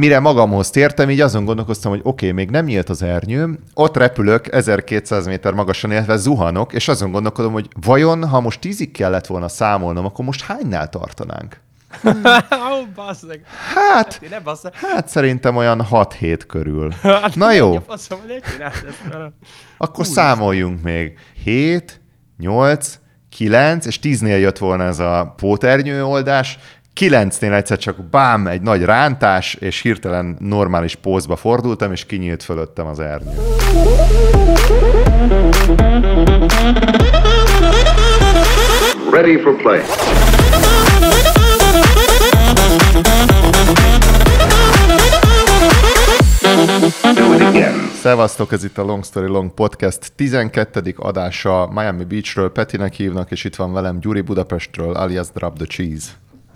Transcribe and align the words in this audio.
mire 0.00 0.20
magamhoz 0.20 0.70
tértem, 0.70 1.10
így 1.10 1.20
azon 1.20 1.44
gondolkoztam, 1.44 1.90
hogy 1.90 2.00
oké, 2.02 2.08
okay, 2.08 2.32
még 2.32 2.50
nem 2.50 2.64
nyílt 2.64 2.88
az 2.88 3.02
ernyőm, 3.02 3.58
ott 3.74 3.96
repülök 3.96 4.52
1200 4.52 5.26
méter 5.26 5.52
magasan, 5.52 5.90
illetve 5.90 6.16
zuhanok, 6.16 6.72
és 6.72 6.88
azon 6.88 7.10
gondolkodom, 7.10 7.52
hogy 7.52 7.68
vajon, 7.80 8.28
ha 8.28 8.40
most 8.40 8.60
tízig 8.60 8.92
kellett 8.92 9.26
volna 9.26 9.48
számolnom, 9.48 10.04
akkor 10.04 10.24
most 10.24 10.42
hánynál 10.42 10.88
tartanánk? 10.88 11.60
Basszeg. 12.94 13.44
Hát, 13.74 14.20
basszeg. 14.44 14.74
hát 14.74 15.08
szerintem 15.08 15.56
olyan 15.56 15.86
6-7 15.90 16.40
körül. 16.46 16.92
Hát, 17.02 17.34
Na 17.34 17.52
jó, 17.52 17.78
faszom, 17.86 18.18
akkor 19.78 20.06
számoljunk 20.06 20.82
még. 20.82 21.18
7, 21.44 22.00
8, 22.38 22.98
9, 23.36 23.86
és 23.86 23.98
10-nél 24.02 24.40
jött 24.40 24.58
volna 24.58 24.84
ez 24.84 24.98
a 24.98 25.34
póternyő 25.36 26.04
oldás, 26.04 26.58
9-nél 27.00 27.52
egyszer 27.52 27.78
csak 27.78 28.04
bám, 28.04 28.46
egy 28.46 28.60
nagy 28.60 28.82
rántás, 28.82 29.54
és 29.54 29.80
hirtelen 29.80 30.36
normális 30.38 30.94
pózba 30.94 31.36
fordultam, 31.36 31.92
és 31.92 32.06
kinyílt 32.06 32.42
fölöttem 32.42 32.86
az 32.86 33.00
ernyő. 33.00 33.34
Ready 39.12 39.36
for 39.36 39.56
play. 39.56 39.80
Szevasztok, 48.00 48.52
ez 48.52 48.64
itt 48.64 48.78
a 48.78 48.82
Long 48.82 49.04
Story 49.04 49.26
Long 49.26 49.54
Podcast 49.54 50.12
12. 50.16 50.94
adása 50.96 51.68
Miami 51.72 52.04
Beachről, 52.04 52.52
Petinek 52.52 52.92
hívnak, 52.92 53.30
és 53.30 53.44
itt 53.44 53.56
van 53.56 53.72
velem 53.72 54.00
Gyuri 54.00 54.20
Budapestről, 54.20 54.94
alias 54.94 55.30
Drop 55.30 55.56
the 55.56 55.66
Cheese. 55.66 56.10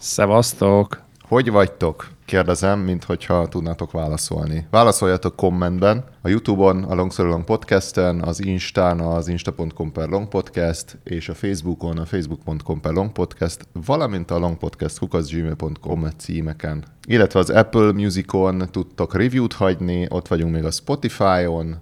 Szevasztok. 0.05 1.03
Hogy 1.29 1.51
vagytok? 1.51 2.09
Kérdezem, 2.25 2.81
mint 2.81 3.05
hogyha 3.05 3.49
tudnátok 3.49 3.91
válaszolni. 3.91 4.67
Válaszoljatok 4.71 5.37
kommentben. 5.37 6.05
A 6.23 6.29
Youtube-on, 6.29 6.83
a 6.83 6.95
Long 6.95 7.13
Long 7.17 7.45
Podcasten, 7.45 8.21
az 8.21 8.45
Instán, 8.45 9.01
az 9.01 9.29
insta.com 9.29 9.93
per 9.93 10.09
Long 10.09 10.29
Podcast, 10.29 10.99
és 11.05 11.29
a 11.29 11.35
Facebookon, 11.35 11.99
a 11.99 12.05
facebook.com 12.05 12.81
per 12.81 12.93
Long 12.93 13.13
Podcast, 13.13 13.69
valamint 13.87 14.31
a 14.31 14.39
Long 14.39 14.57
Podcast 14.57 14.99
gmail.com 15.31 16.09
címeken. 16.17 16.85
Illetve 17.07 17.39
az 17.39 17.51
Apple 17.51 17.93
Musicon 17.93 18.69
tudtok 18.71 19.15
review-t 19.15 19.53
hagyni, 19.53 20.07
ott 20.11 20.29
vagyunk 20.29 20.53
még 20.53 20.65
a 20.65 20.71
Spotify-on, 20.71 21.79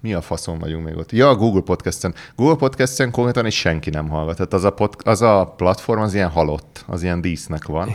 mi 0.00 0.14
a 0.14 0.20
faszon 0.20 0.58
vagyunk 0.58 0.84
még 0.84 0.96
ott? 0.96 1.12
Ja, 1.12 1.28
a 1.28 1.34
Google 1.36 1.60
Podcast-en. 1.60 2.14
Google 2.36 2.56
Podcast-en 2.56 3.10
konkrétan 3.10 3.46
is 3.46 3.54
senki 3.54 3.90
nem 3.90 4.08
hallgat. 4.08 4.36
Tehát 4.36 4.52
az 4.52 4.64
a, 4.64 4.70
pod, 4.70 4.94
az 5.04 5.22
a 5.22 5.54
platform 5.56 6.00
az 6.00 6.14
ilyen 6.14 6.28
halott, 6.28 6.84
az 6.86 7.02
ilyen 7.02 7.20
dísznek 7.20 7.66
van. 7.66 7.88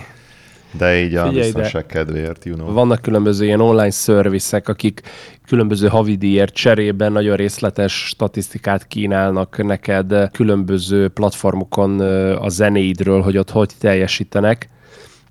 De 0.77 1.01
így 1.03 1.15
a 1.15 1.27
Figyelj, 1.27 1.51
biztonság 1.51 1.85
kedvéért, 1.85 2.45
you 2.45 2.55
know. 2.55 2.73
Vannak 2.73 3.01
különböző 3.01 3.45
ilyen 3.45 3.59
online 3.59 3.91
szerviszek, 3.91 4.67
akik 4.67 5.01
különböző 5.47 5.87
havidíjért 5.87 6.53
cserében 6.53 7.11
nagyon 7.11 7.35
részletes 7.35 7.93
statisztikát 7.93 8.87
kínálnak 8.87 9.63
neked 9.63 10.31
különböző 10.31 11.07
platformokon 11.07 11.99
a 12.35 12.49
zenéidről, 12.49 13.21
hogy 13.21 13.37
ott 13.37 13.49
hogy 13.49 13.71
teljesítenek. 13.79 14.69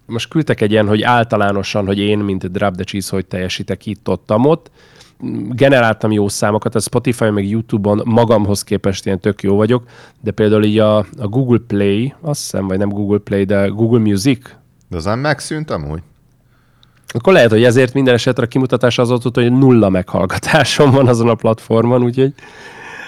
Most 0.06 0.28
küldtek 0.28 0.60
egy 0.60 0.70
ilyen, 0.70 0.88
hogy 0.88 1.02
általánosan, 1.02 1.86
hogy 1.86 1.98
én, 1.98 2.18
mint 2.18 2.52
Drop 2.52 2.74
the 2.74 2.84
Cheese, 2.84 3.14
hogy 3.14 3.26
teljesítek 3.26 3.86
itt, 3.86 4.08
ott, 4.08 4.30
ott. 4.32 4.70
Generáltam 5.50 6.12
jó 6.12 6.28
számokat, 6.28 6.74
a 6.74 6.80
Spotify 6.80 7.30
meg 7.30 7.48
YouTube-on 7.48 8.02
magamhoz 8.04 8.62
képest 8.62 9.06
ilyen 9.06 9.20
tök 9.20 9.42
jó 9.42 9.56
vagyok, 9.56 9.84
de 10.20 10.30
például 10.30 10.64
így 10.64 10.78
a, 10.78 10.96
a 10.98 11.06
Google 11.28 11.60
Play, 11.66 12.14
azt 12.20 12.40
hiszem, 12.40 12.66
vagy 12.66 12.78
nem 12.78 12.88
Google 12.88 13.18
Play, 13.18 13.44
de 13.44 13.66
Google 13.66 14.00
Music, 14.00 14.50
De 14.88 14.96
az 14.96 15.04
nem 15.04 15.18
megszűnt 15.18 15.70
amúgy? 15.70 16.02
akkor 17.14 17.32
lehet, 17.32 17.50
hogy 17.50 17.64
ezért 17.64 17.94
minden 17.94 18.14
esetre 18.14 18.42
a 18.42 18.46
kimutatás 18.46 18.98
az 18.98 19.08
volt, 19.08 19.34
hogy 19.34 19.52
nulla 19.52 19.88
meghallgatásom 19.88 20.90
van 20.90 21.08
azon 21.08 21.28
a 21.28 21.34
platformon, 21.34 22.02
úgyhogy 22.02 22.34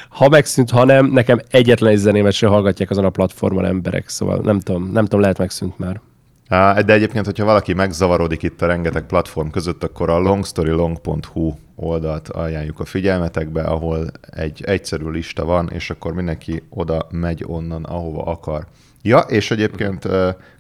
ha 0.09 0.29
megszűnt, 0.29 0.71
ha 0.71 0.85
nem, 0.85 1.07
nekem 1.07 1.41
egyetlen 1.51 1.91
egy 1.91 1.99
zenémet 1.99 2.33
sem 2.33 2.51
hallgatják 2.51 2.91
azon 2.91 3.05
a 3.05 3.11
platformon 3.11 3.65
emberek, 3.65 4.09
szóval 4.09 4.41
nem 4.43 4.61
tudom, 4.61 4.91
nem 4.93 5.05
tudom, 5.05 5.21
lehet 5.21 5.39
megszűnt 5.39 5.79
már. 5.79 6.01
De 6.49 6.93
egyébként, 6.93 7.25
hogyha 7.25 7.45
valaki 7.45 7.73
megzavarodik 7.73 8.43
itt 8.43 8.63
a 8.63 8.67
rengeteg 8.67 9.07
platform 9.07 9.49
között, 9.49 9.85
akkor 9.85 10.11
a 10.11 10.19
longstorylong.hu 10.19 11.55
oldalt 11.75 12.29
ajánljuk 12.29 12.81
a 12.81 12.85
figyelmetekbe, 12.85 13.63
ahol 13.63 14.07
egy 14.31 14.63
egyszerű 14.65 15.09
lista 15.09 15.45
van, 15.45 15.71
és 15.73 15.91
akkor 15.91 16.13
mindenki 16.13 16.63
oda 16.69 17.07
megy 17.11 17.45
onnan, 17.47 17.85
ahova 17.85 18.23
akar. 18.23 18.67
Ja, 19.03 19.19
és 19.19 19.51
egyébként 19.51 20.09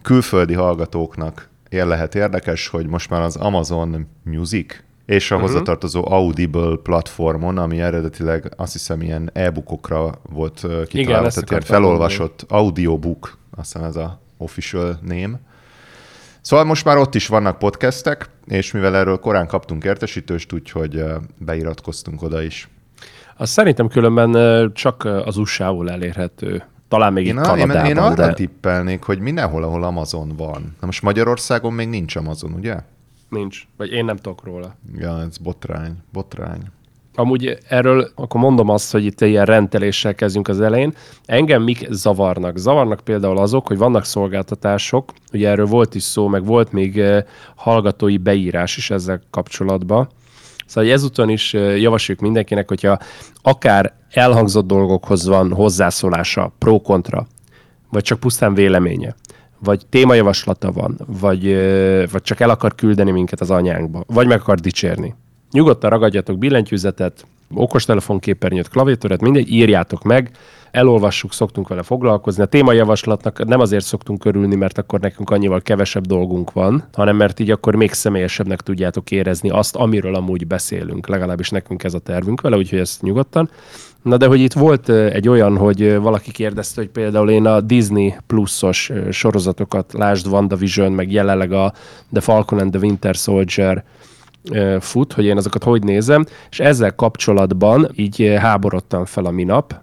külföldi 0.02 0.54
hallgatóknak 0.54 1.48
ér 1.68 1.86
lehet 1.86 2.14
érdekes, 2.14 2.68
hogy 2.68 2.86
most 2.86 3.10
már 3.10 3.22
az 3.22 3.36
Amazon 3.36 4.06
Music 4.22 4.74
és 5.06 5.30
a 5.30 5.38
hozzátartozó 5.38 6.04
Audible 6.08 6.76
platformon, 6.82 7.58
ami 7.58 7.80
eredetileg 7.80 8.52
azt 8.56 8.72
hiszem 8.72 9.02
ilyen 9.02 9.30
e-bookokra 9.32 10.14
volt 10.32 10.66
kitalálva, 10.88 11.28
tehát 11.28 11.50
ilyen 11.50 11.62
felolvasott 11.62 12.44
audiobook, 12.48 13.38
azt 13.56 13.72
hiszem 13.72 13.88
ez 13.88 13.96
a 13.96 14.20
official 14.36 14.98
name. 15.02 15.40
Szóval 16.46 16.64
most 16.64 16.84
már 16.84 16.96
ott 16.96 17.14
is 17.14 17.26
vannak 17.26 17.58
podcastek, 17.58 18.30
és 18.44 18.72
mivel 18.72 18.96
erről 18.96 19.18
korán 19.18 19.46
kaptunk 19.46 19.84
értesítőst, 19.84 20.52
úgyhogy 20.52 21.04
beiratkoztunk 21.38 22.22
oda 22.22 22.42
is. 22.42 22.68
Az 23.36 23.50
szerintem 23.50 23.88
különben 23.88 24.72
csak 24.74 25.04
az 25.04 25.36
USA-ból 25.36 25.90
elérhető. 25.90 26.64
Talán 26.88 27.12
még 27.12 27.26
Én, 27.26 27.36
itt 27.36 27.38
a, 27.38 27.56
én, 27.56 27.60
Kanadában, 27.60 27.90
én 27.90 27.98
arra 27.98 28.14
de 28.14 28.32
tippelnék, 28.32 29.02
hogy 29.02 29.18
mindenhol, 29.18 29.62
ahol 29.62 29.84
Amazon 29.84 30.32
van. 30.36 30.76
Na 30.80 30.86
most 30.86 31.02
Magyarországon 31.02 31.72
még 31.72 31.88
nincs 31.88 32.16
Amazon, 32.16 32.52
ugye? 32.52 32.76
nincs. 33.28 33.66
Vagy 33.76 33.92
én 33.92 34.04
nem 34.04 34.16
tudok 34.16 34.44
róla. 34.44 34.74
Ja, 34.96 35.20
ez 35.20 35.38
botrány, 35.38 35.96
botrány. 36.12 36.62
Amúgy 37.18 37.58
erről 37.68 38.10
akkor 38.14 38.40
mondom 38.40 38.68
azt, 38.68 38.92
hogy 38.92 39.04
itt 39.04 39.20
ilyen 39.20 39.44
rendeléssel 39.44 40.14
kezdjünk 40.14 40.48
az 40.48 40.60
elején. 40.60 40.94
Engem 41.24 41.62
mik 41.62 41.86
zavarnak? 41.90 42.56
Zavarnak 42.56 43.00
például 43.00 43.38
azok, 43.38 43.66
hogy 43.66 43.78
vannak 43.78 44.04
szolgáltatások, 44.04 45.12
ugye 45.32 45.48
erről 45.48 45.66
volt 45.66 45.94
is 45.94 46.02
szó, 46.02 46.28
meg 46.28 46.44
volt 46.44 46.72
még 46.72 46.98
eh, 46.98 47.24
hallgatói 47.54 48.16
beírás 48.16 48.76
is 48.76 48.90
ezzel 48.90 49.20
kapcsolatban. 49.30 50.08
Szóval 50.66 50.90
ezúton 50.90 51.28
is 51.28 51.54
eh, 51.54 51.80
javasoljuk 51.80 52.24
mindenkinek, 52.24 52.68
hogyha 52.68 52.98
akár 53.42 53.94
elhangzott 54.10 54.66
dolgokhoz 54.66 55.26
van 55.26 55.52
hozzászólása, 55.52 56.52
pro-kontra, 56.58 57.26
vagy 57.90 58.02
csak 58.02 58.20
pusztán 58.20 58.54
véleménye, 58.54 59.14
vagy 59.58 59.86
témajavaslata 59.88 60.72
van, 60.72 60.98
vagy, 61.20 61.46
ö, 61.46 62.04
vagy 62.10 62.22
csak 62.22 62.40
el 62.40 62.50
akar 62.50 62.74
küldeni 62.74 63.10
minket 63.10 63.40
az 63.40 63.50
anyánkba, 63.50 64.04
vagy 64.06 64.26
meg 64.26 64.40
akar 64.40 64.58
dicsérni. 64.58 65.14
Nyugodtan 65.56 65.90
ragadjatok 65.90 66.38
billentyűzetet, 66.38 67.26
okostelefonképernyőt, 67.54 68.68
klaviatúrát, 68.68 69.20
mindegy, 69.20 69.50
írjátok 69.50 70.02
meg, 70.02 70.30
elolvassuk, 70.70 71.32
szoktunk 71.32 71.68
vele 71.68 71.82
foglalkozni. 71.82 72.42
A 72.42 72.46
témajavaslatnak 72.46 73.46
nem 73.46 73.60
azért 73.60 73.84
szoktunk 73.84 74.24
örülni, 74.24 74.54
mert 74.54 74.78
akkor 74.78 75.00
nekünk 75.00 75.30
annyival 75.30 75.60
kevesebb 75.60 76.06
dolgunk 76.06 76.52
van, 76.52 76.84
hanem 76.92 77.16
mert 77.16 77.40
így 77.40 77.50
akkor 77.50 77.74
még 77.74 77.92
személyesebbnek 77.92 78.60
tudjátok 78.60 79.10
érezni 79.10 79.50
azt, 79.50 79.76
amiről 79.76 80.14
amúgy 80.14 80.46
beszélünk. 80.46 81.06
Legalábbis 81.06 81.50
nekünk 81.50 81.84
ez 81.84 81.94
a 81.94 81.98
tervünk 81.98 82.40
vele, 82.40 82.56
úgyhogy 82.56 82.78
ezt 82.78 83.02
nyugodtan. 83.02 83.50
Na 84.02 84.16
de 84.16 84.26
hogy 84.26 84.40
itt 84.40 84.52
volt 84.52 84.88
ö, 84.88 85.06
egy 85.06 85.28
olyan, 85.28 85.56
hogy 85.56 85.82
ö, 85.82 86.00
valaki 86.00 86.30
kérdezte, 86.30 86.80
hogy 86.80 86.90
például 86.90 87.30
én 87.30 87.46
a 87.46 87.60
Disney 87.60 88.14
pluszos 88.26 88.90
ö, 88.90 89.10
sorozatokat, 89.10 89.92
lásd 89.92 90.26
WandaVision, 90.26 90.92
meg 90.92 91.12
jelenleg 91.12 91.52
a 91.52 91.72
The 92.12 92.20
Falcon 92.20 92.58
and 92.58 92.70
the 92.70 92.80
Winter 92.80 93.14
Soldier 93.14 93.84
fut, 94.80 95.12
hogy 95.12 95.24
én 95.24 95.36
azokat 95.36 95.64
hogy 95.64 95.82
nézem, 95.82 96.24
és 96.50 96.60
ezzel 96.60 96.94
kapcsolatban 96.94 97.90
így 97.94 98.34
háborodtam 98.38 99.04
fel 99.04 99.24
a 99.24 99.30
minap, 99.30 99.74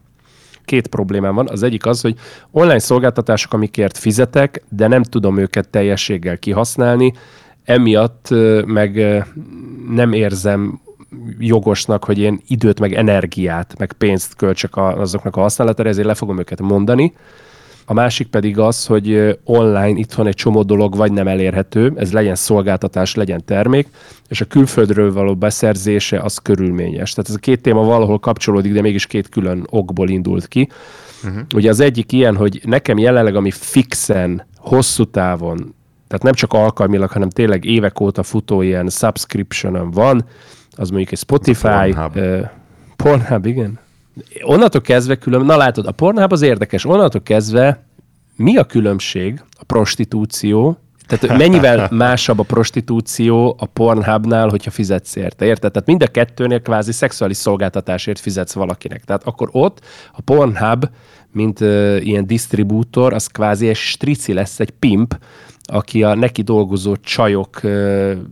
két 0.66 0.88
problémám 0.88 1.35
van. 1.35 1.50
Az 1.50 1.63
egyik 1.63 1.85
az, 1.85 2.01
hogy 2.01 2.16
online 2.51 2.79
szolgáltatások, 2.79 3.53
amikért 3.53 3.97
fizetek, 3.97 4.63
de 4.69 4.88
nem 4.88 5.03
tudom 5.03 5.38
őket 5.38 5.69
teljességgel 5.69 6.38
kihasználni, 6.38 7.13
emiatt 7.63 8.28
meg 8.66 9.24
nem 9.90 10.13
érzem 10.13 10.81
jogosnak, 11.39 12.04
hogy 12.04 12.19
én 12.19 12.42
időt, 12.48 12.80
meg 12.80 12.94
energiát, 12.94 13.75
meg 13.77 13.94
pénzt 13.94 14.36
költsek 14.36 14.77
azoknak 14.77 15.36
a 15.36 15.42
használatára, 15.42 15.89
ezért 15.89 16.07
le 16.07 16.13
fogom 16.13 16.39
őket 16.39 16.62
mondani. 16.62 17.13
A 17.85 17.94
másik 17.94 18.27
pedig 18.27 18.59
az, 18.59 18.85
hogy 18.85 19.38
online 19.44 19.97
itthon 19.97 20.27
egy 20.27 20.35
csomó 20.35 20.63
dolog 20.63 20.95
vagy 20.95 21.12
nem 21.12 21.27
elérhető, 21.27 21.94
ez 21.95 22.13
legyen 22.13 22.35
szolgáltatás, 22.35 23.15
legyen 23.15 23.45
termék, 23.45 23.88
és 24.27 24.41
a 24.41 24.45
külföldről 24.45 25.13
való 25.13 25.35
beszerzése 25.35 26.19
az 26.19 26.38
körülményes. 26.38 27.12
Tehát 27.12 27.30
ez 27.30 27.35
a 27.35 27.39
két 27.39 27.62
téma 27.62 27.83
valahol 27.83 28.19
kapcsolódik, 28.19 28.74
de 28.74 28.81
mégis 28.81 29.06
két 29.06 29.30
külön 29.30 29.68
okból 29.69 30.09
indult 30.09 30.47
ki. 30.47 30.69
Uh-huh. 31.24 31.41
Ugye 31.56 31.69
az 31.69 31.80
egyik 31.80 32.12
ilyen, 32.12 32.35
hogy 32.35 32.62
nekem 32.65 32.97
jelenleg, 32.97 33.35
ami 33.35 33.51
fixen, 33.51 34.45
hosszú 34.57 35.03
távon, 35.03 35.75
tehát 36.07 36.24
nem 36.24 36.33
csak 36.33 36.53
alkalmilag, 36.53 37.09
hanem 37.09 37.29
tényleg 37.29 37.65
évek 37.65 38.00
óta 38.00 38.24
futó 38.24 38.62
ilyen 38.62 38.89
subscription 38.89 39.91
van, 39.91 40.25
az 40.71 40.89
mondjuk 40.89 41.12
egy 41.12 41.18
Spotify, 41.18 41.68
Pornhub. 41.68 42.15
uh, 42.15 42.50
Pornhub, 42.95 43.45
igen. 43.45 43.79
Onnantól 44.44 44.81
kezdve 44.81 45.15
külön, 45.15 45.45
na 45.45 45.57
látod, 45.57 45.86
a 45.86 45.92
Pornhub 45.92 46.31
az 46.31 46.42
érdekes, 46.42 46.86
onnantól 46.86 47.21
kezdve 47.21 47.83
mi 48.36 48.57
a 48.57 48.63
különbség 48.63 49.44
a 49.60 49.63
prostitúció 49.63 50.77
Tehát 51.07 51.38
mennyivel 51.44 51.88
másabb 51.92 52.39
a 52.39 52.44
prostitúció 52.44 53.56
a 53.60 53.65
Pornhubnál, 53.65 54.50
hogyha 54.50 54.71
fizetsz 54.71 55.15
érte, 55.15 55.45
érted? 55.45 55.71
Tehát 55.71 55.88
mind 55.88 56.04
a 56.04 56.07
kettőnél 56.07 56.62
kvázi 56.62 56.92
szexuális 56.92 57.38
szolgáltatásért 57.38 58.19
fizetsz 58.19 58.54
valakinek. 58.54 59.04
Tehát 59.04 59.24
akkor 59.24 59.50
ott 59.51 59.80
a 60.12 60.21
Pornhub, 60.21 60.89
mint 61.31 61.60
uh, 61.60 61.98
ilyen 62.01 62.27
disztribútor, 62.27 63.13
az 63.13 63.27
kvázi 63.27 63.68
egy 63.68 63.75
strici 63.75 64.33
lesz, 64.33 64.60
egy 64.60 64.71
pimp, 64.71 65.18
aki 65.65 66.04
a 66.04 66.15
neki 66.15 66.42
dolgozó 66.42 66.95
csajok 66.95 67.62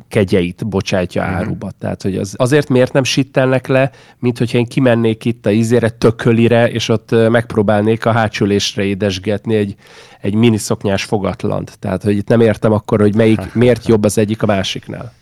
kegyeit 0.08 0.68
bocsátja 0.68 1.22
uh-huh. 1.22 1.38
áruba. 1.38 1.72
Tehát, 1.80 2.02
hogy 2.02 2.18
az, 2.18 2.34
azért 2.38 2.70
miért 2.70 2.94
nem 2.94 3.04
sittelnek 3.04 3.68
le, 3.68 3.92
mint 4.20 4.38
hogyha 4.38 4.58
én 4.58 4.66
kimennék 4.66 5.26
itt 5.26 5.46
a 5.46 5.50
izére, 5.50 5.90
tökölire, 5.90 6.70
és 6.70 6.90
ott 6.90 7.30
megpróbálnék 7.30 8.06
a 8.06 8.12
hátsülésre 8.12 8.84
édesgetni 8.84 9.56
egy, 9.56 9.76
egy 10.22 10.34
miniszoknyás 10.34 11.04
fogatlant. 11.04 11.80
Tehát, 11.80 12.04
hogy 12.04 12.16
itt 12.16 12.28
nem 12.28 12.42
értem 12.42 12.72
akkor, 12.72 13.00
hogy 13.00 13.16
melyik, 13.16 13.54
miért 13.54 13.88
jobb 13.88 14.04
az 14.04 14.18
egyik 14.18 14.44
a 14.44 14.46
másiknál. 14.46 15.14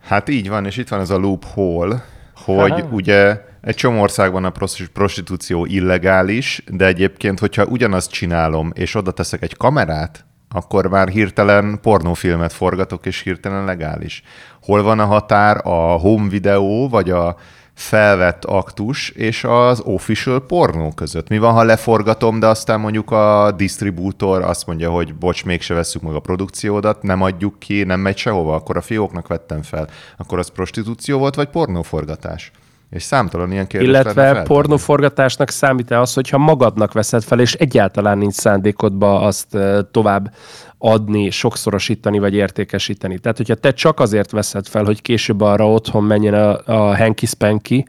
Hát 0.00 0.28
így 0.28 0.48
van, 0.48 0.66
és 0.66 0.76
itt 0.76 0.88
van 0.88 1.00
ez 1.00 1.10
a 1.10 1.18
loophole, 1.18 2.04
hogy 2.34 2.70
Aha. 2.70 2.88
ugye 2.90 3.40
egy 3.60 3.74
csomó 3.74 4.00
országban 4.00 4.44
a 4.44 4.52
prostitúció 4.92 5.64
illegális, 5.64 6.62
de 6.70 6.86
egyébként, 6.86 7.38
hogyha 7.38 7.64
ugyanazt 7.64 8.10
csinálom, 8.10 8.72
és 8.74 8.94
oda 8.94 9.10
teszek 9.10 9.42
egy 9.42 9.56
kamerát, 9.56 10.24
akkor 10.50 10.86
már 10.86 11.08
hirtelen 11.08 11.78
pornófilmet 11.82 12.52
forgatok, 12.52 13.06
és 13.06 13.20
hirtelen 13.20 13.64
legális. 13.64 14.22
Hol 14.62 14.82
van 14.82 14.98
a 14.98 15.04
határ 15.04 15.60
a 15.66 15.96
home 15.98 16.28
videó, 16.28 16.88
vagy 16.88 17.10
a 17.10 17.36
felvett 17.74 18.44
aktus 18.44 19.08
és 19.08 19.44
az 19.44 19.80
official 19.80 20.46
pornó 20.46 20.90
között? 20.90 21.28
Mi 21.28 21.38
van, 21.38 21.52
ha 21.52 21.62
leforgatom, 21.62 22.40
de 22.40 22.46
aztán 22.46 22.80
mondjuk 22.80 23.10
a 23.10 23.52
distribútor 23.56 24.42
azt 24.42 24.66
mondja, 24.66 24.90
hogy 24.90 25.14
bocs, 25.14 25.44
mégse 25.44 25.74
veszük 25.74 26.02
meg 26.02 26.14
a 26.14 26.20
produkciódat, 26.20 27.02
nem 27.02 27.22
adjuk 27.22 27.58
ki, 27.58 27.82
nem 27.82 28.00
megy 28.00 28.16
sehova, 28.16 28.54
akkor 28.54 28.76
a 28.76 28.80
fióknak 28.80 29.28
vettem 29.28 29.62
fel. 29.62 29.88
Akkor 30.16 30.38
az 30.38 30.48
prostitúció 30.48 31.18
volt, 31.18 31.34
vagy 31.34 31.48
pornóforgatás? 31.48 32.50
És 32.90 33.02
számtalan 33.02 33.52
ilyen 33.52 33.66
kérdés 33.66 33.88
Illetve 33.88 34.42
pornóforgatásnak 34.42 35.50
számít-e 35.50 36.00
az, 36.00 36.14
hogyha 36.14 36.38
magadnak 36.38 36.92
veszed 36.92 37.22
fel, 37.22 37.40
és 37.40 37.54
egyáltalán 37.54 38.18
nincs 38.18 38.34
szándékodba 38.34 39.20
azt 39.20 39.56
tovább 39.90 40.34
adni, 40.78 41.30
sokszorosítani 41.30 42.18
vagy 42.18 42.34
értékesíteni. 42.34 43.18
Tehát, 43.18 43.36
hogyha 43.36 43.54
te 43.54 43.72
csak 43.72 44.00
azért 44.00 44.30
veszed 44.30 44.66
fel, 44.66 44.84
hogy 44.84 45.02
később 45.02 45.40
arra 45.40 45.70
otthon 45.70 46.04
menjen 46.04 46.34
a, 46.34 46.60
a 46.64 46.96
Hanky 46.96 47.26
Spanky, 47.26 47.86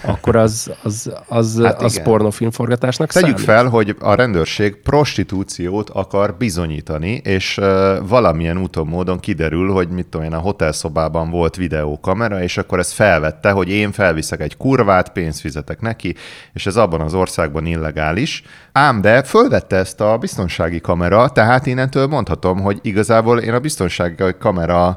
akkor 0.00 0.36
az, 0.36 0.70
az, 0.82 1.12
az, 1.28 1.60
hát 1.62 1.82
az 1.82 2.02
pornofilmforgatásnak 2.02 3.12
Tegyük 3.12 3.28
számít. 3.28 3.44
fel, 3.44 3.68
hogy 3.68 3.96
a 4.00 4.14
rendőrség 4.14 4.76
prostitúciót 4.82 5.90
akar 5.90 6.34
bizonyítani, 6.34 7.20
és 7.24 7.60
valamilyen 8.02 8.58
úton, 8.58 8.86
módon 8.86 9.18
kiderül, 9.20 9.72
hogy 9.72 9.88
mit 9.88 10.06
tudom 10.06 10.26
én, 10.26 10.32
a 10.32 10.38
hotelszobában 10.38 11.30
volt 11.30 11.56
videókamera, 11.56 12.42
és 12.42 12.56
akkor 12.58 12.78
ez 12.78 12.92
felvette, 12.92 13.50
hogy 13.50 13.68
én 13.68 13.92
felviszek 13.92 14.40
egy 14.40 14.56
kurvát, 14.56 15.12
pénzt 15.12 15.40
fizetek 15.40 15.80
neki, 15.80 16.14
és 16.52 16.66
ez 16.66 16.76
abban 16.76 17.00
az 17.00 17.14
országban 17.14 17.66
illegális. 17.66 18.42
Ám 18.72 19.00
de 19.00 19.22
fölvette 19.22 19.76
ezt 19.76 20.00
a 20.00 20.16
biztonsági 20.18 20.80
kamera, 20.80 21.28
tehát 21.28 21.66
innentől 21.66 22.06
mondhatom, 22.06 22.60
hogy 22.60 22.78
igazából 22.82 23.38
én 23.38 23.54
a 23.54 23.58
biztonsági 23.58 24.36
kamera 24.40 24.96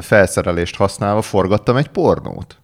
felszerelést 0.00 0.76
használva 0.76 1.22
forgattam 1.22 1.76
egy 1.76 1.88
pornót. 1.88 2.57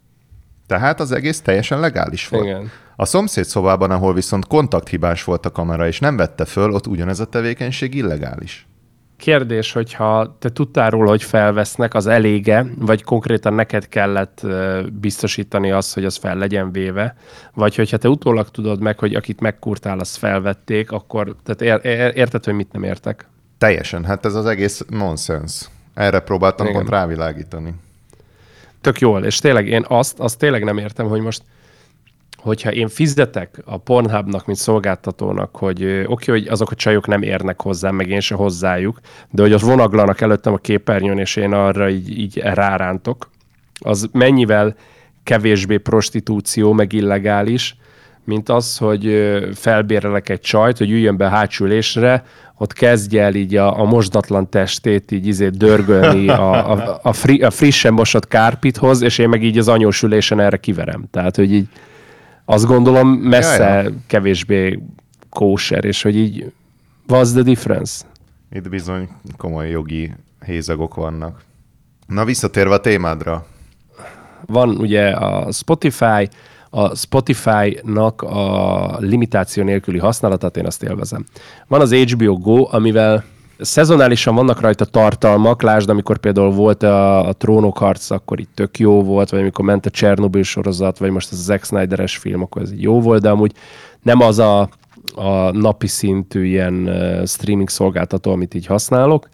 Tehát 0.74 1.00
az 1.00 1.12
egész 1.12 1.40
teljesen 1.40 1.80
legális 1.80 2.28
volt. 2.28 2.44
Igen. 2.44 2.70
A 2.96 3.04
szomszéd 3.04 3.44
szobában, 3.44 3.90
ahol 3.90 4.14
viszont 4.14 4.46
kontakthibás 4.46 5.24
volt 5.24 5.46
a 5.46 5.50
kamera, 5.50 5.86
és 5.86 5.98
nem 5.98 6.16
vette 6.16 6.44
föl, 6.44 6.70
ott 6.70 6.86
ugyanez 6.86 7.20
a 7.20 7.24
tevékenység 7.24 7.94
illegális. 7.94 8.66
Kérdés, 9.16 9.72
hogyha 9.72 10.36
te 10.38 10.48
tudtál 10.48 10.90
róla, 10.90 11.08
hogy 11.08 11.22
felvesznek, 11.22 11.94
az 11.94 12.06
elége, 12.06 12.66
vagy 12.78 13.02
konkrétan 13.02 13.54
neked 13.54 13.88
kellett 13.88 14.46
biztosítani 14.92 15.70
azt, 15.70 15.94
hogy 15.94 16.04
az 16.04 16.16
fel 16.16 16.36
legyen 16.36 16.72
véve, 16.72 17.16
vagy 17.54 17.74
hogyha 17.74 17.96
te 17.96 18.08
utólag 18.08 18.48
tudod 18.48 18.80
meg, 18.80 18.98
hogy 18.98 19.14
akit 19.14 19.40
megkurtál, 19.40 19.98
azt 19.98 20.16
felvették, 20.16 20.92
akkor 20.92 21.36
tehát 21.44 21.82
ér, 21.84 21.90
ér, 21.92 22.16
érted, 22.16 22.44
hogy 22.44 22.54
mit 22.54 22.72
nem 22.72 22.82
értek? 22.82 23.28
Teljesen, 23.58 24.04
hát 24.04 24.24
ez 24.24 24.34
az 24.34 24.46
egész 24.46 24.84
nonsens. 24.88 25.68
Erre 25.94 26.20
próbáltam 26.20 26.66
Igen. 26.66 26.78
pont 26.78 26.90
rávilágítani 26.90 27.74
tök 28.84 28.98
jól, 28.98 29.24
és 29.24 29.38
tényleg 29.38 29.68
én 29.68 29.84
azt, 29.88 30.18
azt 30.20 30.38
tényleg 30.38 30.64
nem 30.64 30.78
értem, 30.78 31.06
hogy 31.06 31.20
most 31.20 31.42
hogyha 32.36 32.72
én 32.72 32.88
fizetek 32.88 33.62
a 33.64 33.76
Pornhubnak, 33.76 34.46
mint 34.46 34.58
szolgáltatónak, 34.58 35.56
hogy 35.56 35.82
oké, 35.84 36.04
okay, 36.06 36.40
hogy 36.40 36.48
azok 36.48 36.70
a 36.70 36.74
csajok 36.74 37.06
nem 37.06 37.22
érnek 37.22 37.62
hozzám, 37.62 37.94
meg 37.94 38.08
én 38.08 38.20
se 38.20 38.34
hozzájuk, 38.34 39.00
de 39.30 39.42
hogy 39.42 39.52
az 39.52 39.62
vonaglanak 39.62 40.20
előttem 40.20 40.52
a 40.52 40.56
képernyőn, 40.56 41.18
és 41.18 41.36
én 41.36 41.52
arra 41.52 41.88
így, 41.88 42.18
így 42.18 42.38
rárántok, 42.38 43.30
az 43.80 44.08
mennyivel 44.12 44.76
kevésbé 45.22 45.76
prostitúció, 45.76 46.72
meg 46.72 46.92
illegális, 46.92 47.76
mint 48.24 48.48
az, 48.48 48.76
hogy 48.76 49.28
felbérelek 49.54 50.28
egy 50.28 50.40
csajt, 50.40 50.78
hogy 50.78 50.90
üljön 50.90 51.16
be 51.16 51.28
hátsülésre, 51.28 52.24
ott 52.58 52.72
kezdje 52.72 53.22
el 53.22 53.34
így 53.34 53.56
a, 53.56 53.80
a 53.80 53.84
mosdatlan 53.84 54.50
testét 54.50 55.10
így 55.10 55.26
izé 55.26 55.48
dörgölni 55.48 56.28
a, 56.48 56.72
a, 56.72 57.00
a, 57.02 57.12
fri, 57.12 57.42
a 57.42 57.50
frissen 57.50 57.92
mosott 57.92 58.28
kárpithoz, 58.28 59.02
és 59.02 59.18
én 59.18 59.28
meg 59.28 59.42
így 59.44 59.58
az 59.58 59.68
anyósülésen 59.68 60.40
erre 60.40 60.56
kiverem. 60.56 61.04
Tehát, 61.10 61.36
hogy 61.36 61.52
így 61.52 61.68
azt 62.44 62.66
gondolom 62.66 63.08
messze 63.08 63.82
Jaj, 63.82 63.92
kevésbé 64.06 64.82
kóser, 65.28 65.84
és 65.84 66.02
hogy 66.02 66.16
így 66.16 66.52
what's 67.08 67.32
the 67.32 67.42
difference? 67.42 68.04
Itt 68.50 68.68
bizony 68.68 69.08
komoly 69.36 69.68
jogi 69.68 70.12
hézagok 70.44 70.94
vannak. 70.94 71.40
Na 72.06 72.24
visszatérve 72.24 72.74
a 72.74 72.80
témádra. 72.80 73.46
Van 74.46 74.68
ugye 74.68 75.10
a 75.10 75.52
Spotify, 75.52 76.28
a 76.74 76.94
Spotify-nak 76.96 78.22
a 78.22 78.96
limitáció 78.98 79.64
nélküli 79.64 79.98
használatát 79.98 80.56
én 80.56 80.66
azt 80.66 80.82
élvezem. 80.82 81.24
Van 81.66 81.80
az 81.80 81.94
HBO 81.94 82.38
Go, 82.38 82.66
amivel 82.70 83.24
szezonálisan 83.58 84.34
vannak 84.34 84.60
rajta 84.60 84.84
tartalmak, 84.84 85.62
lásd, 85.62 85.88
amikor 85.88 86.18
például 86.18 86.50
volt 86.50 86.82
a, 86.82 87.28
a 87.28 87.32
Trónok 87.32 87.78
harc, 87.78 88.10
akkor 88.10 88.40
itt 88.40 88.50
tök 88.54 88.78
jó 88.78 89.02
volt, 89.02 89.30
vagy 89.30 89.40
amikor 89.40 89.64
ment 89.64 89.86
a 89.86 89.90
Chernobyl 89.90 90.42
sorozat, 90.42 90.98
vagy 90.98 91.10
most 91.10 91.32
ez 91.32 91.38
a 91.38 91.42
Zack 91.42 91.64
Snyder-es 91.64 92.16
film, 92.16 92.42
akkor 92.42 92.62
ez 92.62 92.72
jó 92.76 93.00
volt, 93.00 93.22
de 93.22 93.30
amúgy 93.30 93.52
nem 94.02 94.20
az 94.20 94.38
a, 94.38 94.68
a 95.14 95.50
napi 95.50 95.86
szintű 95.86 96.44
ilyen 96.44 96.90
streaming 97.26 97.68
szolgáltató, 97.68 98.30
amit 98.32 98.54
így 98.54 98.66
használok. 98.66 99.28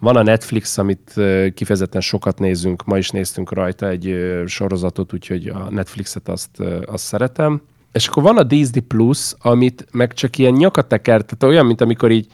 Van 0.00 0.16
a 0.16 0.22
Netflix, 0.22 0.78
amit 0.78 1.14
kifejezetten 1.54 2.00
sokat 2.00 2.38
nézünk, 2.38 2.84
ma 2.84 2.98
is 2.98 3.10
néztünk 3.10 3.52
rajta 3.52 3.88
egy 3.88 4.16
sorozatot, 4.46 5.12
úgyhogy 5.12 5.48
a 5.48 5.70
Netflixet 5.70 6.28
azt, 6.28 6.60
azt 6.86 7.04
szeretem. 7.04 7.62
És 7.92 8.06
akkor 8.06 8.22
van 8.22 8.38
a 8.38 8.42
Disney 8.42 8.80
Plus, 8.80 9.34
amit 9.38 9.86
meg 9.92 10.12
csak 10.12 10.38
ilyen 10.38 10.52
nyakateker, 10.52 11.22
tehát 11.22 11.54
olyan, 11.54 11.66
mint 11.66 11.80
amikor 11.80 12.10
így 12.10 12.26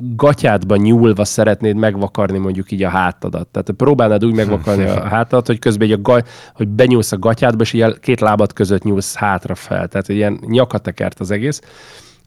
gatyádba 0.00 0.76
nyúlva 0.76 1.24
szeretnéd 1.24 1.76
megvakarni 1.76 2.38
mondjuk 2.38 2.70
így 2.70 2.82
a 2.82 2.88
hátadat. 2.88 3.46
Tehát 3.46 3.70
próbálnád 3.70 4.24
úgy 4.24 4.34
megvakarni 4.34 4.84
a 4.84 5.08
hátadat, 5.14 5.46
hogy 5.46 5.58
közben 5.58 5.86
így 5.86 5.92
a 5.92 6.00
ga, 6.00 6.22
hogy 6.54 6.68
benyúlsz 6.68 7.12
a 7.12 7.18
gatyádba, 7.18 7.62
és 7.62 7.72
így 7.72 7.80
a 7.80 7.92
két 7.92 8.20
lábad 8.20 8.52
között 8.52 8.82
nyúlsz 8.82 9.14
hátra 9.14 9.54
fel. 9.54 9.88
Tehát 9.88 10.08
ilyen 10.08 10.38
nyakatekert 10.46 11.20
az 11.20 11.30
egész 11.30 11.60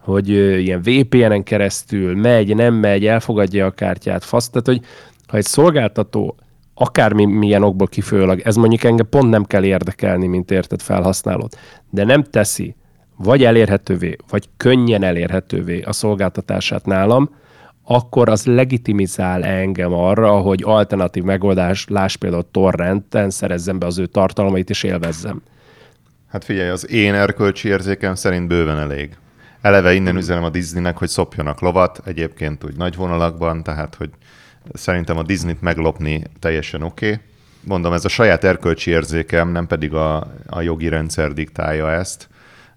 hogy 0.04 0.30
ilyen 0.30 0.82
VPN-en 0.82 1.44
keresztül 1.44 2.16
megy, 2.16 2.56
nem 2.56 2.74
megy, 2.74 3.06
elfogadja 3.06 3.66
a 3.66 3.72
kártyát, 3.72 4.24
fasz, 4.24 4.50
tehát 4.50 4.68
hogy 4.68 4.82
ha 5.28 5.38
egy 5.38 5.46
szolgáltató 5.46 6.36
akármi 6.74 7.26
milyen 7.26 7.64
okból 7.64 7.88
kifolyólag, 7.88 8.40
ez 8.40 8.56
mondjuk 8.56 8.84
engem 8.84 9.10
pont 9.10 9.30
nem 9.30 9.44
kell 9.44 9.64
érdekelni, 9.64 10.28
mint 10.28 10.52
érted 10.52 10.82
felhasználót, 10.82 11.58
de 11.90 12.04
nem 12.04 12.24
teszi 12.24 12.76
vagy 13.18 13.44
elérhetővé, 13.44 14.16
vagy 14.30 14.50
könnyen 14.58 15.04
elérhetővé 15.04 15.82
a 15.82 15.92
szolgáltatását 15.92 16.86
nálam, 16.86 17.30
akkor 17.84 18.30
az 18.30 18.46
legitimizál 18.46 19.44
engem 19.44 19.94
arra, 19.94 20.32
hogy 20.32 20.62
alternatív 20.64 21.24
megoldás, 21.24 21.86
láss 21.90 22.16
például 22.16 22.48
torrenten 22.52 23.30
szerezzem 23.30 23.80
be 23.80 23.86
az 23.86 23.98
ő 23.98 24.06
tartalmait 24.06 24.70
és 24.70 24.84
élvezzem. 24.84 25.42
Hát 26.28 26.44
figyelj, 26.44 26.70
az 26.70 26.90
én 26.90 27.14
erkölcsi 27.14 27.68
érzékem 27.68 28.16
szerint 28.16 28.48
bőven 28.48 28.78
elég. 28.78 29.18
Eleve 29.62 29.94
innen 29.94 30.16
üzenem 30.16 30.44
a 30.44 30.50
Disneynek, 30.50 30.98
hogy 30.98 31.08
szopjanak 31.08 31.60
lovat, 31.60 32.02
egyébként 32.06 32.64
úgy 32.64 32.76
nagy 32.76 32.96
vonalakban, 32.96 33.64
tehát 33.64 33.96
hogy 33.96 34.10
szerintem 34.74 35.18
a 35.18 35.24
Disney-t 35.24 35.62
meglopni 35.62 36.24
teljesen 36.40 36.82
oké. 36.82 37.06
Okay. 37.06 37.20
Mondom, 37.64 37.94
ez 37.94 38.06
a 38.06 38.10
saját 38.10 38.44
erkölcsi 38.44 38.92
érzékem, 38.92 39.50
nem 39.52 39.68
pedig 39.68 39.94
a, 39.94 40.28
a 40.46 40.62
jogi 40.62 40.88
rendszer 40.88 41.34
diktálja 41.34 41.92
ezt, 41.92 42.30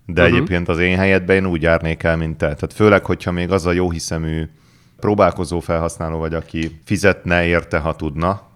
de 0.07 0.23
uh-huh. 0.23 0.37
egyébként 0.37 0.69
az 0.69 0.79
én 0.79 0.97
helyetben 0.97 1.37
én 1.37 1.47
úgy 1.47 1.63
járnék 1.63 2.03
el, 2.03 2.17
mint 2.17 2.37
te. 2.37 2.47
Tehát 2.47 2.73
főleg, 2.73 3.05
hogyha 3.05 3.31
még 3.31 3.51
az 3.51 3.67
a 3.67 3.73
jó 3.73 3.91
hiszemű 3.91 4.49
próbálkozó 5.01 5.61
felhasználó 5.61 6.19
vagy, 6.19 6.35
aki 6.35 6.81
fizetne 6.85 7.47
érte, 7.47 7.79
ha 7.79 7.97
tudna, 7.97 8.53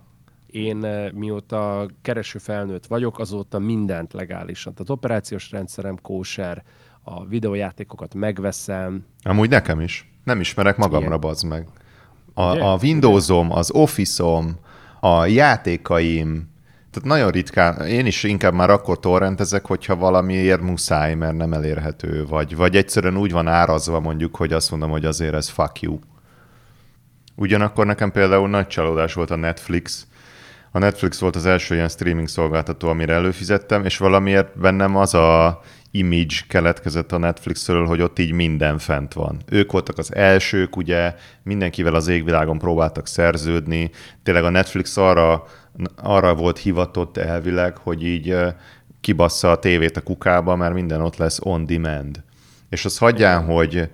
én 0.50 0.84
eh, 0.84 1.10
mióta 1.12 1.88
kereső 2.02 2.38
felnőtt 2.38 2.86
vagyok, 2.86 3.18
azóta 3.18 3.58
mindent 3.58 4.12
legálisan. 4.12 4.72
Tehát 4.72 4.90
operációs 4.90 5.50
rendszerem 5.50 5.98
kóser, 6.02 6.64
a 7.08 7.24
videójátékokat 7.28 8.14
megveszem. 8.14 9.04
Amúgy 9.22 9.48
nekem 9.48 9.80
is. 9.80 10.12
Nem 10.24 10.40
ismerek 10.40 10.76
magamra, 10.76 11.18
bazd 11.18 11.46
meg. 11.46 11.66
A, 12.34 12.52
Ugye? 12.52 12.62
a 12.62 12.78
Windowsom, 12.82 13.52
az 13.52 13.70
Office-om, 13.70 14.58
a 15.00 15.26
játékaim, 15.26 16.48
tehát 16.90 17.08
nagyon 17.08 17.30
ritkán, 17.30 17.86
én 17.86 18.06
is 18.06 18.22
inkább 18.22 18.54
már 18.54 18.70
akkor 18.70 19.00
torrentezek, 19.00 19.66
hogyha 19.66 19.96
valamiért 19.96 20.60
muszáj, 20.60 21.14
mert 21.14 21.36
nem 21.36 21.52
elérhető, 21.52 22.26
vagy, 22.26 22.56
vagy 22.56 22.76
egyszerűen 22.76 23.16
úgy 23.16 23.32
van 23.32 23.48
árazva 23.48 24.00
mondjuk, 24.00 24.36
hogy 24.36 24.52
azt 24.52 24.70
mondom, 24.70 24.90
hogy 24.90 25.04
azért 25.04 25.34
ez 25.34 25.48
fuck 25.48 25.80
you. 25.80 25.98
Ugyanakkor 27.34 27.86
nekem 27.86 28.12
például 28.12 28.48
nagy 28.48 28.66
csalódás 28.66 29.14
volt 29.14 29.30
a 29.30 29.36
Netflix. 29.36 30.06
A 30.70 30.78
Netflix 30.78 31.18
volt 31.18 31.36
az 31.36 31.46
első 31.46 31.74
ilyen 31.74 31.88
streaming 31.88 32.28
szolgáltató, 32.28 32.88
amire 32.88 33.12
előfizettem, 33.12 33.84
és 33.84 33.98
valamiért 33.98 34.58
bennem 34.58 34.96
az 34.96 35.14
a 35.14 35.60
image 35.90 36.36
keletkezett 36.48 37.12
a 37.12 37.18
Netflixről, 37.18 37.86
hogy 37.86 38.00
ott 38.00 38.18
így 38.18 38.32
minden 38.32 38.78
fent 38.78 39.12
van. 39.12 39.42
Ők 39.46 39.72
voltak 39.72 39.98
az 39.98 40.14
elsők, 40.14 40.76
ugye, 40.76 41.14
mindenkivel 41.42 41.94
az 41.94 42.08
égvilágon 42.08 42.58
próbáltak 42.58 43.06
szerződni. 43.06 43.90
Tényleg 44.22 44.44
a 44.44 44.50
Netflix 44.50 44.96
arra, 44.96 45.44
arra 45.96 46.34
volt 46.34 46.58
hivatott 46.58 47.16
elvileg, 47.16 47.76
hogy 47.76 48.04
így 48.04 48.36
kibassza 49.00 49.50
a 49.50 49.58
tévét 49.58 49.96
a 49.96 50.00
kukába, 50.00 50.56
mert 50.56 50.74
minden 50.74 51.00
ott 51.00 51.16
lesz 51.16 51.38
on 51.42 51.66
demand. 51.66 52.22
És 52.68 52.84
az 52.84 52.98
hagyján, 52.98 53.44
hogy 53.44 53.90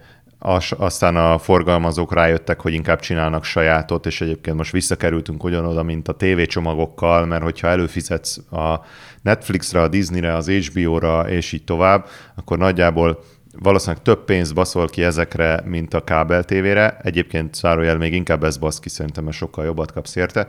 aztán 0.77 1.17
a 1.17 1.39
forgalmazók 1.39 2.15
rájöttek, 2.15 2.61
hogy 2.61 2.73
inkább 2.73 3.01
csinálnak 3.01 3.45
sajátot, 3.45 4.07
és 4.07 4.21
egyébként 4.21 4.57
most 4.57 4.73
visszakerültünk 4.73 5.45
ugyanoda, 5.45 5.83
mint 5.83 6.09
a 6.09 6.13
tévécsomagokkal, 6.13 7.27
mert 7.27 7.43
hogyha 7.43 7.69
előfizetsz 7.69 8.39
a 8.53 8.81
Netflixre, 9.23 9.81
a 9.81 9.89
Disneyre, 9.89 10.35
az 10.35 10.49
HBO-ra, 10.49 11.29
és 11.29 11.53
így 11.53 11.65
tovább, 11.65 12.07
akkor 12.35 12.59
nagyjából 12.59 13.23
valószínűleg 13.59 14.03
több 14.03 14.25
pénzt 14.25 14.55
baszol 14.55 14.89
ki 14.89 15.03
ezekre, 15.03 15.63
mint 15.65 15.95
a 15.95 16.05
kábel 16.05 16.45
tévére. 16.45 16.99
Egyébként 17.03 17.55
zárójel 17.55 17.97
még 17.97 18.15
inkább 18.15 18.45
ez 18.45 18.57
basz 18.57 18.81
ki, 18.81 18.89
szerintem, 18.89 19.25
mert 19.25 19.37
sokkal 19.37 19.65
jobbat 19.65 19.93
kapsz 19.93 20.17
érte. 20.17 20.47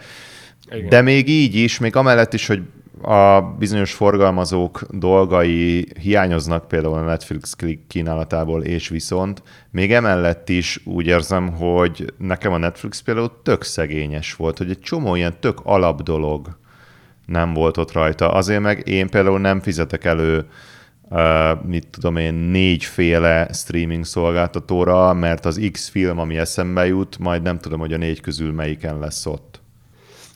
Igen. 0.71 0.89
De 0.89 1.01
még 1.01 1.27
így 1.27 1.55
is, 1.55 1.79
még 1.79 1.95
amellett 1.95 2.33
is, 2.33 2.47
hogy 2.47 2.61
a 3.01 3.41
bizonyos 3.41 3.93
forgalmazók 3.93 4.85
dolgai 4.89 5.87
hiányoznak 5.99 6.67
például 6.67 6.93
a 6.93 7.01
Netflix 7.01 7.55
kínálatából, 7.87 8.63
és 8.63 8.89
viszont 8.89 9.43
még 9.71 9.93
emellett 9.93 10.49
is 10.49 10.81
úgy 10.85 11.07
érzem, 11.07 11.51
hogy 11.51 12.13
nekem 12.17 12.53
a 12.53 12.57
Netflix 12.57 13.01
például 13.01 13.39
tök 13.43 13.63
szegényes 13.63 14.35
volt, 14.35 14.57
hogy 14.57 14.69
egy 14.69 14.79
csomó 14.79 15.15
ilyen 15.15 15.39
tök 15.39 15.59
alap 15.63 16.01
dolog 16.01 16.57
nem 17.25 17.53
volt 17.53 17.77
ott 17.77 17.91
rajta. 17.91 18.31
Azért 18.31 18.61
meg 18.61 18.87
én 18.87 19.09
például 19.09 19.39
nem 19.39 19.59
fizetek 19.59 20.05
elő 20.05 20.45
uh, 21.09 21.63
mit 21.65 21.87
tudom 21.87 22.15
én, 22.15 22.33
négyféle 22.33 23.49
streaming 23.53 24.05
szolgáltatóra, 24.05 25.13
mert 25.13 25.45
az 25.45 25.69
X 25.71 25.89
film, 25.89 26.19
ami 26.19 26.37
eszembe 26.37 26.87
jut, 26.87 27.17
majd 27.17 27.41
nem 27.41 27.57
tudom, 27.57 27.79
hogy 27.79 27.93
a 27.93 27.97
négy 27.97 28.21
közül 28.21 28.51
melyiken 28.51 28.99
lesz 28.99 29.25
ott. 29.25 29.63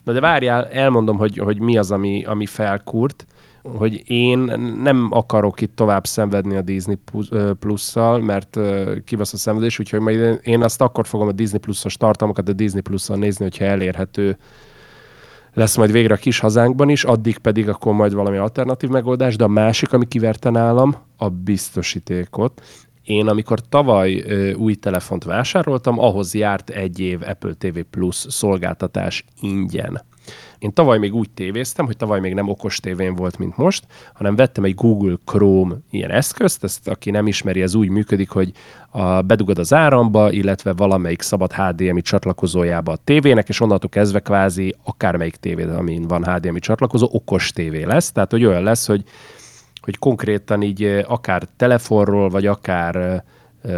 Na 0.04 0.12
de 0.12 0.20
várjál, 0.20 0.66
elmondom, 0.66 1.16
hogy, 1.16 1.36
hogy 1.38 1.60
mi 1.60 1.76
az, 1.76 1.90
ami, 1.90 2.24
ami 2.24 2.46
felkurt, 2.46 3.26
hogy 3.62 4.10
én 4.10 4.38
nem 4.82 5.08
akarok 5.10 5.60
itt 5.60 5.76
tovább 5.76 6.06
szenvedni 6.06 6.56
a 6.56 6.62
Disney 6.62 6.98
Plus-szal, 7.58 8.20
mert 8.20 8.58
kivasz 9.04 9.32
a 9.32 9.36
szenvedés, 9.36 9.78
úgyhogy 9.78 10.00
majd 10.00 10.40
én 10.42 10.62
azt 10.62 10.80
akkor 10.80 11.06
fogom 11.06 11.28
a 11.28 11.32
Disney 11.32 11.58
Plus-os 11.58 11.96
tartalmakat 11.96 12.48
a 12.48 12.52
Disney 12.52 12.80
Plus-on 12.80 13.18
nézni, 13.18 13.44
hogyha 13.44 13.64
elérhető 13.64 14.36
lesz 15.54 15.76
majd 15.76 15.92
végre 15.92 16.14
a 16.14 16.16
kis 16.16 16.38
hazánkban 16.38 16.88
is, 16.88 17.04
addig 17.04 17.38
pedig 17.38 17.68
akkor 17.68 17.92
majd 17.92 18.14
valami 18.14 18.36
alternatív 18.36 18.90
megoldás, 18.90 19.36
de 19.36 19.44
a 19.44 19.48
másik, 19.48 19.92
ami 19.92 20.06
kiverte 20.06 20.50
nálam, 20.50 20.94
a 21.16 21.28
biztosítékot. 21.28 22.62
Én 23.04 23.28
amikor 23.28 23.60
tavaly 23.68 24.24
új 24.52 24.74
telefont 24.74 25.24
vásároltam, 25.24 25.98
ahhoz 25.98 26.34
járt 26.34 26.70
egy 26.70 27.00
év 27.00 27.20
Apple 27.26 27.52
TV 27.58 27.78
Plus 27.90 28.16
szolgáltatás 28.28 29.24
ingyen. 29.40 30.02
Én 30.58 30.72
tavaly 30.72 30.98
még 30.98 31.14
úgy 31.14 31.30
tévéztem, 31.30 31.86
hogy 31.86 31.96
tavaly 31.96 32.20
még 32.20 32.34
nem 32.34 32.48
okos 32.48 32.80
tévén 32.80 33.14
volt, 33.14 33.38
mint 33.38 33.56
most, 33.56 33.84
hanem 34.14 34.36
vettem 34.36 34.64
egy 34.64 34.74
Google 34.74 35.16
Chrome 35.24 35.74
ilyen 35.90 36.10
eszközt, 36.10 36.64
ezt 36.64 36.88
aki 36.88 37.10
nem 37.10 37.26
ismeri, 37.26 37.62
ez 37.62 37.74
úgy 37.74 37.88
működik, 37.88 38.30
hogy 38.30 38.52
a, 38.90 39.22
bedugod 39.22 39.58
az 39.58 39.72
áramba, 39.72 40.32
illetve 40.32 40.72
valamelyik 40.72 41.22
szabad 41.22 41.52
HDMI 41.52 42.02
csatlakozójába 42.02 42.92
a 42.92 42.98
tévének, 43.04 43.48
és 43.48 43.60
onnantól 43.60 43.90
kezdve 43.90 44.20
kvázi 44.20 44.74
akármelyik 44.84 45.36
tévé, 45.36 45.64
amin 45.64 46.06
van 46.06 46.24
HDMI 46.24 46.58
csatlakozó, 46.58 47.08
okos 47.12 47.50
tévé 47.52 47.82
lesz. 47.82 48.12
Tehát, 48.12 48.30
hogy 48.30 48.44
olyan 48.44 48.62
lesz, 48.62 48.86
hogy 48.86 49.04
hogy 49.80 49.98
konkrétan 49.98 50.62
így 50.62 50.84
eh, 50.84 51.12
akár 51.12 51.42
telefonról, 51.56 52.28
vagy 52.28 52.46
akár 52.46 52.96
eh, 52.96 53.20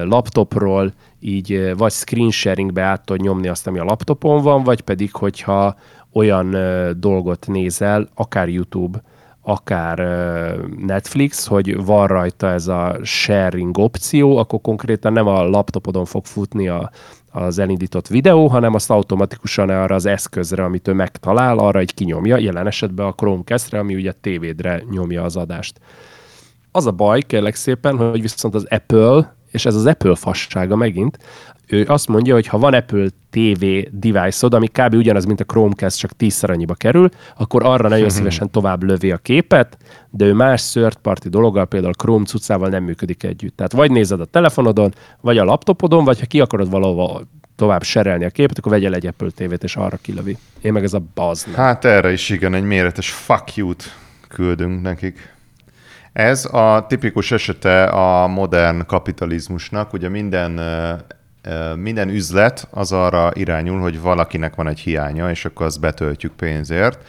laptopról 0.05 0.93
így 1.21 1.53
eh, 1.53 1.77
vagy 1.77 1.93
screen 1.93 2.31
sharingbe 2.31 2.83
át 2.83 3.05
tud 3.05 3.21
nyomni 3.21 3.49
azt, 3.49 3.67
ami 3.67 3.79
a 3.79 3.85
laptopon 3.85 4.43
van, 4.43 4.63
vagy 4.63 4.81
pedig, 4.81 5.15
hogyha 5.15 5.77
olyan 6.13 6.57
dolgot 6.99 7.47
nézel, 7.47 8.09
akár 8.15 8.49
YouTube, 8.49 9.03
akár 9.43 9.99
Netflix, 10.77 11.47
hogy 11.47 11.85
van 11.85 12.07
rajta 12.07 12.51
ez 12.51 12.67
a 12.67 12.97
sharing 13.03 13.79
opció, 13.79 14.37
akkor 14.37 14.61
konkrétan 14.61 15.13
nem 15.13 15.27
a 15.27 15.43
laptopodon 15.43 16.05
fog 16.05 16.25
futni 16.25 16.69
a, 16.69 16.91
az 17.33 17.59
elindított 17.59 18.09
videó, 18.09 18.47
hanem 18.47 18.75
azt 18.75 18.91
automatikusan 18.91 19.69
arra 19.69 19.95
az 19.95 20.07
eszközre, 20.07 20.65
amit 20.65 20.89
ő 20.89 20.93
megtalál, 20.93 21.59
arra 21.59 21.79
egy 21.79 21.95
kinyomja, 21.95 22.37
jelen 22.37 22.67
esetben 22.67 23.07
a 23.07 23.13
Chromecast-re, 23.13 23.79
ami 23.79 23.95
ugye 23.95 24.13
tévédre 24.13 24.83
nyomja 24.91 25.23
az 25.23 25.37
adást. 25.37 25.81
Az 26.73 26.87
a 26.87 26.91
baj, 26.91 27.21
kérlek 27.21 27.55
szépen, 27.55 27.97
hogy 27.97 28.23
viszont 28.23 28.55
az 28.55 28.67
Apple, 28.71 29.35
és 29.51 29.67
ez 29.67 29.75
az 29.75 29.87
Apple 29.87 30.15
fassága 30.15 30.77
megint, 30.77 31.19
ő 31.67 31.85
azt 31.89 32.09
mondja, 32.09 32.35
hogy 32.35 32.47
ha 32.47 32.59
van 32.59 32.75
Apple 32.75 33.07
TV 33.31 33.65
device-od, 33.91 34.55
ami 34.55 34.67
kb. 34.67 34.95
ugyanaz, 34.95 35.25
mint 35.25 35.41
a 35.41 35.45
Chromecast, 35.45 35.99
csak 35.99 36.17
tízszer 36.17 36.51
annyiba 36.51 36.75
kerül, 36.75 37.09
akkor 37.37 37.65
arra 37.65 37.89
nagyon 37.89 38.09
szívesen 38.09 38.51
tovább 38.51 38.83
lövi 38.83 39.11
a 39.11 39.17
képet, 39.17 39.77
de 40.11 40.25
ő 40.25 40.33
más 40.33 40.71
third 40.71 40.97
party 40.97 41.29
dologgal, 41.29 41.67
például 41.67 41.93
Chrome 41.93 42.25
cuccával 42.25 42.69
nem 42.69 42.85
működik 42.85 43.23
együtt. 43.23 43.57
Tehát 43.57 43.73
vagy 43.73 43.91
nézed 43.91 44.21
a 44.21 44.25
telefonodon, 44.25 44.95
vagy 45.21 45.39
a 45.39 45.45
laptopodon, 45.45 46.05
vagy 46.05 46.21
ha 46.21 46.27
ki 46.27 46.41
akarod 46.41 46.71
valahova 46.71 47.23
tovább 47.57 47.83
serelni 47.83 48.25
a 48.25 48.31
képet, 48.31 48.59
akkor 48.59 48.73
vegyél 48.73 48.95
egy 48.95 49.07
Apple 49.07 49.31
TV-t, 49.35 49.65
és 49.65 49.77
arra 49.77 49.97
kilövi. 49.97 50.37
Én 50.61 50.73
meg 50.73 50.85
ez 50.85 50.93
a 50.93 51.03
bazd. 51.15 51.55
Hát 51.55 51.85
erre 51.85 52.13
is 52.13 52.29
igen, 52.29 52.55
egy 52.55 52.65
méretes 52.65 53.11
fuck 53.11 53.57
you-t 53.57 53.97
küldünk 54.29 54.83
nekik. 54.83 55.35
Ez 56.13 56.45
a 56.45 56.87
tipikus 56.89 57.31
esete 57.33 57.85
a 57.85 58.27
modern 58.27 58.87
kapitalizmusnak. 58.87 59.93
Ugye 59.93 60.09
minden, 60.09 60.61
minden 61.77 62.09
üzlet 62.09 62.69
az 62.71 62.93
arra 62.93 63.31
irányul, 63.35 63.81
hogy 63.81 64.01
valakinek 64.01 64.55
van 64.55 64.69
egy 64.69 64.81
hiánya, 64.81 65.31
és 65.31 65.45
akkor 65.45 65.67
azt 65.67 65.81
betöltjük 65.81 66.33
pénzért. 66.33 67.05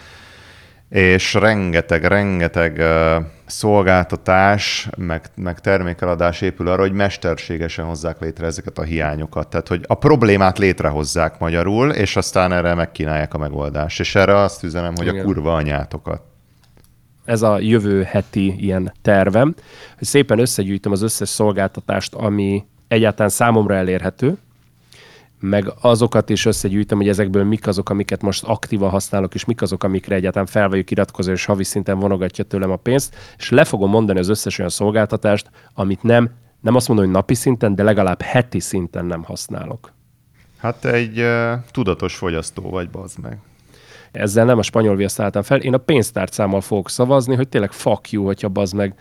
És 0.90 1.34
rengeteg, 1.34 2.04
rengeteg 2.04 2.84
szolgáltatás, 3.46 4.90
meg, 4.98 5.30
meg 5.36 5.60
termékeladás 5.60 6.42
épül 6.42 6.68
arra, 6.68 6.82
hogy 6.82 6.92
mesterségesen 6.92 7.86
hozzák 7.86 8.20
létre 8.20 8.46
ezeket 8.46 8.78
a 8.78 8.84
hiányokat. 8.84 9.48
Tehát, 9.48 9.68
hogy 9.68 9.84
a 9.88 9.94
problémát 9.94 10.58
létrehozzák 10.58 11.40
magyarul, 11.40 11.92
és 11.92 12.16
aztán 12.16 12.52
erre 12.52 12.74
megkínálják 12.74 13.34
a 13.34 13.38
megoldást. 13.38 14.00
És 14.00 14.16
erre 14.16 14.36
azt 14.36 14.64
üzenem, 14.64 14.94
hogy 14.96 15.08
Igen. 15.08 15.20
a 15.20 15.24
kurva 15.24 15.54
anyátokat. 15.54 16.22
ez 17.26 17.42
a 17.42 17.60
jövő 17.60 18.04
heti 18.04 18.56
ilyen 18.64 18.94
tervem, 19.02 19.56
hogy 19.98 20.08
szépen 20.08 20.40
összegyűjtöm 20.40 20.92
az 20.92 21.02
összes 21.02 21.30
szolgáltatást, 21.30 22.14
ami 22.14 22.64
egyáltalán 22.88 23.30
számomra 23.30 23.76
elérhető, 23.76 24.38
meg 25.40 25.74
azokat 25.82 26.30
is 26.30 26.46
összegyűjtöm, 26.46 26.98
hogy 26.98 27.08
ezekből 27.08 27.44
mik 27.44 27.68
azok, 27.68 27.90
amiket 27.90 28.22
most 28.22 28.44
aktívan 28.44 28.90
használok, 28.90 29.34
és 29.34 29.46
mik 29.46 29.62
azok, 29.62 29.84
amikre 29.84 30.16
egyáltalán 30.16 30.48
fel 30.48 30.70
vagyok 30.70 30.92
iratkozó, 30.92 31.32
és 31.32 31.46
havi 31.46 31.64
szinten 31.64 32.00
vonogatja 32.00 32.44
tőlem 32.44 32.72
a 32.72 32.76
pénzt, 32.76 33.16
és 33.38 33.50
le 33.50 33.64
fogom 33.64 33.90
mondani 33.90 34.20
az 34.20 34.30
összes 34.30 34.58
olyan 34.58 34.72
szolgáltatást, 34.72 35.50
amit 35.74 36.04
nem, 36.04 36.30
nem 36.62 36.76
azt 36.76 36.88
mondom, 36.88 37.06
hogy 37.06 37.16
napi 37.16 37.34
szinten, 37.34 37.76
de 37.76 37.84
legalább 37.84 38.22
heti 38.22 38.60
szinten 38.60 39.06
nem 39.06 39.24
használok. 39.24 39.94
Hát 40.58 40.76
te 40.76 40.92
egy 40.92 41.20
uh, 41.20 41.54
tudatos 41.72 42.16
fogyasztó 42.16 42.70
vagy, 42.70 42.90
bazd 42.90 43.20
meg. 43.20 43.38
ezzel 44.12 44.46
nem 44.46 44.58
a 44.58 44.64
spanyol 44.64 44.96
viaszt 44.96 45.20
álltam 45.20 45.42
fel, 45.42 45.60
én 45.60 45.74
a 45.74 45.78
pénztárcámmal 45.78 46.62
fogok 46.62 46.90
szavazni, 46.90 47.36
hogy 47.36 47.50
tényleg 47.50 47.72
fuck 47.72 48.12
you, 48.12 48.26
hogyha 48.26 48.50
bazd 48.50 48.76
meg, 48.76 48.96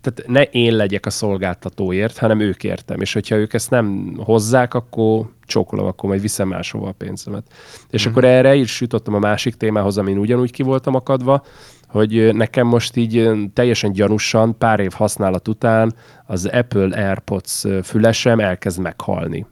tehát 0.00 0.22
ne 0.26 0.42
én 0.42 0.76
legyek 0.76 1.06
a 1.06 1.10
szolgáltatóért, 1.10 2.18
hanem 2.18 2.40
ők 2.40 2.64
értem. 2.64 3.00
És 3.00 3.12
hogyha 3.12 3.36
ők 3.36 3.54
ezt 3.54 3.70
nem 3.70 4.14
hozzák, 4.24 4.74
akkor 4.74 5.26
csókolom, 5.46 5.86
akkor 5.86 6.08
majd 6.08 6.20
viszem 6.20 6.48
máshova 6.48 6.88
a 6.88 6.92
pénzemet. 6.98 7.44
És 7.90 8.02
Mhm. 8.04 8.12
akkor 8.12 8.24
erre 8.24 8.54
is 8.54 8.80
jutottam 8.80 9.14
a 9.14 9.18
másik 9.18 9.54
témához, 9.54 9.98
amin 9.98 10.18
ugyanúgy 10.18 10.52
ki 10.52 10.62
voltam 10.62 10.94
akadva, 10.94 11.44
hogy 11.88 12.34
nekem 12.34 12.66
most 12.66 12.96
így 12.96 13.30
teljesen 13.52 13.92
gyanúsan 13.92 14.58
pár 14.58 14.80
év 14.80 14.92
használat 14.92 15.48
után 15.48 15.94
az 16.26 16.46
Apple 16.46 17.06
AirPods 17.08 17.64
fülesem 17.82 18.40
elkezd 18.40 18.80
meghalni. 18.80 19.46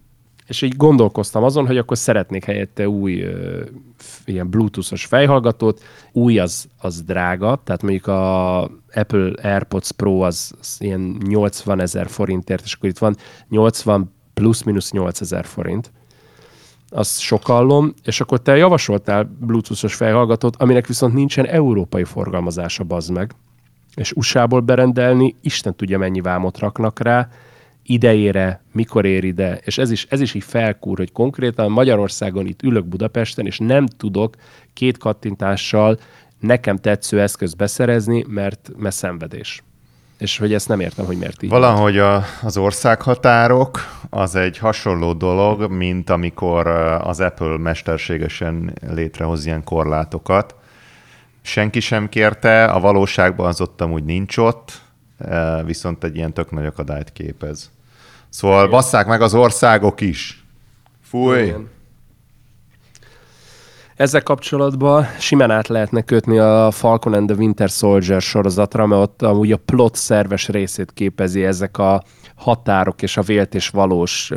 És 0.46 0.62
így 0.62 0.76
gondolkoztam 0.76 1.42
azon, 1.42 1.66
hogy 1.66 1.78
akkor 1.78 1.98
szeretnék 1.98 2.44
helyette 2.44 2.88
új 2.88 3.20
ö, 3.20 3.64
ilyen 4.24 4.50
bluetoothos 4.50 5.04
fejhallgatót. 5.04 5.82
Új 6.12 6.38
az, 6.38 6.68
az 6.78 7.02
drága, 7.02 7.60
tehát 7.64 7.82
mondjuk 7.82 8.06
a 8.06 8.62
Apple 8.94 9.30
AirPods 9.42 9.92
Pro 9.92 10.20
az, 10.20 10.52
az 10.60 10.76
ilyen 10.78 11.16
80 11.26 11.80
ezer 11.80 12.08
forintért, 12.08 12.64
és 12.64 12.72
akkor 12.72 12.88
itt 12.88 12.98
van 12.98 13.16
80 13.48 14.14
plusz-minusz 14.34 14.90
8 14.90 15.20
ezer 15.20 15.44
forint 15.44 15.90
azt 16.88 17.20
sokallom, 17.20 17.94
és 18.04 18.20
akkor 18.20 18.40
te 18.40 18.56
javasoltál 18.56 19.36
Bluetooth-os 19.40 19.94
fejhallgatót, 19.94 20.56
aminek 20.56 20.86
viszont 20.86 21.14
nincsen 21.14 21.46
európai 21.46 22.04
forgalmazása, 22.04 22.84
bazd 22.84 23.12
meg. 23.12 23.32
És 23.94 24.12
USA-ból 24.12 24.60
berendelni, 24.60 25.34
Isten 25.40 25.76
tudja 25.76 25.98
mennyi 25.98 26.20
vámot 26.20 26.58
raknak 26.58 27.00
rá, 27.00 27.28
idejére, 27.86 28.62
mikor 28.72 29.04
ér 29.04 29.24
ide, 29.24 29.60
és 29.64 29.78
ez 29.78 29.90
is, 29.90 30.06
ez 30.10 30.20
is 30.20 30.34
így 30.34 30.44
felkúr, 30.44 30.98
hogy 30.98 31.12
konkrétan 31.12 31.70
Magyarországon 31.70 32.46
itt 32.46 32.62
ülök 32.62 32.84
Budapesten, 32.84 33.46
és 33.46 33.58
nem 33.58 33.86
tudok 33.86 34.34
két 34.72 34.98
kattintással 34.98 35.98
nekem 36.40 36.76
tetsző 36.76 37.20
eszköz 37.20 37.54
beszerezni, 37.54 38.24
mert, 38.28 38.70
mert 38.76 38.94
szenvedés. 38.94 39.62
És 40.18 40.38
hogy 40.38 40.54
ezt 40.54 40.68
nem 40.68 40.80
értem, 40.80 41.06
hogy 41.06 41.18
miért 41.18 41.42
így. 41.42 41.50
Valahogy 41.50 41.98
a, 41.98 42.22
az 42.42 42.56
országhatárok 42.56 43.80
az 44.10 44.34
egy 44.34 44.58
hasonló 44.58 45.12
dolog, 45.12 45.70
mint 45.70 46.10
amikor 46.10 46.66
az 47.00 47.20
Apple 47.20 47.58
mesterségesen 47.58 48.72
létrehoz 48.90 49.46
ilyen 49.46 49.64
korlátokat. 49.64 50.54
Senki 51.42 51.80
sem 51.80 52.08
kérte, 52.08 52.64
a 52.64 52.80
valóságban 52.80 53.46
az 53.46 53.60
ott 53.60 53.80
amúgy 53.80 54.04
nincs 54.04 54.36
ott, 54.36 54.80
viszont 55.64 56.04
egy 56.04 56.16
ilyen 56.16 56.32
tök 56.32 56.50
nagy 56.50 56.66
akadályt 56.66 57.12
képez. 57.12 57.70
Szóval 58.36 58.58
Igen. 58.58 58.70
basszák 58.70 59.06
meg 59.06 59.20
az 59.20 59.34
országok 59.34 60.00
is. 60.00 60.44
Fúj! 61.02 61.42
Igen. 61.42 61.68
Ezzel 63.96 64.22
kapcsolatban 64.22 65.04
simán 65.18 65.50
át 65.50 65.68
lehetne 65.68 66.02
kötni 66.02 66.38
a 66.38 66.70
Falcon 66.70 67.12
and 67.12 67.26
the 67.28 67.36
Winter 67.36 67.68
Soldier 67.68 68.20
sorozatra, 68.20 68.86
mert 68.86 69.02
ott 69.02 69.22
amúgy 69.22 69.52
a 69.52 69.56
plot 69.56 69.94
szerves 69.94 70.48
részét 70.48 70.92
képezi 70.94 71.44
ezek 71.44 71.78
a 71.78 72.02
határok 72.34 73.02
és 73.02 73.16
a 73.16 73.22
vélt 73.22 73.54
és 73.54 73.68
valós 73.68 74.30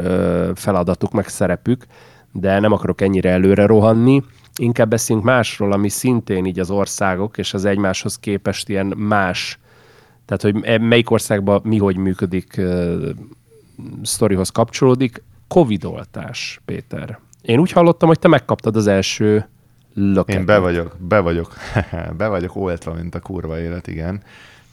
feladatuk, 0.56 1.12
meg 1.12 1.28
szerepük, 1.28 1.86
de 2.32 2.60
nem 2.60 2.72
akarok 2.72 3.02
ennyire 3.02 3.30
előre 3.30 3.66
rohanni. 3.66 4.24
Inkább 4.56 4.90
beszéljünk 4.90 5.28
másról, 5.28 5.72
ami 5.72 5.90
szintén 5.90 6.46
így 6.46 6.60
az 6.60 6.70
országok 6.70 7.38
és 7.38 7.54
az 7.54 7.66
egymáshoz 7.66 8.20
képest 8.20 8.70
ilyen 8.70 8.94
más, 8.98 9.60
tehát 10.26 10.42
hogy 10.42 10.68
e, 10.68 10.78
melyik 10.78 11.10
országban 11.10 11.62
mi 11.64 11.78
hogy 11.78 11.98
működik, 11.98 12.62
sztorihoz 14.04 14.50
kapcsolódik. 14.50 15.24
Covid-oltás, 15.48 16.62
Péter. 16.66 17.20
Én 17.42 17.60
úgy 17.60 17.72
hallottam, 17.72 18.08
hogy 18.08 18.20
te 18.20 18.28
megkaptad 18.28 18.76
az 18.76 18.88
első 18.88 19.48
löketet. 19.94 20.40
Én 20.40 20.46
be 20.46 20.58
vagyok, 20.58 20.96
be 21.00 21.20
vagyok, 21.20 21.54
be 22.18 22.28
vagyok 22.28 22.56
oltva, 22.56 22.94
mint 22.94 23.16
a 23.16 23.20
kurva 23.20 23.60
élet, 23.60 23.88
igen. 23.88 24.22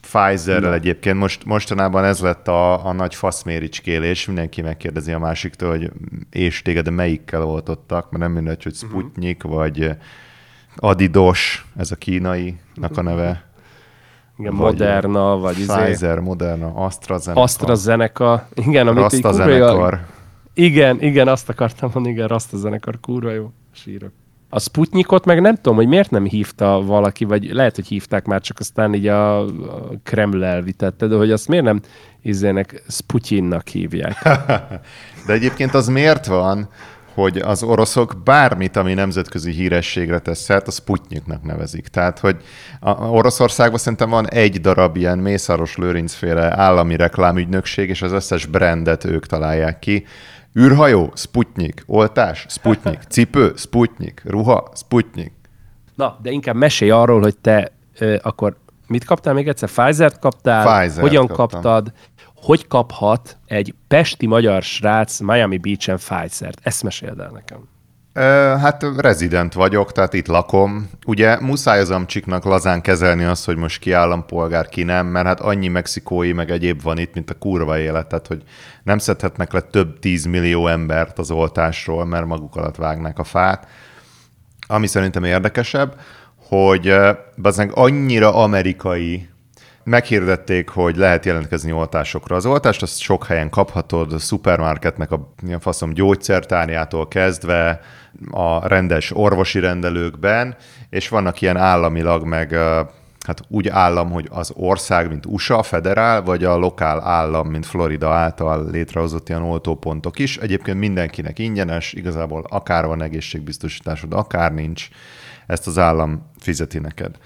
Pfizerrel 0.01 0.75
egyébként 0.75 1.19
most, 1.19 1.45
mostanában 1.45 2.05
ez 2.05 2.21
lett 2.21 2.49
a, 2.49 2.87
a 2.87 2.93
nagy 2.93 3.15
faszméricskélés, 3.15 4.27
mindenki 4.27 4.63
megkérdezi 4.63 5.13
a 5.13 5.19
másiktól, 5.19 5.71
hogy 5.71 5.91
és 6.31 6.63
téged 6.63 6.91
melyikkel 6.91 7.45
oltottak, 7.45 8.11
mert 8.11 8.23
nem 8.23 8.33
mindegy, 8.33 8.63
hogy 8.63 8.77
mhm. 8.81 8.91
Sputnik, 8.91 9.45
uh-huh. 9.45 9.61
vagy 9.61 9.91
Adidos, 10.77 11.67
ez 11.77 11.91
a 11.91 11.97
kínainak 11.97 12.97
a 12.97 13.03
neve. 13.03 13.46
Igen, 14.39 14.57
vagy 14.57 14.61
Moderna, 14.61 15.39
vagy 15.39 15.59
izé- 15.59 15.73
Pfizer, 15.85 16.17
izé... 16.17 16.25
Moderna, 16.25 16.73
AstraZeneca. 16.75 17.43
AstraZeneca, 17.43 18.49
igen, 18.55 18.87
amit 18.87 19.05
AstraZeneca. 19.05 20.01
Igen, 20.55 21.01
igen, 21.01 21.29
azt 21.29 21.49
akartam 21.49 21.91
mondani, 21.95 22.15
igen, 22.15 22.29
AstraZeneca, 22.29 22.93
kurva 23.01 23.31
jó, 23.31 23.51
sírok. 23.73 24.13
A 24.49 24.61
Sputnikot 24.61 25.25
meg 25.25 25.41
nem 25.41 25.55
tudom, 25.55 25.77
hogy 25.77 25.87
miért 25.87 26.11
nem 26.11 26.25
hívta 26.25 26.83
valaki, 26.83 27.25
vagy 27.25 27.53
lehet, 27.53 27.75
hogy 27.75 27.87
hívták 27.87 28.27
már, 28.27 28.41
csak 28.41 28.59
aztán 28.59 28.95
így 28.95 29.07
a, 29.07 29.41
a 29.41 29.49
Kreml 30.03 30.45
elvitette, 30.45 31.07
de 31.07 31.17
hogy 31.17 31.31
azt 31.31 31.49
miért 31.49 31.65
nem 31.65 31.81
izének 32.23 32.83
Sputyinnak 32.89 33.69
hívják? 33.69 34.23
de 35.27 35.33
egyébként 35.33 35.75
az 35.75 35.89
miért 35.89 36.27
van, 36.27 36.69
hogy 37.17 37.37
az 37.39 37.63
oroszok 37.63 38.17
bármit, 38.25 38.77
ami 38.77 38.95
nemzetközi 38.95 39.51
hírességre 39.51 40.19
tesz 40.19 40.41
szert, 40.41 40.69
a 40.69 40.71
Sputniknak 40.71 41.43
nevezik. 41.43 41.89
Tehát, 41.89 42.19
hogy 42.19 42.37
a 42.81 42.91
Oroszországban 42.91 43.79
szerintem 43.79 44.11
van 44.11 44.29
egy 44.29 44.61
darab 44.61 44.97
ilyen 44.97 45.19
Mészáros 45.19 45.77
Lőrincféle 45.77 46.61
állami 46.61 46.97
reklámügynökség, 46.97 47.89
és 47.89 48.03
az 48.03 48.13
összes 48.13 48.47
brandet 48.47 49.05
ők 49.05 49.27
találják 49.27 49.79
ki. 49.79 50.07
űrhajó, 50.59 51.13
Sputnik, 51.15 51.83
oltás, 51.87 52.47
Sputnik, 52.49 53.01
cipő, 53.15 53.53
Sputnik, 53.57 54.23
ruha, 54.25 54.69
Sputnik. 54.75 55.33
Na, 55.95 56.19
de 56.23 56.31
inkább 56.31 56.57
mesélj 56.57 56.91
arról, 56.91 57.21
hogy 57.21 57.37
te 57.37 57.73
ö, 57.99 58.17
akkor 58.23 58.57
mit 58.87 59.05
kaptál 59.05 59.35
még 59.35 59.49
egyszer? 59.49 59.69
Pfizer-t 59.69 60.19
kaptál? 60.19 60.67
Pfizer-t 60.67 61.09
hogyan 61.09 61.27
kaptam. 61.27 61.49
kaptad? 61.49 61.93
Hogy 62.47 62.67
kaphat 62.69 63.37
egy 63.47 63.75
pesti 63.89 64.27
magyar 64.27 64.63
srác 64.63 65.21
Miami 65.21 65.59
Beach-en 65.59 65.97
Pfizer-t? 65.97 66.59
Ezt 66.63 66.83
meséld 66.83 67.21
el 67.21 67.31
nekem. 67.31 67.69
Hát 68.61 68.87
rezident 68.97 69.53
vagyok, 69.53 69.93
tehát 69.93 70.13
itt 70.13 70.27
lakom. 70.27 70.91
Ugye 71.07 71.41
muszáj 71.41 71.81
az 71.81 71.91
amcsiknak 71.91 72.45
lazán 72.45 72.81
kezelni 72.81 73.25
azt, 73.25 73.45
hogy 73.45 73.57
most 73.57 73.81
ki 73.81 73.93
állampolgár, 73.93 74.69
ki 74.69 74.83
nem, 74.83 75.07
mert 75.07 75.27
hát 75.27 75.41
annyi 75.41 75.69
mexikói 75.69 76.33
meg 76.33 76.51
egyéb 76.51 76.83
van 76.83 76.99
itt, 76.99 77.15
mint 77.15 77.31
a 77.31 77.39
kurva 77.39 77.79
életet, 77.79 78.27
hogy 78.27 78.43
nem 78.83 78.99
szedhetnek 78.99 79.53
le 79.53 79.61
több 79.61 79.99
tízmillió 79.99 80.67
embert 80.67 81.19
az 81.19 81.31
oltásról, 81.31 82.05
mert 82.05 82.27
maguk 82.27 82.57
alatt 82.57 82.77
vágnak 82.77 83.19
a 83.19 83.25
fát. 83.25 83.69
Ami 84.67 84.87
szerintem 84.87 85.25
érdekesebb, 85.25 86.01
hogy 86.49 86.95
bazdmeg 87.43 87.71
annyira 87.75 88.35
amerikai 88.35 89.29
meghirdették, 89.87 90.69
hogy 90.69 90.97
lehet 90.97 91.25
jelentkezni 91.25 91.73
oltásokra. 91.73 92.37
Az 92.37 92.47
oltást 92.47 92.83
azt 92.83 92.99
sok 92.99 93.27
helyen 93.27 93.51
kaphatod, 93.51 94.13
a 94.13 94.19
szupermarketnek 94.19 95.11
a 95.11 95.33
faszom 95.61 95.93
gyógyszertárjától 95.93 97.09
kezdve, 97.09 97.81
a 98.31 98.69
rendes 98.69 99.17
orvosi 99.17 99.61
rendelőkben, 99.61 100.57
és 100.91 101.09
vannak 101.09 101.41
ilyen 101.41 101.57
államilag 101.57 102.25
meg 102.25 102.59
hát 103.27 103.43
úgy 103.49 103.69
állam, 103.69 104.11
hogy 104.11 104.29
az 104.31 104.53
ország, 104.55 105.09
mint 105.09 105.27
USA, 105.27 105.63
federál, 105.63 106.23
vagy 106.23 106.45
a 106.45 106.57
lokál 106.57 107.01
állam, 107.01 107.49
mint 107.49 107.67
Florida 107.67 108.11
által 108.11 108.71
létrehozott 108.71 109.29
ilyen 109.29 109.43
oltópontok 109.43 110.19
is. 110.19 110.37
Egyébként 110.37 110.79
mindenkinek 110.79 111.39
ingyenes, 111.39 111.93
igazából 111.93 112.47
akár 112.49 112.87
van 112.87 113.03
egészségbiztosításod, 113.03 114.13
akár 114.13 114.53
nincs, 114.53 114.89
ezt 115.47 115.67
az 115.67 115.79
állam 115.79 116.31
fizeti 116.39 116.79
neked. 116.79 117.17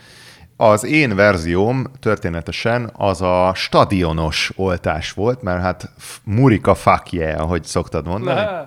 Az 0.62 0.84
én 0.84 1.14
verzióm 1.14 1.86
történetesen 2.00 2.90
az 2.92 3.22
a 3.22 3.52
stadionos 3.54 4.52
oltás 4.56 5.12
volt, 5.12 5.42
mert 5.42 5.60
hát 5.60 5.90
Murika 6.24 6.74
fuck 6.74 7.12
yeah, 7.12 7.40
ahogy 7.40 7.64
szoktad 7.64 8.06
mondani. 8.06 8.40
Ne. 8.40 8.66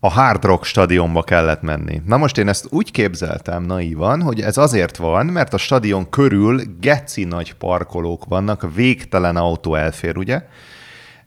A 0.00 0.10
Hard 0.10 0.44
Rock 0.44 0.64
stadionba 0.64 1.22
kellett 1.22 1.62
menni. 1.62 2.02
Na 2.06 2.16
most 2.16 2.38
én 2.38 2.48
ezt 2.48 2.66
úgy 2.70 2.90
képzeltem 2.90 3.62
naívan, 3.62 4.22
hogy 4.22 4.40
ez 4.40 4.56
azért 4.56 4.96
van, 4.96 5.26
mert 5.26 5.54
a 5.54 5.58
stadion 5.58 6.10
körül 6.10 6.60
geci 6.80 7.24
nagy 7.24 7.54
parkolók 7.54 8.24
vannak, 8.24 8.74
végtelen 8.74 9.36
autó 9.36 9.74
elfér, 9.74 10.16
ugye? 10.16 10.42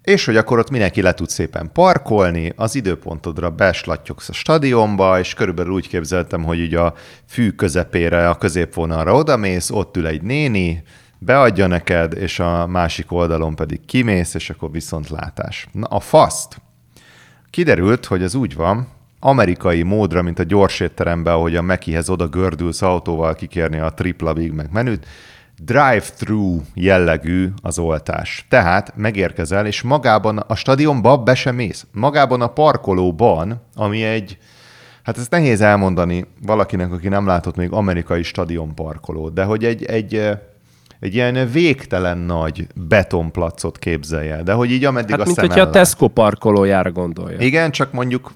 És 0.04 0.26
hogy 0.26 0.38
akkor 0.38 0.60
ott 0.60 0.70
mindenki 0.70 1.02
le 1.02 1.14
tud 1.14 1.30
szépen 1.30 1.70
parkolni, 1.74 2.54
az 2.56 2.76
időpontodra 2.76 3.50
beslattyogsz 3.50 4.30
a 4.30 4.34
stadionba, 4.34 5.20
és 5.20 5.34
körülbelül 5.34 5.74
úgy 5.74 5.88
képzeltem, 5.88 6.44
hogy 6.44 6.60
így 6.60 6.76
a 6.76 6.94
fű 7.26 7.50
közepére, 7.50 8.30
a 8.30 8.36
középvonalra 8.36 9.16
odamész, 9.16 9.70
ott 9.70 9.98
ül 9.98 10.08
egy 10.08 10.22
néni, 10.22 10.84
beadja 11.18 11.68
neked, 11.68 12.14
és 12.14 12.40
a 12.40 12.68
másik 12.68 13.12
oldalon 13.12 13.56
pedig 13.56 13.86
kimész, 13.86 14.34
és 14.34 14.50
akkor 14.50 14.72
viszont 14.72 15.10
látás. 15.10 15.68
Na 15.72 15.88
a 15.88 16.00
faszt. 16.00 16.62
Kiderült, 17.50 18.06
hogy 18.06 18.24
ez 18.24 18.36
úgy 18.36 18.56
van, 18.56 18.88
amerikai 19.20 19.84
módra, 19.84 20.22
mint 20.22 20.40
a 20.40 20.44
gyors 20.44 20.80
étteremben, 20.80 21.34
ahogy 21.34 21.56
a 21.56 21.62
Mekihez 21.62 22.10
oda 22.10 22.28
gördülsz 22.28 22.82
autóval 22.82 23.36
kikérni 23.36 23.80
a 23.80 23.94
tripla 23.94 24.34
Big 24.34 24.52
Mac 24.52 24.68
menüt, 24.72 25.06
drive-thru 25.66 26.62
jellegű 26.74 27.50
az 27.62 27.80
oltás. 27.80 28.46
Tehát 28.50 28.94
megérkezel, 28.96 29.66
és 29.66 29.82
magában 29.82 30.38
a 30.38 30.56
stadionba 30.56 31.18
be 31.18 31.36
sem 31.36 31.56
mész. 31.56 31.86
Magában 31.92 32.42
a 32.42 32.48
parkolóban, 32.48 33.62
ami 33.76 34.04
egy, 34.04 34.38
hát 35.04 35.18
ez 35.18 35.28
nehéz 35.30 35.62
elmondani 35.62 36.26
valakinek, 36.42 36.92
aki 36.92 37.08
nem 37.08 37.26
látott 37.26 37.56
még 37.56 37.72
amerikai 37.72 38.24
stadionparkolót, 38.24 39.34
de 39.34 39.44
hogy 39.44 39.66
egy, 39.66 39.84
egy 39.84 40.38
egy 41.00 41.16
ilyen 41.16 41.50
végtelen 41.52 42.18
nagy 42.18 42.68
betonplacot 42.76 43.80
képzelje, 43.80 44.44
de 44.44 44.54
hogy 44.54 44.72
így 44.72 44.86
ameddig 44.86 45.12
hát, 45.12 45.20
a 45.20 45.26
mint 45.26 45.40
hogyha 45.40 45.62
a 45.62 45.70
Tesco 45.70 46.08
parkolójára 46.08 46.92
gondolja. 46.92 47.40
Igen, 47.40 47.72
csak 47.72 47.92
mondjuk, 47.92 48.34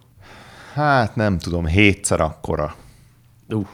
hát 0.73 1.15
nem 1.15 1.37
tudom, 1.37 1.65
hétszer 1.65 2.19
akkora. 2.21 2.75
Uh. 3.49 3.67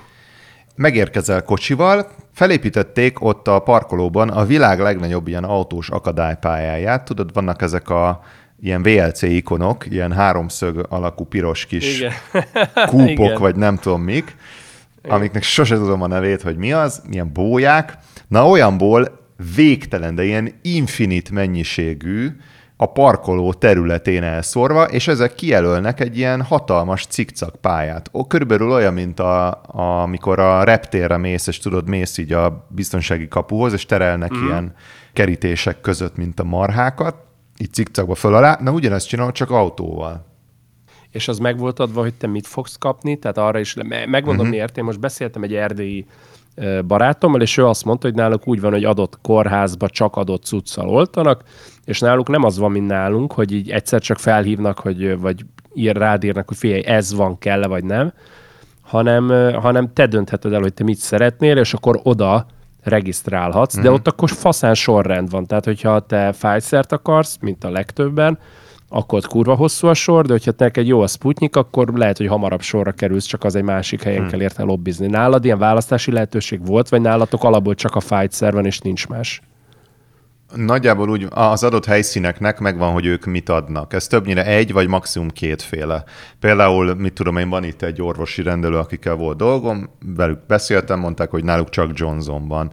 Megérkezel 0.76 1.44
kocsival, 1.44 2.08
Felépítették 2.34 3.24
ott 3.24 3.48
a 3.48 3.60
parkolóban 3.60 4.30
a 4.30 4.46
világ 4.46 4.80
legnagyobb 4.80 5.28
ilyen 5.28 5.44
autós 5.44 5.90
akadálypályáját. 5.90 7.06
Tudod, 7.06 7.34
vannak 7.34 7.62
ezek 7.62 7.90
a 7.90 8.24
ilyen 8.62 8.84
VLC 8.84 9.22
ikonok, 9.22 9.86
ilyen 9.90 10.12
háromszög 10.12 10.86
alakú 10.90 11.24
piros 11.24 11.66
kis 11.66 12.00
Igen. 12.00 12.12
kúpok, 12.90 13.26
Igen. 13.26 13.40
vagy 13.40 13.56
nem 13.56 13.78
tudom 13.78 14.02
mik, 14.02 14.36
Igen. 15.04 15.16
amiknek 15.16 15.44
sose 15.44 15.76
tudom 15.76 16.02
a 16.02 16.08
nevét, 16.08 16.42
hogy 16.42 16.58
mi 16.58 16.74
az, 16.74 17.02
milyen 17.10 17.34
bóják. 17.34 17.98
Na 18.28 18.48
olyanból 18.50 19.20
végtelen, 19.56 20.16
de 20.16 20.24
ilyen 20.24 20.54
infinit 20.62 21.30
mennyiségű 21.30 22.30
a 22.78 22.86
parkoló 22.86 23.54
területén 23.54 24.24
elszórva, 24.24 24.84
és 24.84 25.08
ezek 25.08 25.36
kijelölnek 25.36 26.00
egy 26.00 26.18
ilyen 26.18 26.42
hatalmas 26.42 27.06
cikcak 27.06 27.56
pályát. 27.56 28.10
O, 28.12 28.28
körülbelül 28.28 28.72
olyan, 28.72 28.94
mint 28.94 29.20
a, 29.20 29.48
a, 29.52 30.02
amikor 30.02 30.40
a 30.40 30.64
reptérre 30.64 31.18
mész, 31.18 31.48
és 31.48 31.58
tudod, 31.58 31.88
mész 31.88 32.18
így 32.18 32.34
a 32.34 32.68
biztonsági 32.70 33.28
kapuhoz, 33.28 33.74
és 33.74 33.86
terelnek 33.86 34.38
mm. 34.38 34.46
ilyen 34.46 34.76
kerítések 35.14 35.82
között, 35.82 36.16
mint 36.16 36.40
a 36.40 36.44
marhákat, 36.44 37.16
így 37.58 37.74
cikcakba 37.74 38.16
föl 38.16 38.34
alá, 38.34 38.58
na 38.62 38.72
ugyanezt 38.72 39.08
csinál, 39.08 39.32
csak 39.32 39.50
autóval. 39.50 40.26
És 41.12 41.28
az 41.28 41.38
meg 41.38 41.58
volt 41.58 41.80
adva, 41.80 42.02
hogy 42.02 42.14
te 42.14 42.28
mit 42.28 42.48
fogsz 42.48 42.78
kapni, 42.78 43.20
tehát 43.20 43.38
arra 43.38 43.60
is, 43.60 43.74
megmondom 44.06 44.36
uh-huh. 44.36 44.50
miért, 44.50 44.78
én 44.78 44.84
most 44.84 45.00
beszéltem 45.00 45.44
egy 45.44 45.56
erdélyi 45.56 46.06
barátommal, 46.88 47.42
és 47.42 47.58
ő 47.58 47.66
azt 47.66 47.86
mondta, 47.86 48.08
hogy 48.08 48.16
náluk 48.16 48.48
úgy 48.48 48.62
van, 48.62 48.72
hogy 48.72 48.84
adott 48.84 49.20
kórházba 49.22 49.90
csak 49.90 50.16
adott 50.16 50.44
cuccal 50.44 50.90
oltanak, 50.90 51.44
és 51.86 52.00
náluk 52.00 52.28
nem 52.28 52.44
az 52.44 52.58
van, 52.58 52.72
mint 52.72 52.88
nálunk, 52.88 53.32
hogy 53.32 53.52
így 53.52 53.70
egyszer 53.70 54.02
csak 54.02 54.20
felhívnak, 54.20 54.80
hogy, 54.80 55.20
vagy 55.20 55.46
ír, 55.74 55.96
rádírnak, 55.96 56.48
hogy 56.48 56.58
figyelj, 56.58 56.86
ez 56.86 57.14
van, 57.14 57.38
kell 57.38 57.68
vagy 57.68 57.84
nem, 57.84 58.14
hanem, 58.82 59.54
hanem 59.54 59.94
te 59.94 60.06
döntheted 60.08 60.54
el, 60.54 60.62
hogy 60.62 60.74
te 60.74 60.84
mit 60.84 60.98
szeretnél, 60.98 61.58
és 61.58 61.74
akkor 61.74 62.00
oda 62.04 62.46
regisztrálhatsz, 62.84 63.76
mm-hmm. 63.76 63.84
de 63.84 63.90
mhm. 63.90 64.00
ott 64.00 64.08
akkor 64.08 64.30
faszán 64.30 64.74
sorrend 64.74 65.30
van. 65.30 65.46
Tehát, 65.46 65.66
hogyha 65.66 66.00
te 66.00 66.32
Pfizer-t 66.32 66.92
akarsz, 66.92 67.38
mint 67.42 67.64
a 67.64 67.70
legtöbben, 67.70 68.40
akkor 68.94 69.18
ott 69.18 69.28
kurva 69.28 69.56
hosszú 69.56 69.88
a 69.88 69.94
sor, 69.94 70.26
de 70.26 70.32
hogyha 70.32 70.52
neked 70.58 70.88
jó 70.88 71.02
a 71.02 71.08
Sputnik, 71.08 71.56
akkor 71.56 71.88
lehet, 71.94 72.18
hogy 72.18 72.28
hamarabb 72.28 72.62
sorra 72.62 72.92
kerülsz, 72.92 73.26
csak 73.26 73.44
az 73.44 73.56
egy 73.56 73.64
másik 73.64 74.04
helyen 74.04 74.20
hmm. 74.20 74.30
kell 74.30 74.42
érte 74.42 74.64
lobbizni. 74.64 75.08
Nálad 75.08 75.46
ilyen 75.46 75.58
választási 75.58 76.12
lehetőség 76.12 76.66
volt, 76.66 76.90
vagy 76.90 77.02
nálatok 77.02 77.44
alapból 77.44 77.76
csak 77.76 77.96
a 77.96 78.00
Pfizer 78.00 78.54
van, 78.54 78.66
és 78.66 78.80
nincs 78.80 79.08
más? 79.08 79.42
Nagyjából 80.56 81.10
úgy 81.10 81.28
az 81.30 81.64
adott 81.64 81.86
helyszíneknek 81.86 82.60
megvan, 82.60 82.92
hogy 82.92 83.06
ők 83.06 83.26
mit 83.26 83.50
adnak. 83.50 83.94
Ez 83.94 84.08
többnyire 84.08 84.46
egy, 84.46 84.74
vagy 84.74 84.88
maximum 84.88 85.30
kétféle. 85.30 86.04
Például, 86.40 86.94
mit 86.94 87.14
tudom 87.14 87.38
én, 87.38 87.50
van 87.50 87.64
itt 87.64 87.82
egy 87.82 88.02
orvosi 88.02 88.42
rendelő, 88.42 88.78
akikkel 88.78 89.16
volt 89.16 89.38
dolgom, 89.38 89.90
velük 90.16 90.40
beszéltem, 90.48 91.00
mondták, 91.00 91.30
hogy 91.30 91.44
náluk 91.44 91.70
csak 91.70 91.92
Johnson 91.94 92.48
van. 92.48 92.72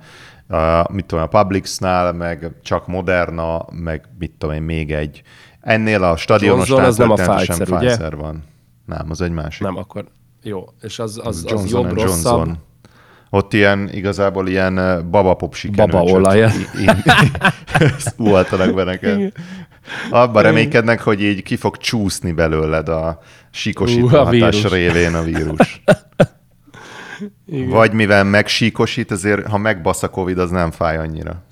Uh, 0.49 0.91
mit 0.91 1.05
tudom, 1.05 1.25
a 1.25 1.41
Publixnál, 1.41 2.13
meg 2.13 2.51
csak 2.63 2.87
Moderna, 2.87 3.67
meg 3.71 4.05
mit 4.19 4.33
tudom 4.39 4.55
én, 4.55 4.63
még 4.63 4.93
egy. 4.93 5.23
Ennél 5.61 6.03
a 6.03 6.17
stadionosnál 6.17 6.85
az 6.85 6.97
nem 6.97 7.11
a 7.11 7.15
Pfizer, 7.15 7.67
Pfizer 7.67 8.15
ugye? 8.15 8.23
van. 8.23 8.45
Nem, 8.87 9.07
az 9.09 9.21
egy 9.21 9.33
másik. 9.33 9.63
Nem, 9.63 9.77
akkor 9.77 10.05
jó. 10.43 10.65
És 10.83 10.99
az, 10.99 11.21
az, 11.25 11.45
Johnson 11.49 11.65
az 11.65 11.71
jobb, 11.71 11.93
rosszabb? 11.93 12.37
Johnson. 12.37 12.59
Ott 13.31 13.53
ilyen, 13.53 13.89
igazából 13.93 14.49
ilyen 14.49 14.75
babapop 15.11 15.55
sikerült. 15.55 15.91
Baba 15.91 16.11
olaja. 16.11 16.51
Uhaltanak 18.17 18.75
be 18.75 18.85
neked. 18.85 19.33
Abban 20.11 20.43
reménykednek, 20.43 21.01
hogy 21.01 21.23
így 21.23 21.43
ki 21.43 21.57
fog 21.57 21.77
csúszni 21.77 22.33
belőled 22.33 22.89
a 22.89 23.21
síkosító 23.51 24.05
uh, 24.05 24.11
hatás 24.11 24.65
révén 24.65 25.15
a 25.15 25.23
vírus. 25.23 25.83
Igen. 27.47 27.69
Vagy 27.69 27.93
mivel 27.93 28.25
megsíkosít, 28.25 29.11
ezért 29.11 29.47
ha 29.47 29.59
megbasz 29.59 30.03
a 30.03 30.09
Covid, 30.09 30.39
az 30.39 30.51
nem 30.51 30.71
fáj 30.71 30.97
annyira. 30.97 31.43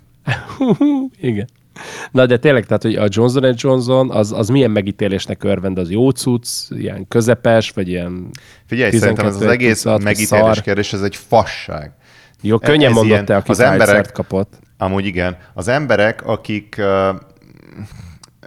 Igen. 1.21 1.49
Na 2.11 2.27
de 2.27 2.37
tényleg, 2.37 2.67
tehát 2.67 2.83
hogy 2.83 2.95
a 2.95 3.07
Johnson 3.09 3.55
Johnson 3.57 4.11
az, 4.11 4.33
az 4.33 4.49
milyen 4.49 4.71
megítélésnek 4.71 5.45
örvend? 5.45 5.79
Az 5.79 5.91
jó 5.91 6.11
cucc, 6.11 6.49
ilyen 6.71 7.09
közepes, 7.09 7.71
vagy 7.71 7.89
ilyen 7.89 8.31
Figyelj, 8.67 8.91
szerintem 8.91 9.27
ez 9.27 9.35
az 9.37 9.43
egész 9.43 9.85
megítélés 9.85 10.61
kérdés, 10.61 10.93
ez 10.93 11.03
egy 11.03 11.17
fasság. 11.17 11.93
Jó, 12.43 12.59
könnyen 12.59 12.93
mondott 12.93 13.25
te, 13.25 13.37
aki 13.37 13.51
az 13.51 13.61
emberek, 13.61 14.13
kapott. 14.13 14.53
Amúgy 14.79 15.07
igen. 15.07 15.37
Az 15.55 15.69
emberek, 15.69 16.27
akik 16.27 16.77
uh, 16.79 17.17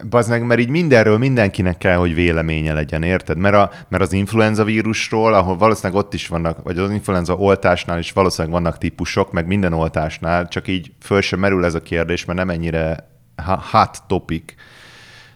Bazd 0.09 0.41
mert 0.41 0.59
így 0.59 0.69
mindenről 0.69 1.17
mindenkinek 1.17 1.77
kell, 1.77 1.95
hogy 1.95 2.13
véleménye 2.13 2.73
legyen, 2.73 3.03
érted? 3.03 3.37
Mert, 3.37 3.55
a, 3.55 3.71
mert 3.89 4.03
az 4.03 4.13
influenza 4.13 4.63
vírusról, 4.63 5.33
ahol 5.33 5.57
valószínűleg 5.57 6.03
ott 6.03 6.13
is 6.13 6.27
vannak, 6.27 6.63
vagy 6.63 6.77
az 6.77 6.91
influenza 6.91 7.35
oltásnál 7.35 7.99
is 7.99 8.11
valószínűleg 8.11 8.61
vannak 8.61 8.77
típusok, 8.77 9.31
meg 9.31 9.47
minden 9.47 9.73
oltásnál, 9.73 10.47
csak 10.47 10.67
így 10.67 10.91
föl 10.99 11.21
sem 11.21 11.39
merül 11.39 11.65
ez 11.65 11.73
a 11.73 11.81
kérdés, 11.81 12.25
mert 12.25 12.39
nem 12.39 12.49
ennyire 12.49 13.09
hot 13.71 13.97
topic. 14.07 14.53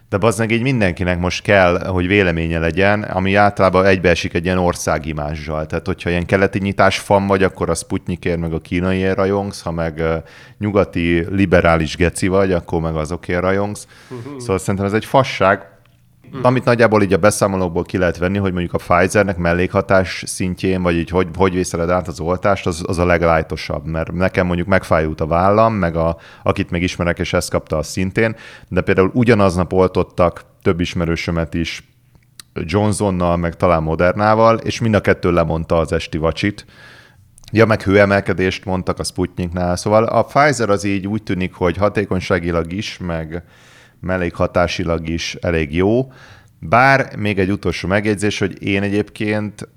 De 0.08 0.16
az 0.20 0.38
meg 0.38 0.50
így 0.50 0.62
mindenkinek 0.62 1.18
most 1.18 1.42
kell, 1.42 1.86
hogy 1.86 2.06
véleménye 2.06 2.58
legyen, 2.58 3.02
ami 3.02 3.34
általában 3.34 3.84
egybeesik 3.84 4.34
egy 4.34 4.44
ilyen 4.44 4.58
országimázsal. 4.58 5.66
Tehát, 5.66 5.86
hogyha 5.86 6.10
ilyen 6.10 6.26
keleti 6.26 6.58
nyitás 6.58 6.98
fan 6.98 7.26
vagy, 7.26 7.42
akkor 7.42 7.70
a 7.70 7.74
Sputnikért 7.74 8.38
meg 8.38 8.52
a 8.52 8.60
kínaiért 8.60 9.16
rajongsz, 9.16 9.62
ha 9.62 9.70
meg 9.70 10.02
nyugati 10.58 11.26
liberális 11.30 11.96
geci 11.96 12.26
vagy, 12.26 12.52
akkor 12.52 12.80
meg 12.80 12.96
azokért 12.96 13.40
rajongsz. 13.40 13.86
Uh-huh. 14.10 14.38
Szóval 14.40 14.58
szerintem 14.58 14.84
ez 14.84 14.92
egy 14.92 15.04
fasság, 15.04 15.75
Mm. 16.36 16.38
Amit 16.42 16.64
nagyjából 16.64 17.02
így 17.02 17.12
a 17.12 17.16
beszámolókból 17.16 17.84
ki 17.84 17.98
lehet 17.98 18.18
venni, 18.18 18.38
hogy 18.38 18.52
mondjuk 18.52 18.74
a 18.74 18.78
Pfizernek 18.78 19.36
mellékhatás 19.36 20.22
szintjén, 20.26 20.82
vagy 20.82 20.96
így 20.96 21.10
hogy, 21.10 21.28
hogy 21.36 21.54
vészeled 21.54 21.90
át 21.90 22.08
az 22.08 22.20
oltást, 22.20 22.66
az, 22.66 22.82
az 22.86 22.98
a 22.98 23.04
leglájtosabb, 23.04 23.86
mert 23.86 24.12
nekem 24.12 24.46
mondjuk 24.46 24.68
megfájult 24.68 25.20
a 25.20 25.26
vállam, 25.26 25.74
meg 25.74 25.96
a, 25.96 26.16
akit 26.42 26.70
még 26.70 26.82
ismerek, 26.82 27.18
és 27.18 27.32
ezt 27.32 27.50
kapta 27.50 27.76
a 27.76 27.82
szintén, 27.82 28.36
de 28.68 28.80
például 28.80 29.10
ugyanaznap 29.14 29.72
oltottak 29.72 30.44
több 30.62 30.80
ismerősömet 30.80 31.54
is 31.54 31.88
Johnsonnal, 32.54 33.36
meg 33.36 33.56
talán 33.56 33.82
Modernával, 33.82 34.56
és 34.56 34.80
mind 34.80 34.94
a 34.94 35.00
kettő 35.00 35.32
lemondta 35.32 35.76
az 35.76 35.92
esti 35.92 36.18
vacsit, 36.18 36.66
Ja, 37.52 37.66
meg 37.66 37.82
hőemelkedést 37.82 38.64
mondtak 38.64 38.98
a 38.98 39.04
Sputniknál, 39.04 39.76
szóval 39.76 40.04
a 40.04 40.22
Pfizer 40.22 40.70
az 40.70 40.84
így 40.84 41.06
úgy 41.06 41.22
tűnik, 41.22 41.54
hogy 41.54 41.76
hatékonyságilag 41.76 42.72
is, 42.72 42.98
meg, 42.98 43.44
mellékhatásilag 44.00 45.08
is 45.08 45.34
elég 45.34 45.74
jó. 45.74 46.12
Bár 46.58 47.16
még 47.16 47.38
egy 47.38 47.50
utolsó 47.50 47.88
megjegyzés, 47.88 48.38
hogy 48.38 48.62
én 48.62 48.82
egyébként 48.82 49.68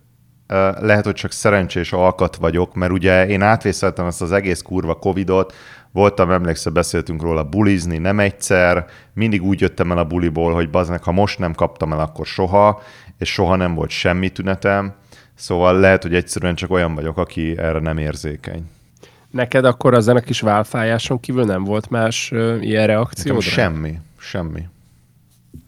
lehet, 0.80 1.06
hogy 1.06 1.14
csak 1.14 1.32
szerencsés 1.32 1.94
alkat 1.94 2.36
vagyok, 2.36 2.76
mert 2.76 2.92
ugye 2.92 3.28
én 3.28 3.42
átvészeltem 3.42 4.06
ezt 4.06 4.22
az 4.22 4.32
egész 4.32 4.62
kurva 4.62 4.94
Covidot, 4.94 5.54
voltam, 5.92 6.32
emlékszem, 6.32 6.74
beszéltünk 6.74 7.22
róla 7.22 7.44
bulizni, 7.44 7.98
nem 7.98 8.20
egyszer, 8.20 8.86
mindig 9.14 9.44
úgy 9.44 9.62
jöttem 9.62 9.92
el 9.92 9.98
a 9.98 10.06
buliból, 10.06 10.54
hogy 10.54 10.70
baznak, 10.70 11.04
ha 11.04 11.12
most 11.12 11.40
nem 11.40 11.54
kaptam 11.54 11.92
el, 11.92 12.00
akkor 12.00 12.26
soha, 12.26 12.82
és 13.18 13.32
soha 13.32 13.56
nem 13.56 13.76
volt 13.76 13.90
semmi 13.90 14.30
tünetem, 14.30 14.94
szóval 15.36 15.80
lehet, 15.80 16.04
hogy 16.04 16.16
egyszerűen 16.16 16.56
csak 16.56 16.72
olyan 16.72 16.96
vagyok, 16.96 17.18
aki 17.18 17.58
erre 17.58 17.80
nem 17.80 17.98
érzékeny. 17.98 18.70
Neked 19.32 19.66
akkor 19.66 19.94
az 19.94 20.08
a 20.08 20.20
kis 20.20 20.42
válfájáson 20.42 21.20
kívül 21.20 21.44
nem 21.44 21.64
volt 21.64 21.90
más 21.90 22.32
uh, 22.32 22.58
ilyen 22.62 22.88
reakció? 22.88 23.40
Semmi. 23.40 24.00
Semmi. 24.30 24.68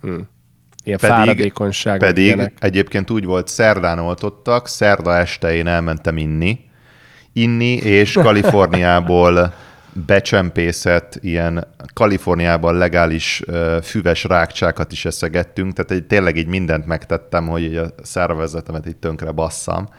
Hmm. 0.02 0.28
Ilyen 0.84 0.98
pedig, 1.00 1.16
fáradékonyság. 1.16 2.00
Pedig 2.00 2.26
ilyenek. 2.26 2.54
egyébként 2.60 3.10
úgy 3.10 3.26
volt, 3.26 3.48
szerdán 3.48 4.00
oltottak, 4.00 4.68
szerda 4.68 5.16
este 5.16 5.54
én 5.54 5.68
elmentem 5.68 6.18
inni, 6.18 6.60
inni, 7.34 7.74
és 7.74 8.14
Kaliforniából 8.26 9.54
becsempészett 10.06 11.18
ilyen 11.22 11.68
Kaliforniában 11.94 12.78
legális 12.78 13.42
uh, 13.48 13.82
füves 13.82 14.24
rákcsákat 14.24 14.92
is 14.92 15.06
eszegettünk, 15.06 15.74
tehát 15.74 15.92
egy, 15.92 16.08
tényleg 16.08 16.38
így 16.38 16.48
mindent 16.48 16.86
megtettem, 16.86 17.48
hogy 17.48 17.76
a 17.78 17.86
szervezetemet 18.02 18.86
itt 18.86 19.02
tönkre 19.02 19.32
basszam. 19.32 19.90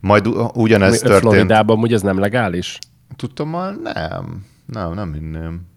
Majd 0.00 0.26
ugyanez 0.54 0.98
történt... 0.98 1.20
Floridában 1.20 1.78
úgy 1.78 1.92
ez 1.92 2.02
nem 2.02 2.18
legális? 2.18 2.78
Tudtam, 3.16 3.50
nem. 3.82 4.46
Nem, 4.66 4.94
nem 4.94 5.12
hinném. 5.12 5.69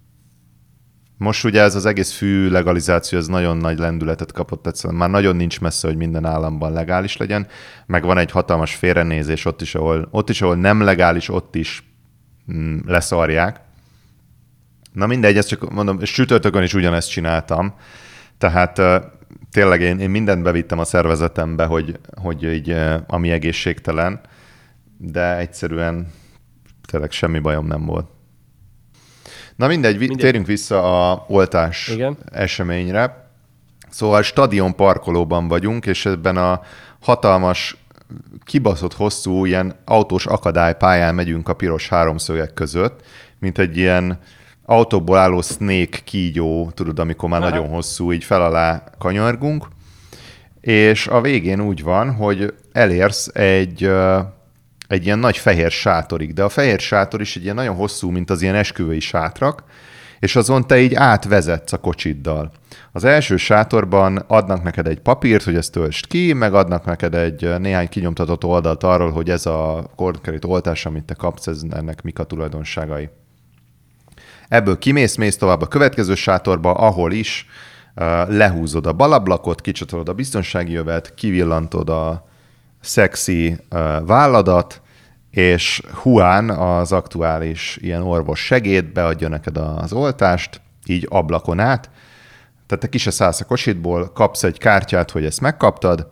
Most 1.17 1.43
ugye 1.43 1.61
ez 1.61 1.75
az 1.75 1.85
egész 1.85 2.11
fű 2.11 2.49
legalizáció, 2.49 3.17
ez 3.17 3.27
nagyon 3.27 3.57
nagy 3.57 3.77
lendületet 3.77 4.31
kapott, 4.31 4.67
egyszerűen 4.67 4.99
már 4.99 5.09
nagyon 5.09 5.35
nincs 5.35 5.61
messze, 5.61 5.87
hogy 5.87 5.97
minden 5.97 6.25
államban 6.25 6.73
legális 6.73 7.17
legyen, 7.17 7.47
meg 7.85 8.03
van 8.03 8.17
egy 8.17 8.31
hatalmas 8.31 8.75
félrenézés 8.75 9.45
ott 9.45 9.61
is, 9.61 9.75
ahol, 9.75 10.07
ott 10.11 10.29
is, 10.29 10.41
ahol 10.41 10.55
nem 10.55 10.81
legális, 10.81 11.29
ott 11.29 11.55
is 11.55 11.83
mm, 12.53 12.77
leszarják. 12.85 13.59
Na 14.93 15.07
mindegy, 15.07 15.37
ezt 15.37 15.47
csak 15.47 15.73
mondom, 15.73 15.99
és 16.01 16.11
csütörtökön 16.11 16.63
is 16.63 16.73
ugyanezt 16.73 17.09
csináltam, 17.09 17.73
tehát 18.37 18.81
tényleg 19.51 19.81
én, 19.81 19.99
én 19.99 20.09
mindent 20.09 20.43
bevittem 20.43 20.79
a 20.79 20.85
szervezetembe, 20.85 21.65
hogy, 21.65 21.99
hogy 22.21 22.43
így, 22.43 22.75
ami 23.07 23.31
egészségtelen, 23.31 24.21
de 24.97 25.37
egyszerűen 25.37 26.11
tényleg 26.87 27.11
semmi 27.11 27.39
bajom 27.39 27.67
nem 27.67 27.85
volt. 27.85 28.09
Na 29.55 29.67
mindegy, 29.67 29.97
mindegy. 29.97 30.17
térjünk 30.17 30.47
vissza 30.47 31.11
a 31.11 31.25
oltás 31.27 31.87
Igen. 31.87 32.17
eseményre. 32.31 33.27
Szóval 33.89 34.21
stadion 34.21 34.75
parkolóban 34.75 35.47
vagyunk, 35.47 35.85
és 35.85 36.05
ebben 36.05 36.37
a 36.37 36.61
hatalmas, 36.99 37.77
kibaszott 38.43 38.93
hosszú 38.93 39.45
ilyen 39.45 39.75
autós 39.85 40.25
akadálypályán 40.25 41.15
megyünk 41.15 41.49
a 41.49 41.53
piros 41.53 41.89
háromszögek 41.89 42.53
között, 42.53 43.01
mint 43.39 43.57
egy 43.57 43.77
ilyen 43.77 44.19
autóból 44.65 45.17
álló 45.17 45.41
snake 45.41 45.99
kígyó, 46.03 46.71
tudod, 46.73 46.99
amikor 46.99 47.29
már 47.29 47.41
Aha. 47.41 47.49
nagyon 47.49 47.67
hosszú, 47.67 48.11
így 48.11 48.23
fel 48.23 48.41
alá 48.41 48.83
kanyargunk, 48.97 49.67
és 50.61 51.07
a 51.07 51.21
végén 51.21 51.61
úgy 51.61 51.83
van, 51.83 52.15
hogy 52.15 52.53
elérsz 52.71 53.27
egy 53.33 53.91
egy 54.87 55.05
ilyen 55.05 55.19
nagy 55.19 55.37
fehér 55.37 55.71
sátorig, 55.71 56.33
de 56.33 56.43
a 56.43 56.49
fehér 56.49 56.79
sátor 56.79 57.21
is 57.21 57.35
egy 57.35 57.43
ilyen 57.43 57.55
nagyon 57.55 57.75
hosszú, 57.75 58.09
mint 58.09 58.29
az 58.29 58.41
ilyen 58.41 58.55
esküvői 58.55 58.99
sátrak, 58.99 59.63
és 60.19 60.35
azon 60.35 60.67
te 60.67 60.81
így 60.81 60.93
átvezetsz 60.93 61.73
a 61.73 61.77
kocsiddal. 61.77 62.51
Az 62.91 63.03
első 63.03 63.37
sátorban 63.37 64.17
adnak 64.17 64.63
neked 64.63 64.87
egy 64.87 64.99
papírt, 64.99 65.43
hogy 65.43 65.55
ezt 65.55 65.71
töltsd 65.71 66.07
ki, 66.07 66.33
meg 66.33 66.53
adnak 66.53 66.85
neked 66.85 67.15
egy 67.15 67.59
néhány 67.59 67.89
kinyomtatott 67.89 68.43
oldalt 68.43 68.83
arról, 68.83 69.11
hogy 69.11 69.29
ez 69.29 69.45
a 69.45 69.91
konkrét 69.95 70.45
oltás, 70.45 70.85
amit 70.85 71.03
te 71.03 71.13
kapsz, 71.13 71.47
ez 71.47 71.61
ennek 71.69 72.01
mik 72.01 72.19
a 72.19 72.23
tulajdonságai. 72.23 73.09
Ebből 74.47 74.77
kimész, 74.77 75.15
mész 75.15 75.37
tovább 75.37 75.61
a 75.61 75.67
következő 75.67 76.15
sátorba, 76.15 76.71
ahol 76.71 77.11
is 77.11 77.47
uh, 77.95 78.05
lehúzod 78.29 78.85
a 78.85 78.93
balablakot, 78.93 79.61
kicsatolod 79.61 80.09
a 80.09 80.13
biztonsági 80.13 80.71
jövet, 80.71 81.13
kivillantod 81.13 81.89
a 81.89 82.27
szexi 82.83 83.57
válladat, 84.05 84.81
és 85.31 85.81
Juan, 86.03 86.49
az 86.49 86.91
aktuális 86.91 87.77
ilyen 87.81 88.01
orvos 88.01 88.39
segéd, 88.39 88.85
beadja 88.85 89.27
neked 89.27 89.57
az 89.57 89.93
oltást, 89.93 90.61
így 90.85 91.07
ablakon 91.09 91.59
át, 91.59 91.89
tehát 92.67 92.83
te 92.83 92.89
ki 92.89 92.97
se 92.97 93.11
szállsz 93.11 93.41
a 93.41 93.45
kositból, 93.45 94.11
kapsz 94.11 94.43
egy 94.43 94.57
kártyát, 94.57 95.11
hogy 95.11 95.25
ezt 95.25 95.41
megkaptad, 95.41 96.11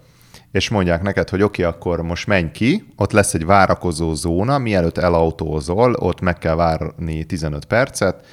és 0.51 0.69
mondják 0.69 1.01
neked, 1.01 1.29
hogy 1.29 1.41
oké, 1.41 1.65
okay, 1.65 1.73
akkor 1.73 2.01
most 2.01 2.27
menj 2.27 2.51
ki, 2.51 2.93
ott 2.95 3.11
lesz 3.11 3.33
egy 3.33 3.45
várakozó 3.45 4.13
zóna, 4.13 4.57
mielőtt 4.57 4.97
elautózol, 4.97 5.93
ott 5.93 6.21
meg 6.21 6.37
kell 6.37 6.55
várni 6.55 7.23
15 7.23 7.65
percet, 7.65 8.25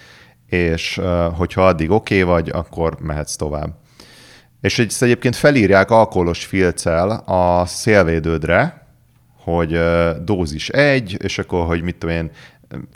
és 0.46 1.00
hogyha 1.36 1.66
addig 1.66 1.90
oké 1.90 2.22
okay 2.22 2.34
vagy, 2.34 2.48
akkor 2.48 2.96
mehetsz 3.00 3.36
tovább. 3.36 3.70
És 4.60 4.78
ezt 4.78 5.02
egyébként 5.02 5.36
felírják 5.36 5.90
alkoholos 5.90 6.44
filccel 6.44 7.10
a 7.10 7.66
szélvédődre, 7.66 8.86
hogy 9.36 9.80
dózis 10.24 10.68
egy, 10.68 11.16
és 11.22 11.38
akkor, 11.38 11.66
hogy 11.66 11.82
mit 11.82 11.96
tudom 11.96 12.16
én, 12.16 12.30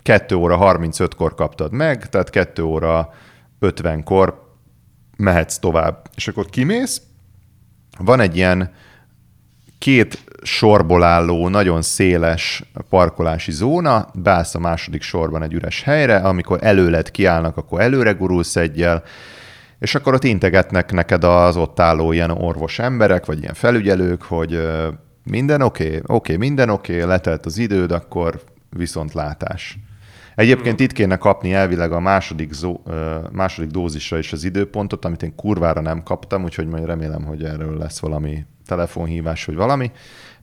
2 0.01 0.35
óra 0.35 0.57
35-kor 0.61 1.35
kaptad 1.35 1.71
meg, 1.71 2.09
tehát 2.09 2.29
2 2.29 2.63
óra 2.63 3.13
50-kor 3.61 4.51
mehetsz 5.17 5.57
tovább. 5.57 6.07
És 6.15 6.27
akkor 6.27 6.45
kimész, 6.45 7.01
van 7.97 8.19
egy 8.19 8.35
ilyen 8.35 8.71
két 9.77 10.23
sorból 10.41 11.03
álló, 11.03 11.47
nagyon 11.47 11.81
széles 11.81 12.63
parkolási 12.89 13.51
zóna, 13.51 14.09
beállsz 14.13 14.55
a 14.55 14.59
második 14.59 15.01
sorban 15.01 15.43
egy 15.43 15.53
üres 15.53 15.81
helyre, 15.81 16.15
amikor 16.15 16.59
előled 16.61 17.11
kiállnak, 17.11 17.57
akkor 17.57 17.81
előre 17.81 18.11
gurulsz 18.11 18.55
egyel, 18.55 19.03
és 19.83 19.95
akkor 19.95 20.13
ott 20.13 20.23
integetnek 20.23 20.91
neked 20.91 21.23
az 21.23 21.57
ott 21.57 21.79
álló 21.79 22.11
ilyen 22.11 22.29
orvos 22.29 22.79
emberek, 22.79 23.25
vagy 23.25 23.41
ilyen 23.41 23.53
felügyelők, 23.53 24.21
hogy 24.21 24.67
minden 25.23 25.61
oké, 25.61 25.85
okay, 25.85 25.97
oké, 25.97 26.13
okay, 26.13 26.35
minden 26.35 26.69
oké, 26.69 26.95
okay, 26.95 27.07
letelt 27.07 27.45
az 27.45 27.57
időd, 27.57 27.91
akkor 27.91 28.41
viszontlátás. 28.69 29.77
Egyébként 30.35 30.79
itt 30.79 30.91
kéne 30.91 31.15
kapni 31.15 31.53
elvileg 31.53 31.91
a 31.91 31.99
második, 31.99 32.53
zó, 32.53 32.81
második 33.31 33.69
dózisra 33.69 34.17
is 34.17 34.33
az 34.33 34.43
időpontot, 34.43 35.05
amit 35.05 35.23
én 35.23 35.35
kurvára 35.35 35.81
nem 35.81 36.03
kaptam, 36.03 36.43
úgyhogy 36.43 36.67
majd 36.67 36.85
remélem, 36.85 37.23
hogy 37.23 37.43
erről 37.43 37.77
lesz 37.77 37.99
valami 37.99 38.45
telefonhívás, 38.65 39.45
vagy 39.45 39.55
valami. 39.55 39.91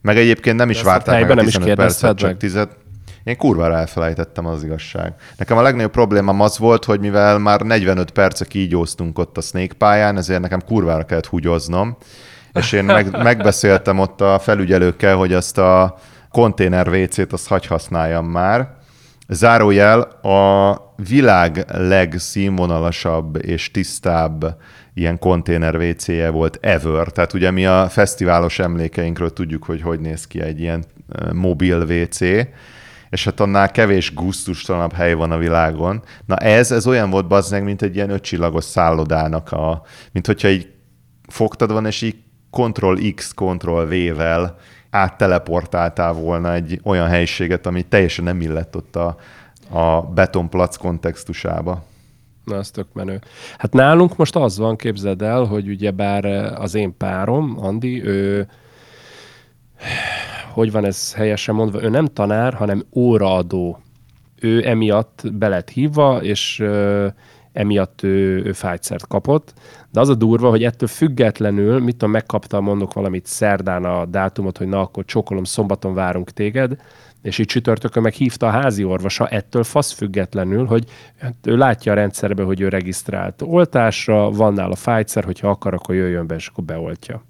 Meg 0.01 0.17
egyébként 0.17 0.57
nem 0.57 0.71
is 0.71 0.83
várták 0.83 1.29
meg 1.29 1.39
a 1.39 1.43
15 1.43 1.75
percet, 1.75 2.17
csak 2.17 2.37
10 2.37 2.69
én 3.31 3.37
kurvára 3.37 3.77
elfelejtettem 3.77 4.47
az 4.47 4.65
igazság. 4.65 5.15
Nekem 5.37 5.57
a 5.57 5.63
legnagyobb 5.63 5.91
problémám 5.91 6.41
az 6.41 6.59
volt, 6.59 6.85
hogy 6.85 7.01
mivel 7.01 7.39
már 7.39 7.61
45 7.61 8.11
perce 8.11 8.45
kígyóztunk 8.45 9.19
ott 9.19 9.37
a 9.37 9.41
Snake 9.41 9.75
pályán, 9.75 10.17
ezért 10.17 10.41
nekem 10.41 10.61
kurvára 10.67 11.05
kellett 11.05 11.27
húgyoznom, 11.27 11.97
és 12.53 12.73
én 12.73 12.85
meg, 12.85 13.11
megbeszéltem 13.23 13.99
ott 13.99 14.21
a 14.21 14.39
felügyelőkkel, 14.39 15.17
hogy 15.17 15.33
azt 15.33 15.59
a 15.59 15.99
konténer 16.31 16.89
WC-t 16.89 17.33
azt 17.33 17.49
hagy 17.49 17.67
használjam 17.67 18.27
már, 18.27 18.79
Zárójel 19.33 20.01
a 20.23 20.77
világ 21.09 21.65
legszínvonalasabb 21.73 23.45
és 23.45 23.71
tisztább 23.71 24.57
ilyen 24.95 25.19
konténer 25.19 25.77
wc 25.77 26.07
volt 26.31 26.59
ever. 26.61 27.07
Tehát 27.07 27.33
ugye 27.33 27.51
mi 27.51 27.67
a 27.67 27.89
fesztiválos 27.89 28.59
emlékeinkről 28.59 29.33
tudjuk, 29.33 29.65
hogy 29.65 29.83
hogy 29.83 30.01
néz 30.01 30.27
ki 30.27 30.41
egy 30.41 30.61
ilyen 30.61 30.85
mobil 31.33 31.81
WC, 31.81 32.21
és 33.11 33.25
hát 33.25 33.41
annál 33.41 33.71
kevés 33.71 34.15
gusztustalanabb 34.15 34.93
hely 34.93 35.15
van 35.15 35.31
a 35.31 35.39
világon. 35.39 36.03
Na 36.27 36.37
ez, 36.37 36.73
ez 36.73 36.87
olyan 36.87 37.11
volt 37.11 37.27
bazdmeg, 37.27 37.65
mint 37.65 37.83
egy 37.83 37.95
ilyen 37.95 38.11
ötcsillagos 38.11 38.65
szállodának 38.65 39.53
a, 39.53 39.83
mint 40.13 40.27
hogyha 40.27 40.49
így 40.49 40.69
fogtad 41.29 41.73
van, 41.73 41.87
és 41.87 42.03
így 42.03 42.17
Ctrl 42.51 42.95
X, 43.15 43.35
Ctrl 43.35 43.85
V-vel 43.85 44.57
átteleportáltál 44.91 46.13
volna 46.13 46.53
egy 46.53 46.81
olyan 46.85 47.09
helyiséget, 47.09 47.67
ami 47.67 47.83
teljesen 47.83 48.25
nem 48.25 48.41
illett 48.41 48.77
ott 48.77 48.97
a, 48.97 49.17
a 49.71 50.03
betonplac 50.03 50.77
kontextusába. 50.77 51.85
Na, 52.45 52.57
ez 52.57 52.71
tök 52.71 52.87
menő. 52.93 53.21
Hát 53.59 53.73
nálunk 53.73 54.17
most 54.17 54.37
az 54.37 54.59
van, 54.59 54.77
képzeld 54.77 55.23
el, 55.23 55.45
hogy 55.45 55.69
ugye 55.69 55.91
bár 55.91 56.25
az 56.61 56.75
én 56.75 56.97
párom, 56.97 57.57
Andi, 57.59 58.05
ő 58.05 58.49
hogy 60.51 60.73
van 60.73 60.85
ez 60.85 61.15
helyesen 61.15 61.55
mondva, 61.55 61.83
ő 61.83 61.89
nem 61.89 62.07
tanár, 62.07 62.55
hanem 62.55 62.85
óraadó. 62.95 63.79
Ő 64.41 64.69
emiatt 64.69 65.23
be 65.33 65.49
lett 65.49 65.71
hívva, 65.71 66.23
és 66.23 66.65
emiatt 67.53 68.03
ő, 68.03 68.43
ő 68.45 68.53
fájtszert 68.53 69.07
kapott. 69.07 69.53
De 69.93 70.01
az 70.01 70.09
a 70.09 70.15
durva, 70.15 70.49
hogy 70.49 70.65
ettől 70.65 70.89
függetlenül, 70.89 71.81
mit 71.81 71.97
tudom, 71.97 72.11
megkapta, 72.11 72.61
mondok 72.61 72.93
valamit 72.93 73.27
szerdán 73.27 73.85
a 73.85 74.05
dátumot, 74.05 74.59
hogy 74.59 74.67
na, 74.67 74.81
akkor 74.81 75.05
csokolom, 75.05 75.45
szombaton 75.45 75.95
várunk 75.95 76.31
téged, 76.31 76.77
és 77.23 77.39
így 77.39 77.47
csütörtökön 77.47 78.03
meg 78.03 78.13
hívta 78.13 78.47
a 78.47 78.51
házi 78.51 78.85
orvosa 78.85 79.29
ettől 79.29 79.65
fasz 79.65 79.93
függetlenül, 79.93 80.67
hogy 80.67 80.85
hát 81.19 81.35
ő 81.45 81.57
látja 81.57 81.93
a 81.93 81.95
rendszerbe, 81.95 82.43
hogy 82.43 82.61
ő 82.61 82.69
regisztrált 82.69 83.43
oltásra, 83.43 84.31
van 84.31 84.53
nála 84.53 84.75
fájtszer, 84.75 85.25
hogyha 85.25 85.49
akar, 85.49 85.75
akkor 85.75 85.95
jöjjön 85.95 86.27
be, 86.27 86.35
és 86.35 86.47
akkor 86.47 86.65
beoltja. 86.65 87.23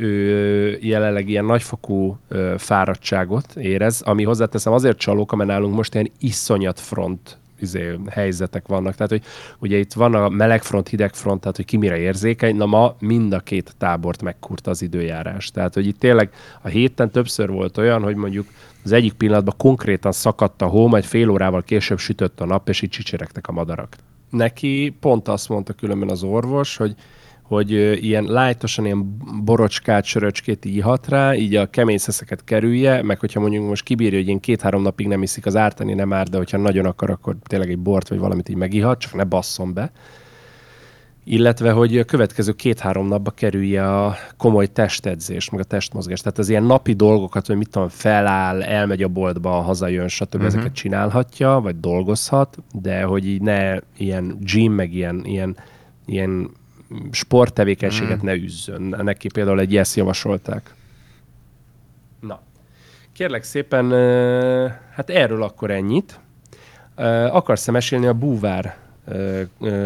Ő 0.00 0.78
jelenleg 0.80 1.28
ilyen 1.28 1.44
nagyfokú 1.44 2.18
fáradtságot 2.56 3.56
érez, 3.56 4.00
ami 4.00 4.24
hozzáteszem 4.24 4.72
azért 4.72 4.98
csalóka, 4.98 5.36
mert 5.36 5.50
nálunk 5.50 5.74
most 5.74 5.94
ilyen 5.94 6.10
iszonyat 6.18 6.80
front 6.80 7.38
izé, 7.60 7.98
helyzetek 8.10 8.66
vannak. 8.66 8.94
Tehát, 8.94 9.10
hogy 9.10 9.22
ugye 9.58 9.76
itt 9.76 9.92
van 9.92 10.14
a 10.14 10.28
melegfront, 10.28 10.88
hidegfront, 10.88 11.40
tehát, 11.40 11.56
hogy 11.56 11.64
ki 11.64 11.76
mire 11.76 11.96
érzékeny. 11.98 12.56
Na 12.56 12.66
ma 12.66 12.96
mind 12.98 13.32
a 13.32 13.40
két 13.40 13.74
tábort 13.78 14.22
megkurta 14.22 14.70
az 14.70 14.82
időjárás. 14.82 15.50
Tehát, 15.50 15.74
hogy 15.74 15.86
itt 15.86 15.98
tényleg 15.98 16.30
a 16.62 16.68
héten 16.68 17.10
többször 17.10 17.50
volt 17.50 17.78
olyan, 17.78 18.02
hogy 18.02 18.16
mondjuk 18.16 18.46
az 18.84 18.92
egyik 18.92 19.12
pillanatban 19.12 19.54
konkrétan 19.56 20.12
szakadt 20.12 20.62
a 20.62 20.66
hó, 20.66 20.86
majd 20.86 21.04
fél 21.04 21.28
órával 21.28 21.62
később 21.62 21.98
sütött 21.98 22.40
a 22.40 22.46
nap, 22.46 22.68
és 22.68 22.82
így 22.82 22.90
csicseregtek 22.90 23.48
a 23.48 23.52
madarak. 23.52 23.96
Neki 24.30 24.96
pont 25.00 25.28
azt 25.28 25.48
mondta 25.48 25.72
különben 25.72 26.08
az 26.08 26.22
orvos, 26.22 26.76
hogy 26.76 26.94
hogy 27.48 27.70
ilyen 28.04 28.24
lájtosan 28.24 28.84
ilyen 28.84 29.16
borocskát, 29.44 30.04
söröcskét 30.04 30.64
ihat 30.64 31.08
rá, 31.08 31.34
így 31.34 31.54
a 31.54 31.70
kemény 31.70 31.98
szeszeket 31.98 32.44
kerülje, 32.44 33.02
meg 33.02 33.18
hogyha 33.18 33.40
mondjuk 33.40 33.68
most 33.68 33.84
kibírja, 33.84 34.18
hogy 34.18 34.28
én 34.28 34.40
két-három 34.40 34.82
napig 34.82 35.06
nem 35.06 35.22
iszik 35.22 35.46
az 35.46 35.56
ártani, 35.56 35.94
nem 35.94 36.12
ár, 36.12 36.28
de 36.28 36.36
hogyha 36.36 36.58
nagyon 36.58 36.84
akar, 36.84 37.10
akkor 37.10 37.36
tényleg 37.42 37.70
egy 37.70 37.78
bort 37.78 38.08
vagy 38.08 38.18
valamit 38.18 38.48
így 38.48 38.56
megihat, 38.56 38.98
csak 38.98 39.14
ne 39.14 39.24
basszon 39.24 39.74
be. 39.74 39.90
Illetve, 41.24 41.70
hogy 41.70 41.98
a 41.98 42.04
következő 42.04 42.52
két-három 42.52 43.06
napba 43.06 43.30
kerülje 43.30 43.96
a 43.96 44.16
komoly 44.36 44.66
testedzés, 44.66 45.50
meg 45.50 45.60
a 45.60 45.64
testmozgás. 45.64 46.20
Tehát 46.20 46.38
az 46.38 46.48
ilyen 46.48 46.62
napi 46.62 46.92
dolgokat, 46.92 47.46
hogy 47.46 47.56
mit 47.56 47.70
tudom, 47.70 47.88
feláll, 47.88 48.62
elmegy 48.62 49.02
a 49.02 49.08
boltba, 49.08 49.50
hazajön, 49.50 50.08
stb. 50.08 50.34
Uh-huh. 50.34 50.46
ezeket 50.46 50.72
csinálhatja, 50.72 51.60
vagy 51.62 51.80
dolgozhat, 51.80 52.58
de 52.72 53.02
hogy 53.02 53.26
így 53.26 53.40
ne 53.40 53.78
ilyen 53.96 54.38
gym, 54.40 54.72
meg 54.72 54.94
ilyen, 54.94 55.20
ilyen, 55.24 55.56
ilyen 56.06 56.50
sporttevékenységet 57.10 58.22
mm. 58.22 58.26
ne 58.26 58.34
üzzön. 58.34 58.82
Neki 58.82 59.28
például 59.28 59.60
egy 59.60 59.72
yes 59.72 59.96
javasolták. 59.96 60.74
Na, 62.20 62.40
kérlek 63.12 63.42
szépen, 63.42 63.90
hát 64.94 65.10
erről 65.10 65.42
akkor 65.42 65.70
ennyit. 65.70 66.20
Akarsz-e 67.30 67.70
mesélni 67.70 68.06
a 68.06 68.12
búvár 68.12 68.76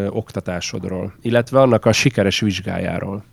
oktatásodról, 0.08 1.14
illetve 1.20 1.60
annak 1.60 1.84
a 1.84 1.92
sikeres 1.92 2.40
vizsgájáról? 2.40 3.24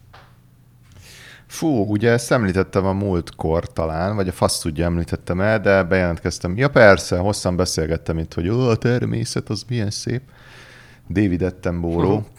Fú, 1.49 1.86
ugye 1.86 2.12
ezt 2.12 2.32
említettem 2.32 2.86
a 2.86 2.93
múltkor 2.93 3.73
talán, 3.73 4.15
vagy 4.15 4.27
a 4.27 4.32
fasz 4.32 4.60
tudja 4.60 4.86
említettem 4.86 5.41
el, 5.41 5.60
de 5.60 5.84
bejelentkeztem. 5.84 6.58
Ja 6.58 6.69
persze, 6.69 7.17
hosszan 7.17 7.55
beszélgettem 7.55 8.17
itt, 8.17 8.34
hogy 8.34 8.47
a 8.47 8.75
természet 8.75 9.49
az 9.49 9.65
milyen 9.69 9.89
szép. 9.89 10.21
David 11.10 11.41
Attenborough, 11.41 12.05
uh-huh. 12.05 12.25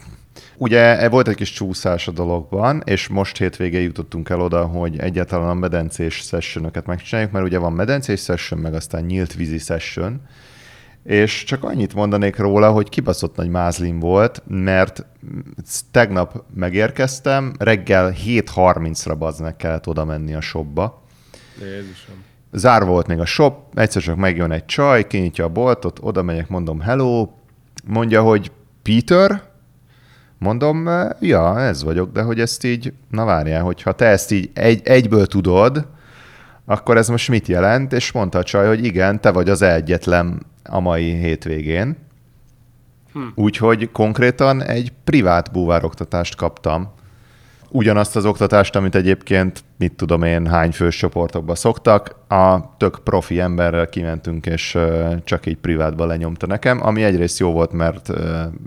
Ugye 0.61 1.09
volt 1.09 1.27
egy 1.27 1.35
kis 1.35 1.51
csúszás 1.51 2.07
a 2.07 2.11
dologban, 2.11 2.81
és 2.85 3.07
most 3.07 3.37
hétvégén 3.37 3.81
jutottunk 3.81 4.29
el 4.29 4.41
oda, 4.41 4.65
hogy 4.65 4.99
egyáltalán 4.99 5.49
a 5.49 5.53
medencés 5.53 6.13
sessionöket 6.13 6.85
megcsináljuk, 6.85 7.31
mert 7.31 7.45
ugye 7.45 7.57
van 7.57 7.73
medencés 7.73 8.21
session, 8.21 8.59
meg 8.59 8.73
aztán 8.73 9.03
nyílt 9.03 9.33
vízi 9.33 9.57
session, 9.57 10.21
és 11.03 11.43
csak 11.43 11.63
annyit 11.63 11.93
mondanék 11.93 12.37
róla, 12.37 12.71
hogy 12.71 12.89
kibaszott 12.89 13.35
nagy 13.35 13.49
mázlim 13.49 13.99
volt, 13.99 14.43
mert 14.47 15.05
tegnap 15.91 16.43
megérkeztem, 16.53 17.53
reggel 17.59 18.13
7.30-ra 18.25 19.15
baznek 19.17 19.55
kellett 19.55 19.87
oda 19.87 20.05
menni 20.05 20.33
a 20.33 20.41
shopba. 20.41 21.03
Jézusom. 21.59 22.23
Zárva 22.51 22.91
volt 22.91 23.07
még 23.07 23.19
a 23.19 23.25
shop, 23.25 23.79
egyszer 23.79 24.01
csak 24.01 24.15
megjön 24.15 24.51
egy 24.51 24.65
csaj, 24.65 25.07
kinyitja 25.07 25.45
a 25.45 25.49
boltot, 25.49 25.99
oda 26.01 26.21
megyek, 26.21 26.47
mondom 26.47 26.79
hello, 26.79 27.29
mondja, 27.85 28.21
hogy 28.21 28.51
Peter, 28.81 29.49
mondom, 30.41 30.89
ja, 31.19 31.59
ez 31.59 31.83
vagyok, 31.83 32.11
de 32.11 32.21
hogy 32.21 32.39
ezt 32.39 32.63
így, 32.63 32.93
na 33.09 33.25
várjál, 33.25 33.63
hogyha 33.63 33.91
te 33.91 34.05
ezt 34.05 34.31
így 34.31 34.49
egy, 34.53 34.81
egyből 34.83 35.25
tudod, 35.25 35.87
akkor 36.65 36.97
ez 36.97 37.07
most 37.07 37.29
mit 37.29 37.47
jelent? 37.47 37.93
És 37.93 38.11
mondta 38.11 38.37
a 38.37 38.43
csaj, 38.43 38.67
hogy 38.67 38.85
igen, 38.85 39.21
te 39.21 39.31
vagy 39.31 39.49
az 39.49 39.61
egyetlen 39.61 40.45
a 40.63 40.79
mai 40.79 41.13
hétvégén. 41.13 41.97
Hm. 43.13 43.19
Úgyhogy 43.35 43.91
konkrétan 43.91 44.63
egy 44.63 44.91
privát 45.03 45.51
búvároktatást 45.51 46.35
kaptam. 46.35 46.93
Ugyanazt 47.73 48.15
az 48.15 48.25
oktatást, 48.25 48.75
amit 48.75 48.95
egyébként, 48.95 49.63
mit 49.77 49.93
tudom 49.93 50.23
én, 50.23 50.47
hány 50.47 50.71
fős 50.71 50.97
csoportokba 50.97 51.55
szoktak. 51.55 52.15
A 52.27 52.77
tök 52.77 52.99
profi 53.03 53.39
emberrel 53.39 53.89
kimentünk, 53.89 54.45
és 54.45 54.77
csak 55.23 55.45
így 55.45 55.57
privátban 55.57 56.07
lenyomta 56.07 56.47
nekem, 56.47 56.85
ami 56.85 57.03
egyrészt 57.03 57.39
jó 57.39 57.51
volt, 57.51 57.71
mert 57.71 58.09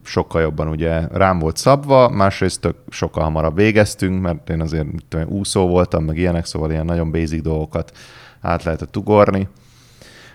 sokkal 0.05 0.43
jobban 0.43 0.69
ugye 0.69 1.01
rám 1.13 1.39
volt 1.39 1.57
szabva, 1.57 2.09
másrészt 2.09 2.61
tök 2.61 2.77
sokkal 2.89 3.23
hamarabb 3.23 3.57
végeztünk, 3.57 4.23
mert 4.23 4.51
én 4.51 4.61
azért 4.61 4.87
tudom, 5.09 5.27
úszó 5.29 5.67
voltam, 5.67 6.05
meg 6.05 6.19
ilyenek, 6.19 6.45
szóval 6.45 6.71
ilyen 6.71 6.85
nagyon 6.85 7.11
basic 7.11 7.43
dolgokat 7.43 7.93
át 8.41 8.63
lehetett 8.63 8.97
ugorni. 8.97 9.49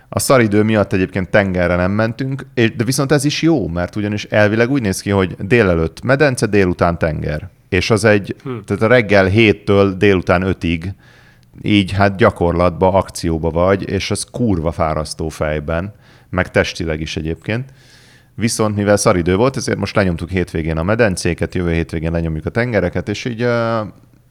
A 0.09 0.19
szaridő 0.19 0.63
miatt 0.63 0.93
egyébként 0.93 1.29
tengerre 1.29 1.75
nem 1.75 1.91
mentünk, 1.91 2.45
de 2.53 2.83
viszont 2.83 3.11
ez 3.11 3.25
is 3.25 3.41
jó, 3.41 3.67
mert 3.67 3.95
ugyanis 3.95 4.23
elvileg 4.23 4.69
úgy 4.71 4.81
néz 4.81 5.01
ki, 5.01 5.09
hogy 5.09 5.35
délelőtt 5.39 6.01
medence, 6.01 6.45
délután 6.45 6.97
tenger. 6.97 7.49
És 7.69 7.89
az 7.89 8.03
egy, 8.03 8.35
hm. 8.43 8.57
tehát 8.65 8.83
a 8.83 8.87
reggel 8.87 9.25
héttől 9.25 9.93
délután 9.93 10.41
ötig 10.41 10.93
így 11.61 11.91
hát 11.91 12.15
gyakorlatba, 12.15 12.93
akcióba 12.93 13.49
vagy, 13.49 13.89
és 13.89 14.11
az 14.11 14.27
kurva 14.31 14.71
fárasztó 14.71 15.29
fejben, 15.29 15.93
meg 16.29 16.51
testileg 16.51 17.01
is 17.01 17.17
egyébként. 17.17 17.73
Viszont 18.35 18.75
mivel 18.75 18.97
szaridő 18.97 19.35
volt, 19.35 19.57
ezért 19.57 19.77
most 19.77 19.95
lenyomtuk 19.95 20.29
hétvégén 20.29 20.77
a 20.77 20.83
medencéket, 20.83 21.55
jövő 21.55 21.73
hétvégén 21.73 22.11
lenyomjuk 22.11 22.45
a 22.45 22.49
tengereket, 22.49 23.09
és 23.09 23.25
így 23.25 23.41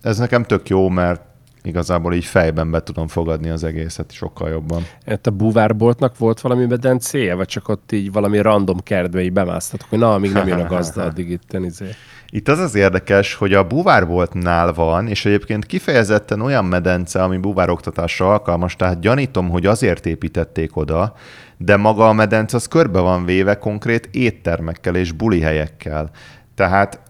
ez 0.03 0.19
nekem 0.19 0.45
tök 0.45 0.69
jó, 0.69 0.89
mert 0.89 1.23
igazából 1.69 2.15
így 2.15 2.25
fejben 2.25 2.71
be 2.71 2.83
tudom 2.83 3.09
fogadni 3.09 3.49
az 3.49 3.65
egészet 3.65 4.13
sokkal 4.13 4.49
jobban. 4.49 4.83
Itt 5.07 5.27
a 5.27 5.31
búvárboltnak 5.31 6.19
volt 6.19 6.41
valami 6.41 6.67
medencéje, 6.67 7.35
vagy 7.35 7.47
csak 7.47 7.69
ott 7.69 7.93
így 7.93 8.13
valami 8.13 8.41
random 8.41 8.79
kertbe 8.79 9.23
így 9.23 9.33
bemásztatok, 9.33 9.89
hogy 9.89 9.99
na, 9.99 10.15
amíg 10.15 10.33
nem 10.33 10.47
jön 10.47 10.61
a 10.61 10.67
gazda, 10.67 11.03
addig 11.09 11.31
itt 11.31 11.53
izé. 11.53 11.87
Itt 12.31 12.49
az 12.49 12.59
az 12.59 12.75
érdekes, 12.75 13.35
hogy 13.35 13.53
a 13.53 13.67
búvárboltnál 13.67 14.73
van, 14.73 15.09
és 15.09 15.25
egyébként 15.25 15.67
kifejezetten 15.67 16.41
olyan 16.41 16.65
medence, 16.65 17.23
ami 17.23 17.37
búvároktatásra 17.37 18.31
alkalmas, 18.31 18.77
tehát 18.77 19.01
gyanítom, 19.01 19.49
hogy 19.49 19.67
azért 19.67 20.07
építették 20.07 20.77
oda, 20.77 21.15
de 21.57 21.77
maga 21.77 22.09
a 22.09 22.13
medence 22.13 22.57
az 22.57 22.67
körbe 22.67 23.01
van 23.01 23.25
véve 23.25 23.55
konkrét 23.55 24.09
éttermekkel 24.13 24.95
és 24.95 25.13
bulihelyekkel. 25.13 26.11
Tehát 26.55 27.01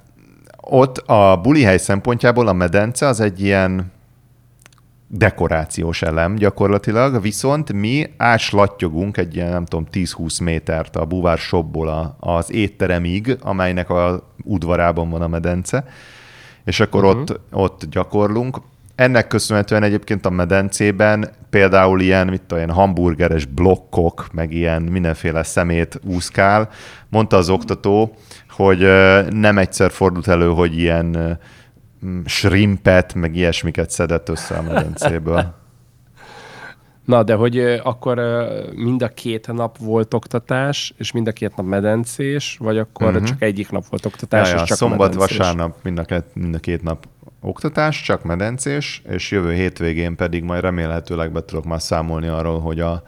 ott 0.61 0.99
a 0.99 1.41
bulihely 1.43 1.79
szempontjából 1.79 2.49
a 2.49 2.53
medence 2.53 3.07
az 3.07 3.21
egy 3.21 3.41
ilyen 3.41 3.93
dekorációs 5.09 6.03
elem 6.03 6.35
gyakorlatilag, 6.35 7.23
viszont 7.23 7.73
mi 7.73 8.11
áslattyogunk 8.17 9.17
egy 9.17 9.35
ilyen, 9.35 9.51
nem 9.51 9.65
tudom, 9.65 9.87
10-20 9.93 10.43
métert 10.43 10.97
a 10.97 11.05
buvár 11.05 11.39
shopból 11.39 12.17
az 12.21 12.53
étteremig, 12.53 13.37
amelynek 13.41 13.91
a 13.91 14.33
udvarában 14.45 15.11
van 15.11 15.23
a 15.23 15.29
medence, 15.29 15.85
és 16.65 16.81
akkor 16.81 17.05
uh-huh. 17.05 17.21
ott, 17.21 17.41
ott 17.53 17.85
gyakorlunk. 17.91 18.59
Ennek 18.95 19.27
köszönhetően 19.27 19.83
egyébként 19.83 20.27
a 20.27 20.31
medencében 20.31 21.31
például 21.51 22.01
ilyen, 22.01 22.27
mit 22.27 22.41
tudom, 22.41 22.65
ilyen 22.65 22.77
hamburgeres 22.77 23.45
blokkok, 23.45 24.27
meg 24.33 24.53
ilyen 24.53 24.83
mindenféle 24.83 25.43
szemét 25.43 26.01
úszkál. 26.05 26.69
Mondta 27.09 27.37
az 27.37 27.49
oktató, 27.49 28.15
hogy 28.49 28.79
nem 29.31 29.59
egyszer 29.59 29.91
fordult 29.91 30.29
elő, 30.29 30.49
hogy 30.49 30.79
ilyen 30.79 31.39
shrimpet, 32.25 33.15
meg 33.15 33.37
ilyesmiket 33.37 33.91
szedett 33.91 34.29
össze 34.29 34.57
a 34.57 34.63
medencéből. 34.63 35.45
Na, 37.05 37.23
de 37.23 37.35
hogy 37.35 37.59
akkor 37.83 38.21
mind 38.75 39.03
a 39.03 39.09
két 39.09 39.53
nap 39.53 39.79
volt 39.79 40.15
oktatás, 40.15 40.95
és 40.97 41.13
mind 41.13 41.27
a 41.27 41.33
két 41.33 41.57
nap 41.57 41.67
medencés, 41.67 42.57
vagy 42.61 42.79
akkor 42.79 43.07
uh-huh. 43.07 43.27
csak 43.27 43.43
egyik 43.43 43.71
nap 43.71 43.85
volt 43.91 44.07
oktatás, 44.07 44.51
ja, 44.51 44.57
és 44.57 44.63
csak 44.63 44.77
szombat, 44.77 44.99
medencés? 45.15 45.37
vasárnap 45.37 45.77
mind 45.83 45.99
a, 45.99 46.03
két, 46.03 46.25
mind 46.33 46.55
a 46.55 46.59
két 46.59 46.83
nap 46.83 47.07
oktatás, 47.41 48.03
csak 48.03 48.23
medencés, 48.23 49.03
és 49.09 49.31
jövő 49.31 49.53
hétvégén 49.53 50.17
pedig 50.17 50.43
majd 50.43 50.63
remélhetőleg 50.63 51.33
be 51.33 51.45
tudok 51.45 51.65
már 51.65 51.81
számolni 51.81 52.27
arról, 52.27 52.61
hogy 52.61 52.81
a, 52.81 53.03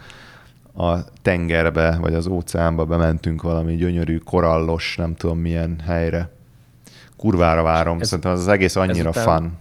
a 0.75 1.05
tengerbe, 1.23 1.99
vagy 2.01 2.15
az 2.15 2.27
óceánba 2.27 2.85
bementünk 2.85 3.43
valami 3.43 3.77
gyönyörű, 3.77 4.17
korallos, 4.17 4.97
nem 4.97 5.15
tudom 5.15 5.39
milyen 5.39 5.81
helyre 5.87 6.31
kurvára 7.21 7.63
várom. 7.63 8.01
Ez, 8.01 8.07
Szerintem 8.07 8.33
az, 8.33 8.41
az 8.41 8.49
egész 8.49 8.77
annyira 8.77 9.13
fun. 9.13 9.53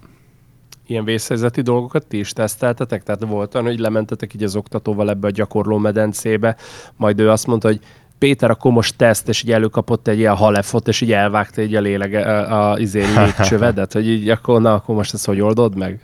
Ilyen 0.88 1.04
vészhelyzeti 1.04 1.62
dolgokat 1.62 2.06
ti 2.08 2.20
is 2.20 2.32
teszteltetek? 2.32 3.04
Tehát 3.04 3.24
volt 3.24 3.56
olyan, 3.56 3.68
hogy 3.68 3.80
lementetek 3.80 4.34
így 4.34 4.44
az 4.44 4.56
oktatóval 4.56 5.10
ebbe 5.10 5.28
a 5.28 5.32
gyakorló 5.32 5.78
medencébe, 5.78 6.56
majd 6.96 7.20
ő 7.20 7.30
azt 7.30 7.48
mondta, 7.48 7.68
hogy 7.68 7.80
Péter, 8.18 8.50
akkor 8.50 8.72
most 8.72 8.98
teszt, 8.98 9.28
és 9.30 9.44
így 9.44 9.52
előkapott 9.52 10.08
egy 10.08 10.18
ilyen 10.18 10.36
halefot, 10.36 10.88
és 10.88 11.02
így 11.02 11.12
elvágta 11.12 11.62
így 11.62 11.76
a 11.76 11.82
lélege, 11.82 12.22
a, 12.22 12.72
a, 12.72 12.80
izé, 12.80 13.04
légcsövedet, 13.18 13.94
hogy 13.94 14.10
így 14.10 14.30
akkor, 14.30 14.62
na, 14.62 14.74
akkor 14.74 14.96
most 14.96 15.14
ezt 15.14 15.26
hogy 15.26 15.42
oldod 15.42 15.78
meg? 15.78 16.02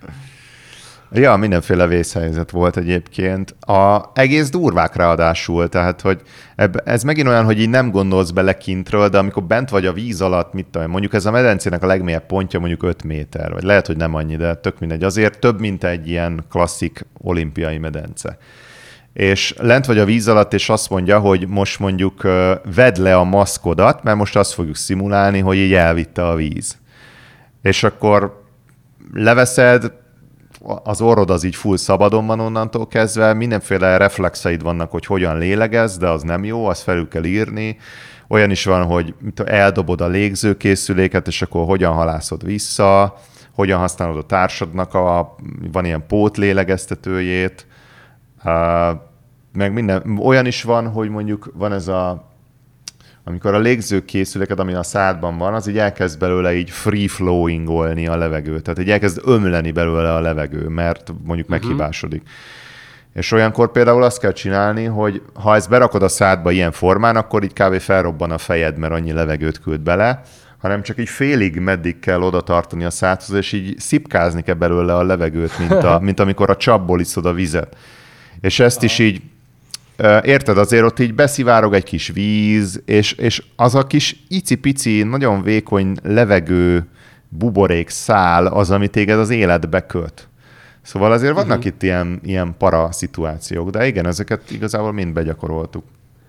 Ja, 1.11 1.35
mindenféle 1.35 1.87
vészhelyzet 1.87 2.51
volt 2.51 2.77
egyébként. 2.77 3.55
A 3.59 4.11
egész 4.13 4.49
durvák 4.49 4.95
ráadásul, 4.95 5.69
tehát 5.69 6.01
hogy 6.01 6.21
eb, 6.55 6.81
ez 6.85 7.03
megint 7.03 7.27
olyan, 7.27 7.45
hogy 7.45 7.59
így 7.59 7.69
nem 7.69 7.91
gondolsz 7.91 8.29
bele 8.29 8.57
kintről, 8.57 9.09
de 9.09 9.17
amikor 9.17 9.43
bent 9.43 9.69
vagy 9.69 9.85
a 9.85 9.93
víz 9.93 10.21
alatt, 10.21 10.53
mit 10.53 10.65
tudom, 10.65 10.89
mondjuk 10.89 11.13
ez 11.13 11.25
a 11.25 11.31
medencének 11.31 11.83
a 11.83 11.87
legmélyebb 11.87 12.25
pontja 12.25 12.59
mondjuk 12.59 12.83
5 12.83 13.03
méter, 13.03 13.53
vagy 13.53 13.63
lehet, 13.63 13.87
hogy 13.87 13.97
nem 13.97 14.15
annyi, 14.15 14.35
de 14.35 14.55
tök 14.55 14.79
mindegy. 14.79 15.03
Azért 15.03 15.39
több, 15.39 15.59
mint 15.59 15.83
egy 15.83 16.07
ilyen 16.07 16.45
klasszik 16.49 17.05
olimpiai 17.17 17.77
medence. 17.77 18.37
És 19.13 19.53
lent 19.57 19.85
vagy 19.85 19.97
a 19.97 20.05
víz 20.05 20.27
alatt, 20.27 20.53
és 20.53 20.69
azt 20.69 20.89
mondja, 20.89 21.19
hogy 21.19 21.47
most 21.47 21.79
mondjuk 21.79 22.21
vedd 22.75 23.01
le 23.01 23.15
a 23.15 23.23
maszkodat, 23.23 24.03
mert 24.03 24.17
most 24.17 24.35
azt 24.35 24.53
fogjuk 24.53 24.75
szimulálni, 24.75 25.39
hogy 25.39 25.57
így 25.57 25.73
elvitte 25.73 26.27
a 26.27 26.35
víz. 26.35 26.77
És 27.61 27.83
akkor 27.83 28.43
leveszed, 29.13 29.91
az 30.83 31.01
orrod 31.01 31.29
az 31.29 31.43
így 31.43 31.55
full 31.55 31.77
szabadon 31.77 32.25
van 32.25 32.39
onnantól 32.39 32.87
kezdve, 32.87 33.33
mindenféle 33.33 33.97
reflexeid 33.97 34.61
vannak, 34.61 34.91
hogy 34.91 35.05
hogyan 35.05 35.37
lélegez, 35.37 35.97
de 35.97 36.09
az 36.09 36.21
nem 36.21 36.43
jó, 36.43 36.65
azt 36.65 36.81
felül 36.81 37.07
kell 37.07 37.23
írni. 37.23 37.77
Olyan 38.27 38.51
is 38.51 38.65
van, 38.65 38.83
hogy 38.83 39.15
eldobod 39.45 40.01
a 40.01 40.07
légzőkészüléket, 40.07 41.27
és 41.27 41.41
akkor 41.41 41.65
hogyan 41.65 41.93
halászod 41.93 42.45
vissza, 42.45 43.15
hogyan 43.55 43.79
használod 43.79 44.17
a 44.17 44.25
társadnak 44.25 44.93
a, 44.93 45.35
van 45.71 45.85
ilyen 45.85 46.03
pótlélegeztetőjét, 46.07 47.67
meg 49.53 49.73
minden, 49.73 50.17
olyan 50.17 50.45
is 50.45 50.63
van, 50.63 50.87
hogy 50.87 51.09
mondjuk 51.09 51.51
van 51.53 51.71
ez 51.73 51.87
a 51.87 52.34
amikor 53.27 53.53
a 53.53 53.59
légző 53.59 54.05
készüléket, 54.05 54.59
ami 54.59 54.73
a 54.73 54.83
szádban 54.83 55.37
van, 55.37 55.53
az 55.53 55.67
így 55.67 55.77
elkezd 55.77 56.19
belőle 56.19 56.53
így 56.53 56.69
free 56.69 57.07
flowingolni 57.07 58.07
a 58.07 58.17
levegő. 58.17 58.59
Tehát 58.59 58.79
így 58.79 58.89
elkezd 58.89 59.21
ömleni 59.25 59.71
belőle 59.71 60.13
a 60.13 60.19
levegő, 60.19 60.67
mert 60.67 61.13
mondjuk 61.23 61.49
uh-huh. 61.49 61.49
meghibásodik. 61.49 62.23
És 63.13 63.31
olyankor 63.31 63.71
például 63.71 64.03
azt 64.03 64.19
kell 64.19 64.31
csinálni, 64.31 64.83
hogy 64.83 65.21
ha 65.33 65.55
ezt 65.55 65.69
berakod 65.69 66.03
a 66.03 66.07
szádba 66.07 66.51
ilyen 66.51 66.71
formán, 66.71 67.15
akkor 67.15 67.43
így 67.43 67.53
kb. 67.53 67.79
felrobban 67.79 68.31
a 68.31 68.37
fejed, 68.37 68.77
mert 68.77 68.93
annyi 68.93 69.11
levegőt 69.11 69.59
küld 69.59 69.81
bele, 69.81 70.21
hanem 70.57 70.81
csak 70.81 70.99
így 70.99 71.09
félig 71.09 71.59
meddig 71.59 71.99
kell 71.99 72.21
oda 72.21 72.41
tartani 72.41 72.83
a 72.83 72.89
szádhoz, 72.89 73.35
és 73.35 73.51
így 73.51 73.79
szipkázni 73.79 74.41
kell 74.41 74.55
belőle 74.55 74.95
a 74.95 75.03
levegőt, 75.03 75.59
mint, 75.59 75.71
a, 75.71 75.99
mint 76.07 76.19
amikor 76.19 76.49
a 76.49 76.55
csapból 76.55 76.99
iszod 76.99 77.25
a 77.25 77.33
vizet. 77.33 77.77
És 78.41 78.59
ezt 78.59 78.83
is 78.83 78.99
így 78.99 79.21
Érted, 80.21 80.57
azért 80.57 80.83
ott 80.83 80.99
így 80.99 81.13
beszivárog 81.13 81.73
egy 81.73 81.83
kis 81.83 82.07
víz, 82.07 82.81
és, 82.85 83.11
és 83.11 83.43
az 83.55 83.75
a 83.75 83.87
kis 83.87 84.23
icipici, 84.27 85.03
nagyon 85.03 85.41
vékony 85.41 85.95
levegő 86.03 86.87
buborék 87.29 87.89
szál 87.89 88.45
az, 88.45 88.71
ami 88.71 88.87
téged 88.87 89.19
az 89.19 89.29
életbe 89.29 89.85
köt. 89.85 90.27
Szóval 90.81 91.11
azért 91.11 91.33
vannak 91.33 91.57
uh-huh. 91.57 91.65
itt 91.65 91.83
ilyen, 91.83 92.19
ilyen 92.23 92.55
para 92.57 92.91
szituációk, 92.91 93.69
de 93.69 93.87
igen, 93.87 94.07
ezeket 94.07 94.51
igazából 94.51 94.91
mind 94.91 95.13
begyakoroltuk. 95.13 95.83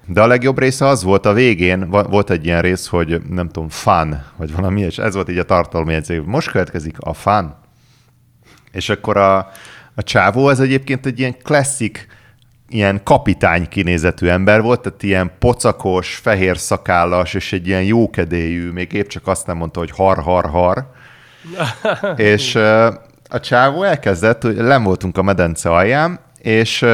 De 0.06 0.22
a 0.22 0.26
legjobb 0.26 0.58
része 0.58 0.86
az 0.86 1.02
volt 1.02 1.26
a 1.26 1.32
végén, 1.32 1.90
volt 1.90 2.30
egy 2.30 2.44
ilyen 2.44 2.62
rész, 2.62 2.86
hogy 2.86 3.22
nem 3.30 3.48
tudom, 3.48 3.68
fun, 3.68 4.22
vagy 4.36 4.52
valami, 4.52 4.80
és 4.80 4.98
ez 4.98 5.14
volt 5.14 5.30
így 5.30 5.38
a 5.38 5.44
tartalmi 5.44 5.92
jegyző. 5.92 6.22
Most 6.26 6.50
következik 6.50 6.96
a 6.98 7.14
fun. 7.14 7.54
És 8.72 8.88
akkor 8.88 9.16
a, 9.16 9.36
a 9.94 10.02
csávó 10.02 10.46
az 10.46 10.60
egyébként 10.60 11.06
egy 11.06 11.18
ilyen 11.18 11.36
klasszik 11.42 12.06
ilyen 12.68 13.00
kapitány 13.04 13.68
kinézetű 13.68 14.26
ember 14.28 14.62
volt, 14.62 14.80
tehát 14.80 15.02
ilyen 15.02 15.30
pocakos, 15.38 16.14
fehér 16.14 16.58
szakállas, 16.58 17.34
és 17.34 17.52
egy 17.52 17.66
ilyen 17.66 17.82
jókedélyű, 17.82 18.70
még 18.70 18.92
épp 18.92 19.06
csak 19.06 19.26
azt 19.26 19.46
nem 19.46 19.56
mondta, 19.56 19.78
hogy 19.78 19.90
har-har-har. 19.90 20.90
és 22.16 22.54
a 23.28 23.40
csávó 23.40 23.82
elkezdett, 23.82 24.42
hogy 24.42 24.56
nem 24.56 24.82
voltunk 24.82 25.18
a 25.18 25.22
medence 25.22 25.70
alján, 25.70 26.20
és 26.38 26.84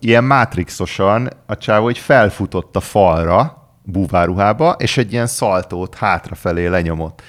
ilyen 0.00 0.24
mátrixosan 0.24 1.30
a 1.46 1.56
csávó 1.56 1.84
hogy 1.84 1.98
felfutott 1.98 2.76
a 2.76 2.80
falra, 2.80 3.70
búváruhába, 3.82 4.76
és 4.78 4.96
egy 4.96 5.12
ilyen 5.12 5.26
szaltót 5.26 5.94
hátrafelé 5.94 6.66
lenyomott. 6.66 7.22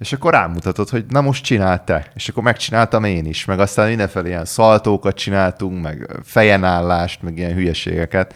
És 0.00 0.12
akkor 0.12 0.32
rámutatott, 0.32 0.90
hogy 0.90 1.04
na 1.08 1.20
most 1.20 1.44
csináld 1.44 1.82
te. 1.82 2.06
És 2.14 2.28
akkor 2.28 2.42
megcsináltam 2.42 3.04
én 3.04 3.26
is, 3.26 3.44
meg 3.44 3.60
aztán 3.60 3.88
mindenfelé 3.88 4.28
ilyen 4.28 4.44
szaltókat 4.44 5.16
csináltunk, 5.16 5.82
meg 5.82 6.20
fejenállást, 6.24 7.22
meg 7.22 7.38
ilyen 7.38 7.54
hülyeségeket, 7.54 8.34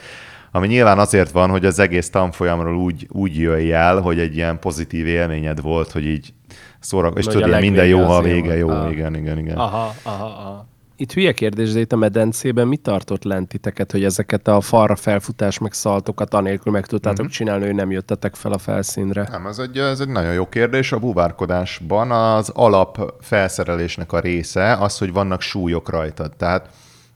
ami 0.50 0.66
nyilván 0.66 0.98
azért 0.98 1.30
van, 1.30 1.50
hogy 1.50 1.64
az 1.64 1.78
egész 1.78 2.10
tanfolyamról 2.10 2.76
úgy, 2.76 3.06
úgy 3.10 3.38
jöjj 3.38 3.72
el, 3.72 4.00
hogy 4.00 4.18
egy 4.18 4.36
ilyen 4.36 4.58
pozitív 4.58 5.06
élményed 5.06 5.60
volt, 5.60 5.90
hogy 5.90 6.06
így 6.06 6.34
szórak, 6.80 7.18
és 7.18 7.26
tudod, 7.26 7.52
a 7.52 7.58
minden 7.58 7.86
jó, 7.86 8.04
ha 8.04 8.22
vége 8.22 8.56
jó, 8.56 8.66
volt. 8.66 8.84
Ah. 8.84 8.92
igen, 8.92 9.16
igen, 9.16 9.38
igen. 9.38 9.56
Aha, 9.56 9.94
aha, 10.02 10.24
aha. 10.24 10.66
Itt 10.96 11.12
hülye 11.12 11.32
kérdés, 11.32 11.72
de 11.72 11.80
itt 11.80 11.92
a 11.92 11.96
medencében 11.96 12.68
mi 12.68 12.76
tartott 12.76 13.24
lent 13.24 13.48
titeket, 13.48 13.92
hogy 13.92 14.04
ezeket 14.04 14.48
a 14.48 14.60
falra 14.60 14.96
felfutás 14.96 15.58
meg 15.58 15.72
szaltokat 15.72 16.34
anélkül 16.34 16.72
meg 16.72 16.86
tudtátok 16.86 17.18
uh-huh. 17.18 17.34
csinálni, 17.34 17.64
hogy 17.64 17.74
nem 17.74 17.90
jöttetek 17.90 18.34
fel 18.34 18.52
a 18.52 18.58
felszínre? 18.58 19.28
Nem, 19.30 19.46
ez 19.46 19.58
egy, 19.58 19.78
ez 19.78 20.00
egy 20.00 20.08
nagyon 20.08 20.32
jó 20.32 20.48
kérdés. 20.48 20.92
A 20.92 20.98
búvárkodásban 20.98 22.10
az 22.10 22.48
alap 22.48 23.14
felszerelésnek 23.20 24.12
a 24.12 24.20
része 24.20 24.72
az, 24.72 24.98
hogy 24.98 25.12
vannak 25.12 25.40
súlyok 25.40 25.90
rajtad. 25.90 26.36
Tehát 26.36 26.68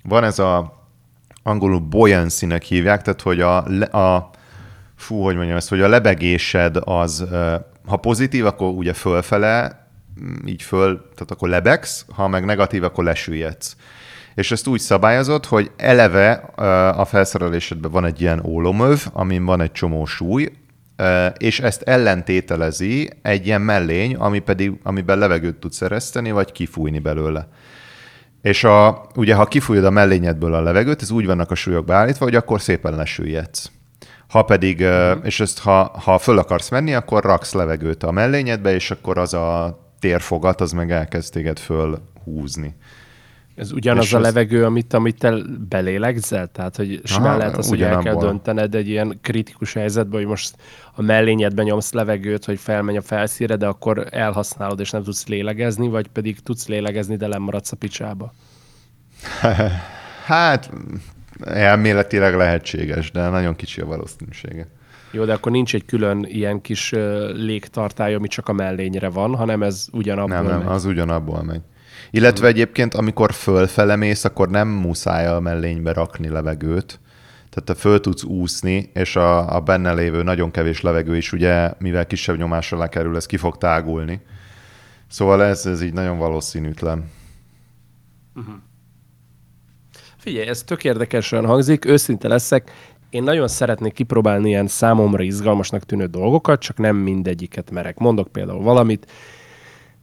van 0.02 0.24
ez 0.24 0.38
a 0.38 0.76
angolul 1.42 1.80
buoyancy-nek 1.80 2.62
hívják, 2.62 3.02
tehát 3.02 3.20
hogy 3.20 3.40
a, 3.40 3.56
a 3.96 4.30
fú, 4.96 5.22
hogy 5.22 5.36
mondjam 5.36 5.56
ezt, 5.56 5.68
hogy 5.68 5.80
a 5.80 5.88
lebegésed 5.88 6.76
az, 6.84 7.24
ha 7.86 7.96
pozitív, 7.96 8.46
akkor 8.46 8.68
ugye 8.68 8.92
fölfele, 8.92 9.86
így 10.46 10.62
föl, 10.62 11.00
tehát 11.14 11.30
akkor 11.30 11.48
lebegsz, 11.48 12.04
ha 12.14 12.28
meg 12.28 12.44
negatív, 12.44 12.84
akkor 12.84 13.04
lesüllyedsz. 13.04 13.76
És 14.34 14.50
ezt 14.50 14.66
úgy 14.66 14.80
szabályozott, 14.80 15.46
hogy 15.46 15.70
eleve 15.76 16.32
a 16.96 17.04
felszerelésedben 17.04 17.90
van 17.90 18.04
egy 18.04 18.20
ilyen 18.20 18.44
ólomöv, 18.44 19.06
amin 19.12 19.44
van 19.44 19.60
egy 19.60 19.72
csomó 19.72 20.04
súly, 20.04 20.52
és 21.36 21.60
ezt 21.60 21.82
ellentételezi 21.82 23.10
egy 23.22 23.46
ilyen 23.46 23.60
mellény, 23.60 24.14
ami 24.14 24.38
pedig, 24.38 24.72
amiben 24.82 25.18
levegőt 25.18 25.56
tudsz 25.56 25.82
ereszteni, 25.82 26.30
vagy 26.30 26.52
kifújni 26.52 26.98
belőle. 26.98 27.48
És 28.42 28.64
a, 28.64 29.06
ugye, 29.14 29.34
ha 29.34 29.44
kifújod 29.44 29.84
a 29.84 29.90
mellényedből 29.90 30.54
a 30.54 30.62
levegőt, 30.62 31.02
ez 31.02 31.10
úgy 31.10 31.26
vannak 31.26 31.50
a 31.50 31.54
súlyok 31.54 31.84
beállítva, 31.84 32.24
hogy 32.24 32.34
akkor 32.34 32.60
szépen 32.60 32.96
lesüllyedsz. 32.96 33.70
Ha 34.28 34.42
pedig, 34.42 34.80
uh-huh. 34.80 35.26
és 35.26 35.40
ezt 35.40 35.58
ha, 35.58 35.98
ha 36.04 36.18
föl 36.18 36.38
akarsz 36.38 36.68
menni, 36.68 36.94
akkor 36.94 37.24
raksz 37.24 37.52
levegőt 37.52 38.02
a 38.02 38.10
mellényedbe, 38.10 38.74
és 38.74 38.90
akkor 38.90 39.18
az 39.18 39.34
a 39.34 39.78
térfogat, 39.98 40.60
az 40.60 40.72
meg 40.72 40.90
elkezd 40.90 41.32
téged 41.32 41.58
fölhúzni. 41.58 42.74
Ez 43.54 43.72
ugyanaz 43.72 44.04
És 44.04 44.12
a 44.12 44.20
levegő, 44.20 44.64
amit, 44.64 44.92
amit 44.92 45.18
te 45.18 45.34
belélegzel? 45.68 46.46
Tehát, 46.46 46.76
hogy 46.76 47.00
simán 47.04 47.38
lehet 47.38 47.56
az, 47.56 47.68
hogy 47.68 47.82
el 47.82 47.98
kell 47.98 48.16
döntened 48.16 48.74
egy 48.74 48.88
ilyen 48.88 49.18
kritikus 49.22 49.72
helyzetben, 49.72 50.20
hogy 50.20 50.28
most 50.28 50.56
a 50.94 51.02
mellényedben 51.02 51.64
nyomsz 51.64 51.92
levegőt, 51.92 52.44
hogy 52.44 52.58
felmenj 52.58 52.96
a 52.96 53.02
felszíre, 53.02 53.56
de 53.56 53.66
akkor 53.66 54.06
elhasználod, 54.10 54.80
és 54.80 54.90
nem 54.90 55.02
tudsz 55.02 55.26
lélegezni, 55.26 55.88
vagy 55.88 56.08
pedig 56.08 56.40
tudsz 56.40 56.68
lélegezni, 56.68 57.16
de 57.16 57.26
lemaradsz 57.26 57.72
a 57.72 57.76
picsába. 57.76 58.32
Hát 60.24 60.70
elméletileg 61.44 62.36
lehetséges, 62.36 63.10
de 63.10 63.28
nagyon 63.28 63.56
kicsi 63.56 63.80
a 63.80 63.86
valószínűsége. 63.86 64.66
Jó, 65.10 65.24
de 65.24 65.32
akkor 65.32 65.52
nincs 65.52 65.74
egy 65.74 65.84
külön 65.84 66.24
ilyen 66.28 66.60
kis 66.60 66.90
légtartály, 67.32 68.14
ami 68.14 68.28
csak 68.28 68.48
a 68.48 68.52
mellényre 68.52 69.08
van, 69.08 69.34
hanem 69.34 69.62
ez 69.62 69.86
ugyanabból 69.92 70.36
Nem, 70.36 70.46
nem, 70.46 70.58
megy. 70.58 70.66
az 70.66 70.84
ugyanabból 70.84 71.42
megy. 71.42 71.60
Illetve 72.10 72.46
egyébként, 72.46 72.94
amikor 72.94 73.32
fölfele 73.32 73.96
mész, 73.96 74.24
akkor 74.24 74.48
nem 74.48 74.68
muszáj 74.68 75.26
a 75.26 75.40
mellénybe 75.40 75.92
rakni 75.92 76.28
levegőt. 76.28 77.00
Tehát 77.50 77.64
te 77.64 77.74
föl 77.74 78.00
tudsz 78.00 78.22
úszni, 78.22 78.90
és 78.94 79.16
a, 79.16 79.54
a 79.56 79.60
benne 79.60 79.92
lévő 79.92 80.22
nagyon 80.22 80.50
kevés 80.50 80.80
levegő 80.80 81.16
is, 81.16 81.32
ugye, 81.32 81.72
mivel 81.78 82.06
kisebb 82.06 82.36
nyomásra 82.36 82.78
lekerül, 82.78 83.16
ez 83.16 83.26
ki 83.26 83.36
fog 83.36 83.56
tágulni. 83.56 84.20
Szóval 85.08 85.44
ez, 85.44 85.66
ez 85.66 85.82
így 85.82 85.92
nagyon 85.92 86.18
valószínűtlen. 86.18 87.10
Figyelj, 90.16 90.48
ez 90.48 90.62
tök 90.62 90.84
érdekesen 90.84 91.46
hangzik, 91.46 91.84
őszinte 91.84 92.28
leszek, 92.28 92.70
én 93.10 93.22
nagyon 93.22 93.48
szeretnék 93.48 93.92
kipróbálni 93.92 94.48
ilyen 94.48 94.66
számomra 94.66 95.22
izgalmasnak 95.22 95.84
tűnő 95.84 96.06
dolgokat, 96.06 96.60
csak 96.60 96.78
nem 96.78 96.96
mindegyiket 96.96 97.70
merek. 97.70 97.98
Mondok 97.98 98.28
például 98.28 98.62
valamit, 98.62 99.06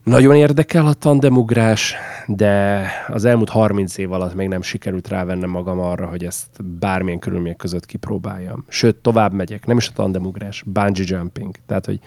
nagyon 0.04 0.36
érdekel 0.36 0.86
a 0.86 0.94
tandemugrás, 0.94 1.96
de 2.28 2.86
az 3.08 3.26
elmúlt 3.26 3.50
30 3.50 3.98
év 3.98 4.12
alatt 4.12 4.34
még 4.34 4.48
nem 4.48 4.62
sikerült 4.62 5.08
rávennem 5.08 5.50
magam 5.50 5.80
arra, 5.80 6.08
hogy 6.08 6.26
ezt 6.26 6.64
bármilyen 6.80 7.20
körülmények 7.20 7.58
között 7.58 7.86
kipróbáljam. 7.86 8.66
Sőt, 8.68 8.96
tovább 8.96 9.34
megyek, 9.34 9.66
nem 9.66 9.78
is 9.78 9.88
a 9.88 9.92
tandemugrás, 9.94 10.64
bungee 10.66 11.06
jumping. 11.08 11.56
Tehát, 11.66 11.86
hogy 11.86 12.00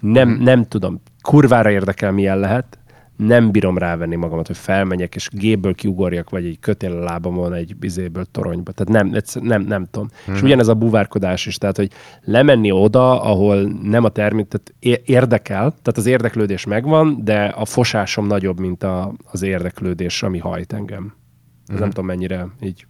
nem, 0.00 0.28
nem 0.28 0.64
tudom, 0.64 1.02
kurvára 1.22 1.70
érdekel, 1.70 2.12
milyen 2.12 2.38
lehet, 2.38 2.78
nem 3.16 3.50
bírom 3.50 3.78
rávenni 3.78 4.16
magamat, 4.16 4.46
hogy 4.46 4.56
felmenjek, 4.56 5.14
és 5.14 5.28
géből 5.32 5.74
kiugorjak, 5.74 6.30
vagy 6.30 6.44
egy 6.44 6.58
kötél 6.60 6.92
a 6.92 7.02
lábamon 7.02 7.52
egy 7.52 7.76
bizéből 7.76 8.24
toronyba. 8.24 8.72
Tehát 8.72 9.04
nem, 9.04 9.20
nem, 9.40 9.62
nem 9.62 9.86
tudom. 9.90 10.08
Hmm. 10.24 10.34
És 10.34 10.42
ugyanez 10.42 10.68
a 10.68 10.74
búvárkodás 10.74 11.46
is, 11.46 11.56
tehát 11.56 11.76
hogy 11.76 11.90
lemenni 12.24 12.70
oda, 12.70 13.22
ahol 13.22 13.62
nem 13.82 14.04
a 14.04 14.08
termék, 14.08 14.48
tehát 14.48 15.00
érdekel, 15.06 15.58
tehát 15.70 15.96
az 15.96 16.06
érdeklődés 16.06 16.64
megvan, 16.64 17.24
de 17.24 17.44
a 17.44 17.64
fosásom 17.64 18.26
nagyobb, 18.26 18.60
mint 18.60 18.82
a, 18.82 19.12
az 19.30 19.42
érdeklődés, 19.42 20.22
ami 20.22 20.38
hajt 20.38 20.72
engem. 20.72 21.14
Ez 21.66 21.78
nem 21.78 21.88
tudom 21.88 22.06
mennyire 22.06 22.46
így. 22.60 22.86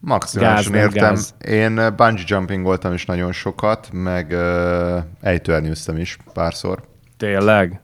Maximálisan 0.00 0.72
Gáz, 0.72 0.82
értem. 0.82 1.08
gáz. 1.08 1.34
Én 1.48 1.78
uh, 1.78 1.94
bungee 1.94 2.24
jumping 2.26 2.64
voltam 2.64 2.92
is 2.92 3.04
nagyon 3.04 3.32
sokat, 3.32 3.88
meg 3.92 4.30
uh, 4.30 5.02
ejtőernyőztem 5.20 5.96
is 5.96 6.16
párszor. 6.32 6.82
Tényleg? 7.16 7.80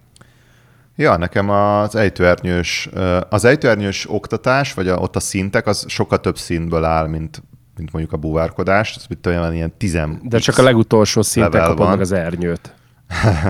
Ja, 1.00 1.16
nekem 1.16 1.50
az 1.50 1.94
ejtőernyős, 1.94 2.88
az 3.28 3.44
ejtőernyős 3.44 4.06
oktatás, 4.10 4.74
vagy 4.74 4.88
a, 4.88 4.96
ott 4.96 5.16
a 5.16 5.20
szintek, 5.20 5.66
az 5.66 5.84
sokkal 5.88 6.20
több 6.20 6.38
szintből 6.38 6.84
áll, 6.84 7.06
mint, 7.06 7.42
mint 7.76 7.92
mondjuk 7.92 8.14
a 8.14 8.16
búvárkodás. 8.16 8.96
Ez 8.96 9.04
mit 9.08 9.26
olyan 9.26 9.54
ilyen 9.54 9.72
tizen. 9.76 10.20
De 10.22 10.38
csak 10.38 10.58
a 10.58 10.62
legutolsó 10.62 11.22
szinten 11.22 11.60
kapod 11.60 11.78
van. 11.78 11.88
meg 11.88 12.00
az 12.00 12.12
ernyőt. 12.12 12.74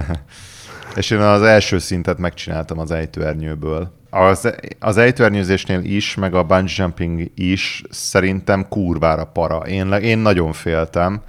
És 0.97 1.11
én 1.11 1.19
az 1.19 1.43
első 1.43 1.79
szintet 1.79 2.19
megcsináltam 2.19 2.79
az 2.79 2.91
ejtőernyőből. 2.91 3.93
Az, 4.11 4.55
az 4.79 4.97
ejtőernyőzésnél 4.97 5.81
is, 5.85 6.15
meg 6.15 6.35
a 6.35 6.43
bungee 6.43 6.75
jumping 6.77 7.31
is 7.35 7.83
szerintem 7.91 8.69
kurvára 8.69 9.25
para. 9.25 9.57
Én, 9.57 9.93
én 9.93 10.19
nagyon 10.19 10.53
féltem. 10.53 11.23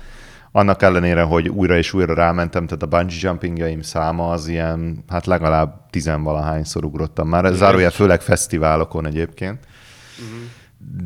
Annak 0.52 0.82
ellenére, 0.82 1.22
hogy 1.22 1.50
újra 1.50 1.78
és 1.78 1.94
újra 1.94 2.14
rámentem, 2.14 2.66
tehát 2.66 2.84
a 2.84 2.86
bungee 2.86 3.18
jumpingjaim 3.22 3.82
száma 3.82 4.30
az 4.30 4.48
ilyen, 4.48 5.04
hát 5.08 5.26
legalább 5.26 5.90
tizenvalahányszor 5.90 6.86
ugrottam 6.86 7.28
már. 7.28 7.54
Zárójel 7.54 7.90
főleg 7.90 8.22
fesztiválokon 8.22 9.06
egyébként. 9.06 9.66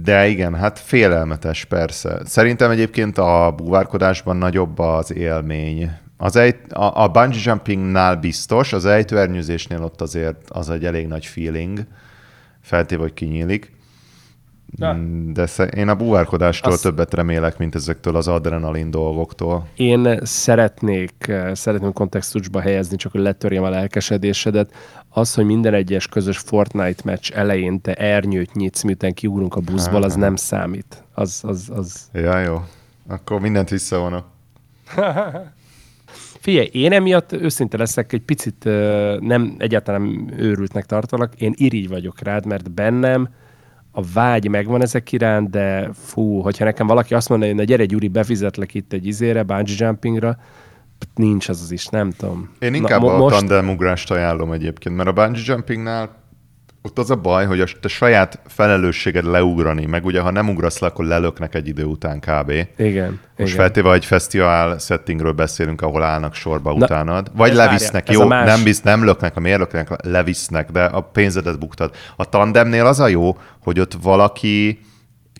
De 0.01 0.27
igen, 0.27 0.55
hát 0.55 0.79
félelmetes 0.79 1.65
persze. 1.65 2.21
Szerintem 2.25 2.71
egyébként 2.71 3.17
a 3.17 3.53
búvárkodásban 3.57 4.37
nagyobb 4.37 4.79
az 4.79 5.13
élmény. 5.13 5.91
Az 6.17 6.35
egy, 6.35 6.55
a, 6.69 7.03
a 7.03 7.07
bungee 7.07 7.41
jumpingnál 7.43 8.15
biztos, 8.15 8.73
az 8.73 8.85
ejtőernyőzésnél 8.85 9.83
ott 9.83 10.01
azért 10.01 10.49
az 10.49 10.69
egy 10.69 10.85
elég 10.85 11.07
nagy 11.07 11.25
feeling, 11.25 11.79
feltéve, 12.61 13.01
hogy 13.01 13.13
kinyílik. 13.13 13.71
De 15.33 15.45
sze- 15.45 15.67
én 15.67 15.87
a 15.87 15.95
búvárkodástól 15.95 16.71
Azt- 16.71 16.83
többet 16.83 17.13
remélek, 17.13 17.57
mint 17.57 17.75
ezektől 17.75 18.15
az 18.15 18.27
adrenalin 18.27 18.91
dolgoktól. 18.91 19.67
Én 19.75 20.19
szeretnék, 20.23 21.13
eh, 21.27 21.55
szeretném 21.55 21.93
kontextusba 21.93 22.61
helyezni, 22.61 22.97
csak 22.97 23.11
hogy 23.11 23.21
letörjem 23.21 23.63
a 23.63 23.69
lelkesedésedet. 23.69 24.73
Az, 25.09 25.33
hogy 25.33 25.45
minden 25.45 25.73
egyes 25.73 26.07
közös 26.07 26.37
Fortnite 26.37 27.01
meccs 27.05 27.31
elején 27.31 27.81
te 27.81 27.93
ernyőt 27.93 28.53
nyitsz, 28.53 28.81
miután 28.83 29.13
kiugrunk 29.13 29.55
a 29.55 29.59
buszból, 29.59 30.03
az 30.03 30.15
nem 30.15 30.35
számít. 30.35 31.03
Az, 31.13 31.39
az, 31.43 31.71
az... 31.75 32.09
Ja, 32.13 32.39
jó. 32.39 32.63
Akkor 33.07 33.39
mindent 33.39 33.69
visszavonok. 33.69 34.25
Figyelj, 36.39 36.69
én 36.71 36.91
emiatt 36.91 37.31
őszinte 37.31 37.77
leszek, 37.77 38.13
egy 38.13 38.21
picit 38.21 38.65
ö, 38.65 39.17
nem, 39.19 39.55
egyáltalán 39.57 40.33
őrültnek 40.37 40.85
tartalak, 40.85 41.33
én 41.35 41.53
irigy 41.55 41.87
vagyok 41.87 42.21
rád, 42.21 42.45
mert 42.45 42.71
bennem 42.71 43.29
a 43.95 44.01
vágy 44.13 44.47
megvan 44.47 44.81
ezek 44.81 45.11
iránt, 45.11 45.49
de 45.49 45.89
fú, 45.93 46.39
hogyha 46.39 46.65
nekem 46.65 46.87
valaki 46.87 47.13
azt 47.13 47.29
mondaná, 47.29 47.51
hogy 47.51 47.59
na 47.59 47.65
gyere 47.65 47.85
Gyuri, 47.85 48.07
befizetlek 48.07 48.73
itt 48.73 48.93
egy 48.93 49.07
izére, 49.07 49.43
bungee 49.43 49.75
jumpingra, 49.77 50.37
nincs 51.15 51.49
az 51.49 51.61
az 51.61 51.71
is, 51.71 51.87
nem 51.87 52.11
tudom. 52.11 52.49
Én 52.59 52.73
inkább 52.73 53.01
mo- 53.01 53.11
a 53.11 53.17
most... 53.17 53.35
tandemugrást 53.35 54.11
ajánlom 54.11 54.51
egyébként, 54.51 54.95
mert 54.95 55.09
a 55.09 55.11
bungee 55.11 55.43
jumpingnál 55.45 56.22
ott 56.85 56.99
az 56.99 57.11
a 57.11 57.15
baj, 57.15 57.45
hogy 57.45 57.59
a 57.59 57.65
te 57.81 57.87
saját 57.87 58.39
felelősséged 58.47 59.25
leugrani, 59.25 59.85
meg 59.85 60.05
ugye 60.05 60.19
ha 60.19 60.31
nem 60.31 60.49
ugrasz 60.49 60.79
le, 60.79 60.87
akkor 60.87 61.05
lelöknek 61.05 61.55
egy 61.55 61.67
idő 61.67 61.83
után 61.83 62.19
kb. 62.19 62.51
Igen. 62.77 63.19
Most 63.37 63.53
igen. 63.53 63.63
feltéve, 63.63 63.89
hogy 63.89 64.05
fesztivál 64.05 64.77
settingről 64.77 65.31
beszélünk, 65.31 65.81
ahol 65.81 66.03
állnak 66.03 66.33
sorba 66.33 66.73
Na, 66.73 66.85
utánad. 66.85 67.31
Vagy 67.35 67.53
levisznek, 67.53 68.05
várja, 68.07 68.21
jó, 68.21 68.27
más- 68.27 68.45
nem, 68.45 68.63
visz, 68.63 68.81
nem 68.81 69.03
löknek, 69.03 69.35
a 69.35 69.39
miért 69.39 69.59
löknek, 69.59 70.05
levisznek, 70.05 70.71
de 70.71 70.83
a 70.83 71.01
pénzedet 71.01 71.59
buktad. 71.59 71.95
A 72.15 72.29
tandemnél 72.29 72.85
az 72.85 72.99
a 72.99 73.07
jó, 73.07 73.37
hogy 73.61 73.79
ott 73.79 73.97
valaki 74.01 74.79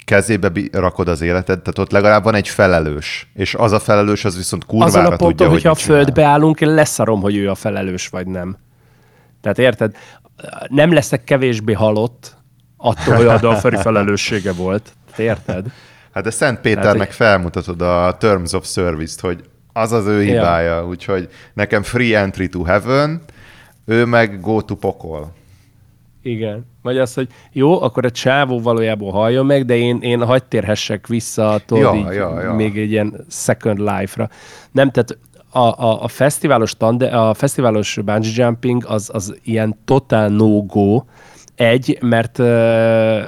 kezébe 0.05 0.51
rakod 0.71 1.07
az 1.07 1.21
életed, 1.21 1.61
tehát 1.61 1.77
ott 1.77 1.91
legalább 1.91 2.23
van 2.23 2.35
egy 2.35 2.47
felelős, 2.47 3.31
és 3.33 3.55
az 3.55 3.71
a 3.71 3.79
felelős, 3.79 4.25
az 4.25 4.37
viszont 4.37 4.65
kurvára 4.65 4.89
Azon 4.89 5.05
a 5.05 5.09
tudja, 5.09 5.25
ponton, 5.25 5.47
hogy 5.47 5.55
hogyha 5.55 5.71
a 5.71 5.75
földbe 5.75 6.23
állunk, 6.23 6.61
én 6.61 6.73
leszarom, 6.73 7.21
hogy 7.21 7.35
ő 7.35 7.49
a 7.49 7.55
felelős 7.55 8.07
vagy 8.07 8.27
nem. 8.27 8.57
Tehát 9.41 9.59
érted? 9.59 9.95
Nem 10.67 10.93
leszek 10.93 11.23
kevésbé 11.23 11.73
halott 11.73 12.35
attól, 12.77 13.15
hogy 13.15 13.25
a 13.25 13.39
Dalferi 13.39 13.75
felelőssége 13.75 14.53
volt. 14.53 14.93
Érted? 15.17 15.65
Hát 16.13 16.23
de 16.23 16.29
Szent 16.29 16.59
Péternek 16.59 17.07
Hát, 17.07 17.15
felmutatod 17.15 17.81
a 17.81 18.15
Terms 18.19 18.53
of 18.53 18.67
Service-t, 18.67 19.19
hogy 19.19 19.43
az 19.73 19.91
az 19.91 20.05
ő 20.05 20.23
hibája, 20.23 20.75
ja. 20.75 20.87
úgyhogy 20.87 21.29
nekem 21.53 21.83
free 21.83 22.19
entry 22.19 22.49
to 22.49 22.63
heaven, 22.63 23.21
ő 23.85 24.05
meg 24.05 24.41
go 24.41 24.61
to 24.61 24.75
pokol. 24.75 25.33
Igen. 26.21 26.65
Vagy 26.81 26.97
az, 26.97 27.13
hogy 27.13 27.27
jó, 27.51 27.81
akkor 27.81 28.05
a 28.05 28.11
csávó 28.11 28.61
valójában 28.61 29.11
halljon 29.11 29.45
meg, 29.45 29.65
de 29.65 29.75
én, 29.75 29.99
én 30.01 30.25
hagyd 30.25 30.43
térhessek 30.43 31.07
vissza 31.07 31.61
tudod, 31.65 31.83
Ja, 31.83 31.99
így, 31.99 32.15
ja, 32.15 32.41
ja. 32.41 32.53
még 32.53 32.77
egy 32.77 32.91
ilyen 32.91 33.25
second 33.29 33.77
life-ra. 33.77 34.29
Nem, 34.71 34.91
tehát 34.91 35.17
a, 35.53 35.59
a, 35.59 36.03
a 36.03 36.07
fesztiválos, 36.07 36.77
tande, 36.77 37.07
a 37.07 37.33
fesztiválos 37.33 37.99
bungee 38.05 38.31
jumping 38.35 38.85
az, 38.85 39.09
az 39.13 39.39
ilyen 39.43 39.79
totál 39.85 40.29
no-go. 40.29 41.03
Egy, 41.55 41.97
mert 42.01 42.37
uh, 42.39 43.21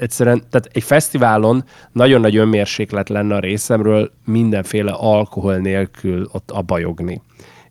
egyszerűen, 0.00 0.42
tehát 0.50 0.68
egy 0.72 0.82
fesztiválon 0.82 1.64
nagyon 1.92 2.20
nagy 2.20 2.36
önmérséklet 2.36 3.08
lenne 3.08 3.34
a 3.34 3.40
részemről 3.40 4.10
mindenféle 4.24 4.92
alkohol 4.92 5.56
nélkül 5.56 6.28
ott 6.32 6.50
abajogni. 6.50 7.22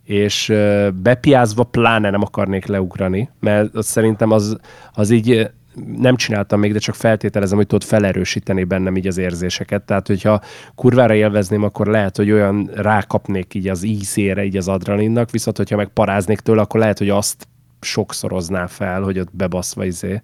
És 0.04 0.54
bepiázva 0.94 1.64
pláne 1.64 2.10
nem 2.10 2.22
akarnék 2.22 2.66
leugrani, 2.66 3.30
mert 3.40 3.76
az 3.76 3.86
szerintem 3.86 4.32
az, 4.32 4.58
az 4.94 5.10
így 5.10 5.50
nem 5.98 6.16
csináltam 6.16 6.60
még, 6.60 6.74
de 6.74 6.80
csak 6.80 6.96
feltételezem, 6.96 7.58
hogy 7.58 7.68
tudod 7.68 7.88
felerősíteni 7.88 8.64
bennem 8.64 8.96
így 8.96 9.08
az 9.08 9.18
érzéseket. 9.18 9.84
Tehát, 9.84 10.08
hogyha 10.08 10.42
kurvára 10.76 11.14
élvezném, 11.14 11.64
akkor 11.64 11.88
lehet, 11.88 12.18
hogy 12.18 12.32
olyan 12.32 12.70
rákapnék 12.74 13.54
így 13.54 13.68
az 13.68 13.84
ízére, 13.84 14.44
így 14.44 14.58
az 14.58 14.68
adrenalinnak, 14.68 15.32
viszont 15.32 15.58
hogyha 15.58 15.76
meg 15.76 15.88
paráznék 15.88 16.40
tőle, 16.40 16.62
akkor 16.62 16.80
lehet, 16.80 16.98
hogy 16.98 17.10
azt 17.10 17.48
sokszorozná 17.82 18.66
fel, 18.66 19.02
hogy 19.02 19.20
ott 19.20 19.36
bebaszva 19.36 19.86
izé 19.86 20.22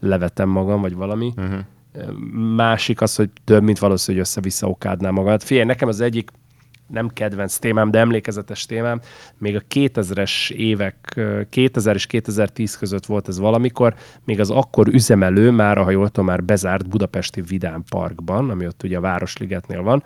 levetem 0.00 0.48
magam, 0.48 0.80
vagy 0.80 0.94
valami. 0.94 1.32
Uh-huh. 1.36 1.58
Másik 2.54 3.00
az, 3.00 3.16
hogy 3.16 3.30
több, 3.44 3.62
mint 3.62 3.78
valószínű, 3.78 4.16
hogy 4.18 4.26
össze-vissza 4.26 4.68
okádná 4.68 5.10
magad. 5.10 5.42
Figyelj, 5.42 5.66
nekem 5.66 5.88
az 5.88 6.00
egyik 6.00 6.30
nem 6.86 7.08
kedvenc 7.08 7.56
témám, 7.56 7.90
de 7.90 7.98
emlékezetes 7.98 8.66
témám, 8.66 9.00
még 9.38 9.56
a 9.56 9.62
2000-es 9.74 10.50
évek, 10.50 11.12
ö, 11.16 11.40
2000 11.48 11.94
és 11.94 12.06
2010 12.06 12.76
között 12.76 13.06
volt 13.06 13.28
ez 13.28 13.38
valamikor, 13.38 13.94
még 14.24 14.40
az 14.40 14.50
akkor 14.50 14.88
üzemelő, 14.88 15.50
már, 15.50 15.76
ha 15.76 15.90
jól 15.90 16.10
már 16.22 16.44
bezárt 16.44 16.88
budapesti 16.88 17.40
Vidám 17.40 17.84
Parkban, 17.88 18.50
ami 18.50 18.66
ott 18.66 18.82
ugye 18.82 18.96
a 18.96 19.00
Városligetnél 19.00 19.82
van, 19.82 20.02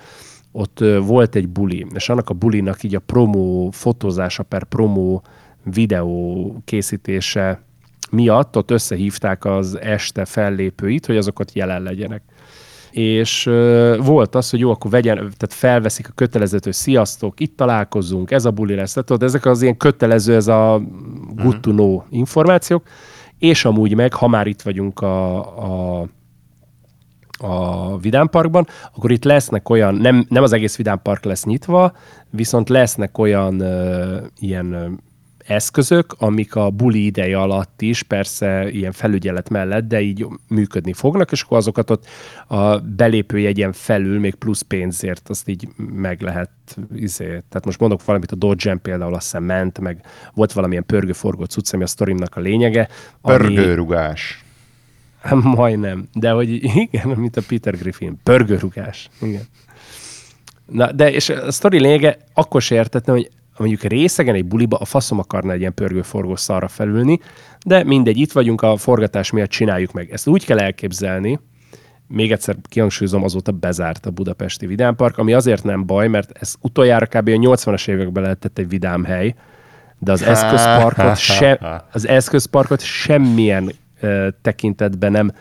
ott 0.52 0.84
volt 1.00 1.34
egy 1.34 1.48
buli, 1.48 1.86
és 1.94 2.08
annak 2.08 2.30
a 2.30 2.34
bulinak 2.34 2.82
így 2.82 2.94
a 2.94 3.00
promó 3.00 3.70
fotózása 3.70 4.42
per 4.42 4.64
promó 4.64 5.22
videó 5.64 6.56
készítése 6.64 7.62
miatt 8.10 8.56
ott 8.56 8.70
összehívták 8.70 9.44
az 9.44 9.80
este 9.80 10.24
fellépőit, 10.24 11.06
hogy 11.06 11.16
azokat 11.16 11.52
jelen 11.52 11.82
legyenek. 11.82 12.22
És 12.98 13.46
uh, 13.46 14.04
volt 14.04 14.34
az, 14.34 14.50
hogy 14.50 14.60
jó, 14.60 14.70
akkor 14.70 14.90
vegyen, 14.90 15.16
tehát 15.16 15.52
felveszik 15.52 16.08
a 16.08 16.12
kötelezőt, 16.14 16.64
hogy 16.64 16.72
sziasztok, 16.72 17.40
itt 17.40 17.56
találkozunk, 17.56 18.30
ez 18.30 18.44
a 18.44 18.50
buli 18.50 18.74
lesz. 18.74 18.92
Tehát 18.92 19.08
tudod, 19.08 19.22
ezek 19.22 19.46
az 19.46 19.62
ilyen 19.62 19.76
kötelező, 19.76 20.34
ez 20.34 20.46
a 20.46 20.82
good 21.34 21.60
to 21.60 21.70
know 21.70 22.02
információk, 22.10 22.88
és 23.38 23.64
amúgy 23.64 23.94
meg, 23.94 24.14
ha 24.14 24.28
már 24.28 24.46
itt 24.46 24.62
vagyunk 24.62 25.00
a, 25.00 25.36
a 26.00 26.06
a 27.40 27.98
Vidám 27.98 28.28
Parkban, 28.28 28.66
akkor 28.94 29.10
itt 29.10 29.24
lesznek 29.24 29.68
olyan, 29.68 29.94
nem, 29.94 30.26
nem 30.28 30.42
az 30.42 30.52
egész 30.52 30.76
Vidám 30.76 31.02
Park 31.02 31.24
lesz 31.24 31.44
nyitva, 31.44 31.92
viszont 32.30 32.68
lesznek 32.68 33.18
olyan 33.18 33.60
ö, 33.60 34.16
ilyen 34.38 34.72
ö, 34.72 34.86
eszközök, 35.48 36.14
amik 36.18 36.54
a 36.54 36.70
buli 36.70 37.04
ideje 37.04 37.38
alatt 37.40 37.82
is 37.82 38.02
persze 38.02 38.70
ilyen 38.70 38.92
felügyelet 38.92 39.48
mellett, 39.48 39.88
de 39.88 40.00
így 40.00 40.26
működni 40.48 40.92
fognak, 40.92 41.32
és 41.32 41.42
akkor 41.42 41.56
azokat 41.56 41.90
ott 41.90 42.06
a 42.46 42.78
belépőjegyen 42.78 43.72
felül 43.72 44.18
még 44.20 44.34
plusz 44.34 44.60
pénzért 44.62 45.28
azt 45.28 45.48
így 45.48 45.68
meg 45.76 46.20
lehet 46.20 46.50
izé. 46.94 47.24
Tehát 47.26 47.64
most 47.64 47.80
mondok 47.80 48.04
valamit, 48.04 48.32
a 48.32 48.36
Dodge 48.36 48.76
például 48.76 49.14
azt 49.14 49.22
hiszem 49.24 49.42
ment, 49.42 49.78
meg 49.80 50.04
volt 50.34 50.52
valamilyen 50.52 50.86
pörgőforgó 50.86 51.44
cucc, 51.44 51.72
ami 51.74 51.82
a 51.82 51.86
sztorimnak 51.86 52.36
a 52.36 52.40
lényege. 52.40 52.88
ami- 53.20 53.36
Pörgőrugás. 53.36 54.42
Hát 55.20 55.42
majdnem, 55.42 56.08
de 56.14 56.30
hogy 56.30 56.50
igen, 56.76 57.08
mint 57.08 57.36
a 57.36 57.42
Peter 57.48 57.76
Griffin, 57.78 58.18
pörgőrugás. 58.22 59.08
Igen. 59.20 59.42
Na, 60.66 60.92
de 60.92 61.10
és 61.12 61.28
a 61.28 61.50
sztori 61.52 61.80
lényege, 61.80 62.16
akkor 62.34 62.62
se 62.62 62.74
értettem, 62.74 63.14
hogy 63.14 63.30
mondjuk 63.58 63.82
részegen 63.82 64.34
egy 64.34 64.44
buliba 64.44 64.76
a 64.76 64.84
faszom 64.84 65.18
akarna 65.18 65.52
egy 65.52 65.60
ilyen 65.60 65.74
pörgőforgó 65.74 66.36
szarra 66.36 66.68
felülni, 66.68 67.20
de 67.66 67.84
mindegy, 67.84 68.18
itt 68.18 68.32
vagyunk, 68.32 68.62
a 68.62 68.76
forgatás 68.76 69.30
miatt 69.30 69.50
csináljuk 69.50 69.92
meg. 69.92 70.10
Ezt 70.10 70.26
úgy 70.26 70.44
kell 70.44 70.58
elképzelni, 70.58 71.40
még 72.08 72.32
egyszer 72.32 72.56
kihangsúlyozom, 72.62 73.24
azóta 73.24 73.52
bezárt 73.52 74.06
a 74.06 74.10
budapesti 74.10 74.66
vidámpark, 74.66 75.18
ami 75.18 75.32
azért 75.32 75.64
nem 75.64 75.86
baj, 75.86 76.08
mert 76.08 76.30
ez 76.40 76.54
utoljára 76.60 77.06
kb. 77.06 77.28
a 77.28 77.30
80-as 77.30 77.88
években 77.88 78.22
lehetett 78.22 78.58
egy 78.58 78.68
vidám 78.68 79.04
hely, 79.04 79.34
de 79.98 80.12
az 80.12 80.22
eszközparkot, 80.22 81.16
se, 81.38 81.84
az 81.92 82.06
eszközparkot 82.08 82.80
semmilyen 82.80 83.72
ö, 84.00 84.28
tekintetben 84.42 85.12
nem 85.12 85.32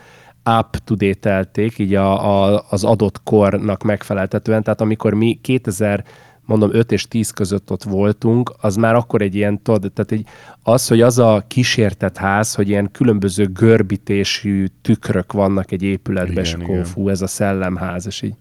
up-to-date-elték, 0.60 1.78
így 1.78 1.94
a, 1.94 2.44
a, 2.52 2.64
az 2.70 2.84
adott 2.84 3.22
kornak 3.22 3.82
megfeleltetően. 3.82 4.62
Tehát 4.62 4.80
amikor 4.80 5.14
mi 5.14 5.38
2000 5.42 6.04
mondom 6.48 6.70
5 6.72 6.92
és 6.92 7.08
10 7.08 7.30
között 7.30 7.70
ott 7.70 7.82
voltunk, 7.82 8.52
az 8.60 8.76
már 8.76 8.94
akkor 8.94 9.22
egy 9.22 9.34
ilyen, 9.34 9.62
tudod, 9.62 9.92
tehát 9.92 10.12
egy, 10.12 10.26
az, 10.62 10.88
hogy 10.88 11.00
az 11.00 11.18
a 11.18 11.44
kísértett 11.48 12.16
ház, 12.16 12.54
hogy 12.54 12.68
ilyen 12.68 12.90
különböző 12.90 13.46
görbítésű 13.46 14.66
tükrök 14.82 15.32
vannak 15.32 15.72
egy 15.72 15.82
épületben, 15.82 16.44
és 16.44 16.52
akkor 16.52 16.86
fú, 16.86 17.08
ez 17.08 17.22
a 17.22 17.26
szellemház, 17.26 18.06
és 18.06 18.22
így 18.22 18.34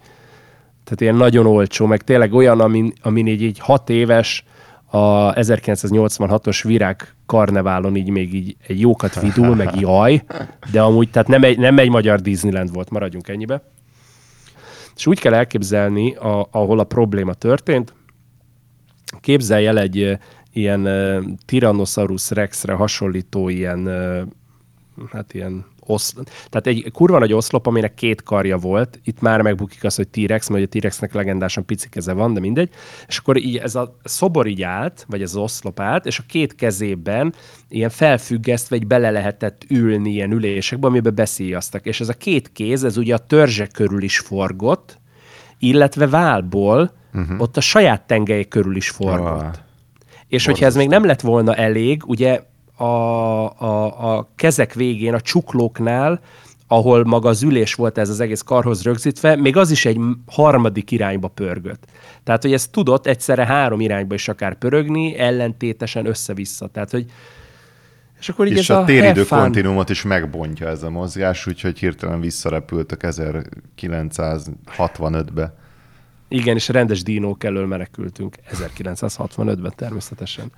tehát 0.84 1.02
ilyen 1.02 1.16
nagyon 1.16 1.46
olcsó, 1.46 1.86
meg 1.86 2.02
tényleg 2.02 2.34
olyan, 2.34 2.60
amin, 2.60 2.94
amin 3.02 3.28
így, 3.28 3.42
így 3.42 3.60
hat 3.60 3.90
éves 3.90 4.44
a 4.86 5.34
1986-os 5.34 6.60
virág 6.64 7.16
karneválon 7.26 7.96
így 7.96 8.10
még 8.10 8.34
így 8.34 8.56
egy 8.68 8.80
jókat 8.80 9.22
vidul, 9.22 9.56
meg 9.56 9.80
jaj, 9.80 10.24
de 10.72 10.82
amúgy 10.82 11.10
tehát 11.10 11.28
nem 11.28 11.44
egy, 11.44 11.58
nem 11.58 11.78
egy 11.78 11.90
magyar 11.90 12.20
Disneyland 12.20 12.74
volt, 12.74 12.90
maradjunk 12.90 13.28
ennyibe. 13.28 13.62
És 14.96 15.08
úgy 15.08 15.20
kell 15.20 15.34
elképzelni, 15.34 16.16
a, 16.16 16.48
ahol 16.52 16.80
a 16.80 16.84
probléma 16.84 17.34
történt, 17.34 17.94
képzelj 19.22 19.68
el 19.68 19.80
egy 19.80 20.18
ilyen 20.54 20.82
uh, 20.82 21.24
Tyrannosaurus 21.46 22.30
Rexre 22.30 22.74
hasonlító 22.74 23.50
ilyen, 23.50 23.88
uh, 23.88 24.22
hát 25.12 25.34
ilyen 25.34 25.66
osz, 25.88 26.16
tehát 26.50 26.68
egy 26.68 26.92
kurva 26.92 27.20
nagy 27.20 27.34
oszlop, 27.34 27.68
aminek 27.68 27.94
két 27.94 28.24
karja 28.24 28.58
volt, 28.58 29.00
itt 29.04 29.22
már 29.22 29.42
megbukik 29.42 29.84
az, 29.84 29.96
hogy 29.96 30.08
T-Rex, 30.08 30.50
mert 30.50 30.64
a 30.64 30.78
T-Rexnek 30.78 31.14
legendásan 31.14 31.66
pici 31.66 31.90
keze 31.90 32.14
van, 32.14 32.34
de 32.34 32.40
mindegy, 32.40 32.70
és 33.08 33.18
akkor 33.18 33.38
így 33.38 33.58
ez 33.58 33.76
a 33.76 33.98
szobor 34.04 34.48
így 34.48 34.62
állt, 34.62 35.06
vagy 35.10 35.22
ez 35.22 35.30
az 35.30 35.42
oszlop 35.42 35.80
állt, 35.80 36.06
és 36.06 36.20
a 36.20 36.24
két 36.28 36.56
kezében 36.56 37.34
ilyen 37.70 37.90
felfüggesztve, 37.90 38.78
vagy 38.78 38.88
bele 38.88 39.12
lehetett 39.12 39.66
ülni 39.70 40.10
ilyen 40.10 40.32
ülésekbe, 40.32 40.88
amiben 40.88 41.16
beszíjaztak, 41.16 41.86
és 41.86 42.00
ez 42.00 42.10
a 42.10 42.14
két 42.14 42.52
kéz, 42.52 42.84
ez 42.84 42.98
ugye 42.98 43.14
a 43.14 43.18
törzse 43.18 43.68
körül 43.68 44.04
is 44.04 44.20
forgott, 44.20 45.00
illetve 45.60 46.08
válból 46.08 46.92
uh-huh. 47.14 47.42
ott 47.42 47.58
a 47.58 47.62
saját 47.62 48.02
tengely 48.02 48.44
körül 48.44 48.76
is 48.76 48.90
forgott. 48.90 49.42
Ah. 49.42 49.54
És 50.28 50.46
hogyha 50.46 50.66
ez 50.66 50.76
még 50.76 50.88
nem 50.88 51.06
lett 51.06 51.22
volna 51.22 51.56
elég, 51.56 52.04
ugye 52.06 52.42
a, 52.76 52.84
a, 52.84 54.16
a 54.16 54.30
kezek 54.36 54.74
végén, 54.74 55.14
a 55.14 55.22
csuklóknál, 55.22 56.20
ahol 56.68 57.04
maga 57.04 57.30
az 57.30 57.44
ülés 57.44 57.74
volt 57.74 57.98
ez 57.98 58.10
az 58.10 58.20
egész 58.20 58.42
karhoz 58.42 58.84
rögzítve, 58.84 59.36
még 59.36 59.58
az 59.58 59.72
is 59.72 59.86
egy 59.86 60.00
harmadik 60.26 60.92
irányba 60.92 61.28
pörgött. 61.28 61.86
Tehát, 62.24 62.42
hogy 62.42 62.54
ez 62.54 62.68
tudott 62.68 63.06
egyszerre 63.06 63.46
három 63.46 63.80
irányba 63.80 64.14
is 64.14 64.28
akár 64.28 64.58
pörögni, 64.58 65.18
ellentétesen 65.18 66.06
össze-vissza. 66.06 66.68
Tehát, 66.68 66.92
hogy 66.92 67.06
és 68.20 68.30
akkor 68.30 68.48
így 68.48 68.58
És 68.58 68.70
ez 68.70 68.78
a 68.78 68.84
téridő 68.84 69.08
have 69.08 69.24
fun- 69.24 69.42
kontinuumot 69.42 69.90
is 69.90 70.04
megbontja 70.04 70.68
ez 70.68 70.84
a 70.84 70.90
mozgás, 70.90 71.48
úgyhogy 71.48 71.80
hirtelen 71.80 72.20
visszarepültök 72.20 73.02
1965-be. 73.04 75.54
Igen, 76.28 76.56
és 76.56 76.68
rendes 76.68 77.04
dinók 77.04 77.44
elől 77.44 77.66
menekültünk 77.66 78.36
1965-ben 78.52 79.74
természetesen. 79.76 80.52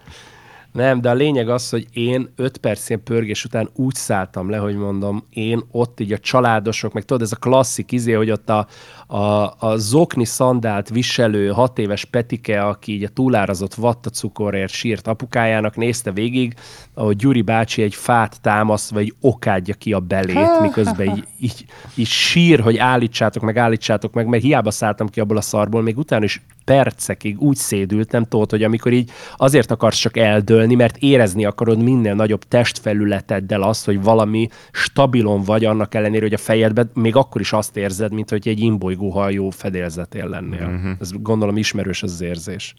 Nem, 0.72 1.02
de 1.02 1.10
a 1.10 1.14
lényeg 1.14 1.50
az, 1.50 1.70
hogy 1.70 1.88
én 1.94 2.30
5 2.36 2.58
perc 2.58 2.90
ilyen 2.90 3.04
pörgés 3.04 3.46
után 3.46 3.70
úgy 3.76 3.96
szálltam 3.96 4.50
le, 4.50 4.58
hogy 4.58 4.76
mondom, 4.76 5.26
én 5.30 5.62
ott 5.72 6.00
így 6.00 6.14
a 6.14 6.18
családosok, 6.18 6.94
meg 6.94 7.04
tudod, 7.04 7.22
ez 7.22 7.32
a 7.32 7.36
klasszik 7.36 7.92
izé, 7.92 8.12
hogy 8.12 8.32
ott 8.32 8.50
a, 8.50 8.68
a, 9.08 9.56
a 9.60 9.78
zokni 9.78 10.26
szandált 10.26 10.90
viselő 10.90 11.48
hat 11.48 11.80
éves 11.80 12.06
Petike, 12.06 12.62
aki 12.62 12.94
így 12.94 13.04
a 13.04 13.10
túlárazott 13.10 13.74
vattacukorért 13.74 14.72
sírt 14.72 15.08
apukájának, 15.08 15.76
nézte 15.76 16.12
végig, 16.12 16.54
ahogy 16.94 17.16
Gyuri 17.16 17.42
bácsi 17.42 17.82
egy 17.82 17.96
fát 17.96 18.42
támaszt, 18.42 18.90
vagy 18.90 19.14
okádja 19.22 19.74
ki 19.74 19.94
a 19.94 20.00
belét, 20.00 20.60
miközben 20.62 21.08
így, 21.08 21.24
így, 21.40 21.66
így 21.96 22.08
sír, 22.08 22.60
hogy 22.60 22.78
állítsátok 22.78 23.44
meg, 23.44 23.58
állítsátok 23.58 24.14
meg, 24.14 24.28
mert 24.28 24.44
hiába 24.44 24.72
szálltam 24.72 25.08
ki 25.08 25.20
abból 25.20 25.38
a 25.38 25.42
szarból, 25.42 25.82
még 25.82 25.98
utána 25.98 26.24
is 26.24 26.42
percekig 26.70 27.42
úgy 27.42 27.56
szédültem, 27.56 28.26
tudod, 28.26 28.50
hogy 28.50 28.64
amikor 28.64 28.94
így 28.94 29.12
azért 29.38 29.72
akarsz 29.72 29.98
csak 29.98 30.18
eldőlni, 30.18 30.76
mert 30.76 30.98
érezni 30.98 31.46
akarod 31.46 31.84
minél 31.84 32.14
nagyobb 32.14 32.44
testfelületeddel 32.44 33.62
azt, 33.62 33.86
hogy 33.86 34.02
valami 34.02 34.50
stabilon 34.72 35.44
vagy, 35.44 35.66
annak 35.66 35.96
ellenére, 35.96 36.22
hogy 36.22 36.34
a 36.34 36.38
fejedben 36.38 36.90
még 36.94 37.16
akkor 37.16 37.42
is 37.42 37.54
azt 37.54 37.78
érzed, 37.78 38.14
mint 38.14 38.30
hogy 38.30 38.48
egy 38.48 38.60
imbolygó 38.60 39.10
hajó 39.10 39.50
fedélzetén 39.50 40.28
lennél. 40.28 40.66
Uh-huh. 40.66 40.92
Ez 41.00 41.12
gondolom 41.12 41.58
ismerős 41.58 42.04
az, 42.04 42.12
az 42.12 42.22
érzés. 42.22 42.74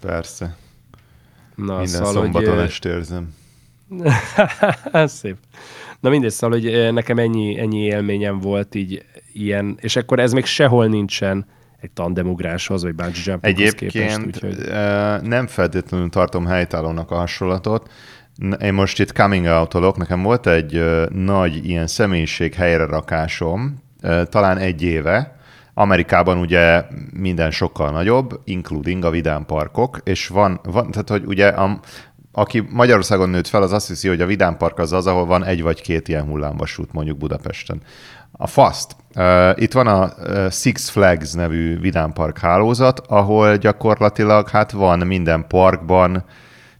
Persze. 0.00 0.56
Na, 1.54 1.72
Minden 1.72 1.86
szóval, 1.86 2.12
szombaton 2.12 2.54
hogy, 2.54 2.64
este 2.64 2.88
érzem. 2.88 3.34
Szép. 5.20 5.36
Na 6.00 6.10
mindegy, 6.10 6.30
szóval, 6.30 6.60
hogy 6.60 6.92
nekem 6.92 7.18
ennyi, 7.18 7.58
ennyi 7.58 7.78
élményem 7.78 8.38
volt 8.38 8.74
így 8.74 9.04
ilyen, 9.32 9.78
és 9.80 9.96
akkor 9.96 10.18
ez 10.18 10.32
még 10.32 10.44
sehol 10.44 10.86
nincsen 10.86 11.46
egy 11.82 11.90
tandemugráshoz, 11.90 12.82
vagy 12.82 12.94
bungee 12.94 13.12
képest. 13.22 13.44
Egyébként 13.44 14.26
Úgyhogy... 14.26 14.56
ö, 14.58 15.16
nem 15.22 15.46
feltétlenül 15.46 16.08
tartom 16.08 16.46
helytállónak 16.46 17.10
a 17.10 17.14
hasonlatot. 17.14 17.90
Én 18.60 18.72
most 18.72 19.00
itt 19.00 19.12
coming 19.12 19.46
out 19.46 19.96
nekem 19.96 20.22
volt 20.22 20.46
egy 20.46 20.84
nagy 21.08 21.68
ilyen 21.68 21.86
személyiség 21.86 22.54
helyre 22.54 22.84
rakásom, 22.84 23.82
ö, 24.00 24.22
talán 24.24 24.58
egy 24.58 24.82
éve, 24.82 25.36
Amerikában 25.74 26.38
ugye 26.38 26.84
minden 27.12 27.50
sokkal 27.50 27.90
nagyobb, 27.90 28.40
including 28.44 29.04
a 29.04 29.10
vidámparkok, 29.10 30.00
és 30.04 30.28
van, 30.28 30.60
van 30.62 30.90
tehát 30.90 31.08
hogy 31.08 31.24
ugye 31.26 31.48
a, 31.48 31.80
aki 32.32 32.62
Magyarországon 32.70 33.28
nőtt 33.28 33.46
fel, 33.46 33.62
az 33.62 33.72
azt 33.72 33.88
hiszi, 33.88 34.08
hogy 34.08 34.20
a 34.20 34.26
vidámpark 34.26 34.78
az 34.78 34.92
az, 34.92 35.06
ahol 35.06 35.26
van 35.26 35.44
egy 35.44 35.62
vagy 35.62 35.82
két 35.82 36.08
ilyen 36.08 36.24
hullámvasút, 36.24 36.92
mondjuk 36.92 37.18
Budapesten. 37.18 37.82
A 38.32 38.46
FAST. 38.46 38.96
Itt 39.54 39.72
van 39.72 39.86
a 39.86 40.10
Six 40.50 40.88
Flags 40.88 41.32
nevű 41.32 41.80
vidámpark 41.80 42.38
hálózat, 42.38 42.98
ahol 42.98 43.56
gyakorlatilag 43.56 44.48
hát 44.48 44.70
van 44.70 44.98
minden 44.98 45.46
parkban, 45.48 46.24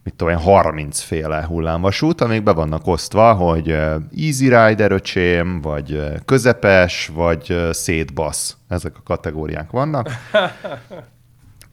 mit 0.03 0.13
tudom 0.15 0.33
én, 0.33 0.39
30 0.39 0.99
féle 0.99 1.45
hullámvasút, 1.45 2.21
amik 2.21 2.43
be 2.43 2.51
vannak 2.51 2.87
osztva, 2.87 3.33
hogy 3.33 3.69
easy 4.17 4.49
rider 4.49 4.91
öcsém, 4.91 5.61
vagy 5.61 6.03
közepes, 6.25 7.11
vagy 7.13 7.67
szétbasz. 7.71 8.57
Ezek 8.67 8.97
a 8.97 9.03
kategóriák 9.03 9.71
vannak. 9.71 10.09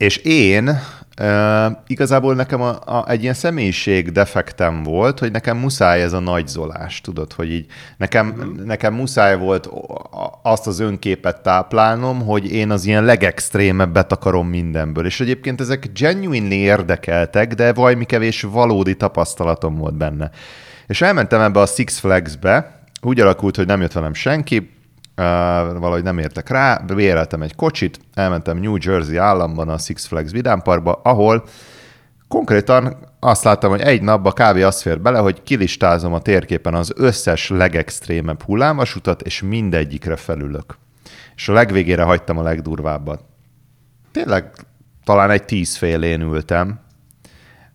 És 0.01 0.17
én 0.17 0.81
uh, 1.21 1.73
igazából 1.87 2.35
nekem 2.35 2.61
a, 2.61 2.69
a, 2.69 3.05
egy 3.09 3.23
ilyen 3.23 3.35
személyiség 3.35 4.13
defektem 4.13 4.83
volt, 4.83 5.19
hogy 5.19 5.31
nekem 5.31 5.57
muszáj 5.57 6.03
ez 6.03 6.13
a 6.13 6.19
nagyzolás, 6.21 7.01
tudod, 7.01 7.33
hogy 7.33 7.53
így 7.53 7.67
nekem, 7.97 8.55
nekem 8.65 8.95
muszáj 8.95 9.39
volt 9.39 9.71
azt 10.43 10.67
az 10.67 10.79
önképet 10.79 11.43
táplálnom, 11.43 12.25
hogy 12.25 12.53
én 12.53 12.71
az 12.71 12.85
ilyen 12.85 13.05
legextrémebbet 13.05 14.13
akarom 14.13 14.49
mindenből. 14.49 15.07
És 15.07 15.21
egyébként 15.21 15.61
ezek 15.61 15.91
genuinely 15.95 16.59
érdekeltek, 16.59 17.55
de 17.55 17.73
valami 17.73 18.05
kevés 18.05 18.43
valódi 18.43 18.97
tapasztalatom 18.97 19.77
volt 19.77 19.97
benne. 19.97 20.31
És 20.87 21.03
elmentem 21.03 21.41
ebbe 21.41 21.61
a 21.61 21.67
Six 21.67 21.99
Flags-be, 21.99 22.81
úgy 23.01 23.21
alakult, 23.21 23.57
hogy 23.57 23.67
nem 23.67 23.81
jött 23.81 23.93
velem 23.93 24.15
senki, 24.15 24.71
valahogy 25.79 26.03
nem 26.03 26.19
értek 26.19 26.49
rá, 26.49 26.77
béreltem 26.87 27.43
egy 27.43 27.55
kocsit, 27.55 28.01
elmentem 28.15 28.59
New 28.59 28.77
Jersey 28.81 29.17
államban 29.17 29.69
a 29.69 29.79
Six 29.79 30.07
Flags 30.07 30.31
vidámparkba, 30.31 31.01
ahol 31.03 31.45
konkrétan 32.29 32.97
azt 33.21 33.45
láttam, 33.45 33.71
hogy 33.71 33.81
egy 33.81 34.03
napba 34.03 34.33
kb. 34.33 34.57
azt 34.57 34.81
fér 34.81 35.01
bele, 35.01 35.19
hogy 35.19 35.43
kilistázom 35.43 36.15
a 36.15 36.21
térképen 36.21 36.75
az 36.75 36.93
összes 36.97 37.49
legextrémebb 37.49 38.43
hullámvasutat, 38.43 39.23
és 39.23 39.43
mindegyikre 39.43 40.17
felülök. 40.17 40.79
És 41.37 41.49
a 41.49 41.53
legvégére 41.53 42.03
hagytam 42.03 42.39
a 42.39 42.43
legdurvábbat. 42.43 43.25
Tényleg 44.13 44.51
talán 45.05 45.31
egy 45.31 45.45
tíz 45.45 45.77
félén 45.77 46.21
ültem, 46.21 46.81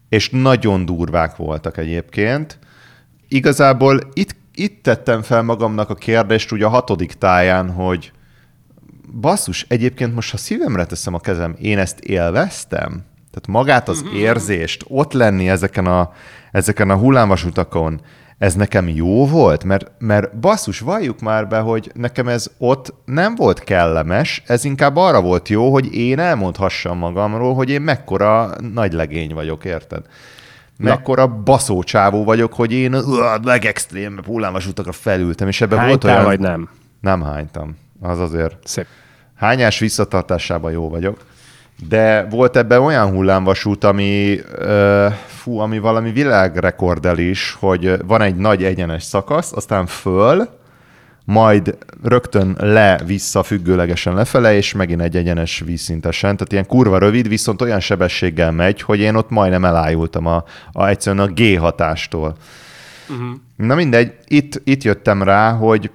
és 0.09 0.29
nagyon 0.29 0.85
durvák 0.85 1.35
voltak 1.35 1.77
egyébként. 1.77 2.59
Igazából 3.27 3.99
itt, 4.13 4.35
itt 4.55 4.83
tettem 4.83 5.21
fel 5.21 5.41
magamnak 5.41 5.89
a 5.89 5.95
kérdést 5.95 6.51
ugye 6.51 6.65
a 6.65 6.69
hatodik 6.69 7.13
táján, 7.13 7.71
hogy 7.71 8.11
basszus, 9.19 9.65
egyébként 9.69 10.15
most 10.15 10.31
ha 10.31 10.37
szívemre 10.37 10.85
teszem 10.85 11.13
a 11.13 11.19
kezem, 11.19 11.55
én 11.59 11.77
ezt 11.77 11.99
élveztem? 11.99 12.89
Tehát 13.31 13.47
magát 13.47 13.89
az 13.89 14.05
érzést, 14.13 14.85
ott 14.87 15.13
lenni 15.13 15.49
ezeken 15.49 15.85
a, 15.85 16.11
ezeken 16.51 16.89
a 16.89 16.95
hullámvasutakon, 16.95 18.01
ez 18.37 18.53
nekem 18.53 18.87
jó 18.87 19.27
volt? 19.27 19.63
Mert, 19.63 19.91
mert 19.97 20.39
basszus, 20.39 20.79
valljuk 20.79 21.19
már 21.19 21.47
be, 21.47 21.59
hogy 21.59 21.91
nekem 21.93 22.27
ez 22.27 22.47
ott 22.57 22.93
nem 23.05 23.35
volt 23.35 23.63
kellemes, 23.63 24.43
ez 24.45 24.63
inkább 24.63 24.95
arra 24.95 25.21
volt 25.21 25.49
jó, 25.49 25.71
hogy 25.71 25.93
én 25.93 26.19
elmondhassam 26.19 26.97
magamról, 26.97 27.53
hogy 27.53 27.69
én 27.69 27.81
mekkora 27.81 28.49
nagy 28.73 28.93
legény 28.93 29.33
vagyok, 29.33 29.65
érted? 29.65 30.05
Mekkora 30.77 31.27
baszócsávó 31.27 32.23
vagyok, 32.23 32.53
hogy 32.53 32.71
én 32.71 32.93
a 32.93 33.39
legextrémebb 33.43 34.25
hullámvasutakra 34.25 34.91
felültem, 34.91 35.47
és 35.47 35.61
ebben 35.61 35.87
volt 35.87 36.03
olyan... 36.03 36.23
vagy 36.23 36.39
nem? 36.39 36.69
Nem 37.01 37.21
hánytam. 37.21 37.77
Az 38.01 38.19
azért 38.19 38.55
Szép. 38.63 38.85
hányás 39.35 39.79
visszatartásában 39.79 40.71
jó 40.71 40.89
vagyok. 40.89 41.17
De 41.87 42.27
volt 42.29 42.57
ebben 42.57 42.81
olyan 42.81 43.09
hullámvasút, 43.09 43.83
ami, 43.83 44.39
uh, 44.59 45.11
fú, 45.27 45.57
ami 45.57 45.79
valami 45.79 46.11
világrekordel 46.11 47.17
is, 47.17 47.57
hogy 47.59 48.05
van 48.05 48.21
egy 48.21 48.35
nagy 48.35 48.63
egyenes 48.63 49.03
szakasz, 49.03 49.51
aztán 49.51 49.85
föl, 49.85 50.49
majd 51.25 51.77
rögtön 52.03 52.55
le, 52.59 52.99
vissza, 53.05 53.43
függőlegesen 53.43 54.13
lefele, 54.13 54.55
és 54.55 54.73
megint 54.73 55.01
egy 55.01 55.15
egyenes 55.15 55.63
vízszintesen. 55.65 56.35
Tehát 56.35 56.51
ilyen 56.51 56.65
kurva 56.65 56.97
rövid, 56.97 57.27
viszont 57.27 57.61
olyan 57.61 57.79
sebességgel 57.79 58.51
megy, 58.51 58.81
hogy 58.81 58.99
én 58.99 59.15
ott 59.15 59.29
majdnem 59.29 59.65
elájultam 59.65 60.25
a, 60.25 60.43
a 60.71 60.87
egyszerűen 60.87 61.27
a 61.27 61.31
G 61.33 61.59
hatástól. 61.59 62.35
Uh-huh. 63.09 63.35
Na 63.55 63.75
mindegy, 63.75 64.13
itt, 64.27 64.61
itt 64.63 64.83
jöttem 64.83 65.23
rá, 65.23 65.51
hogy 65.51 65.91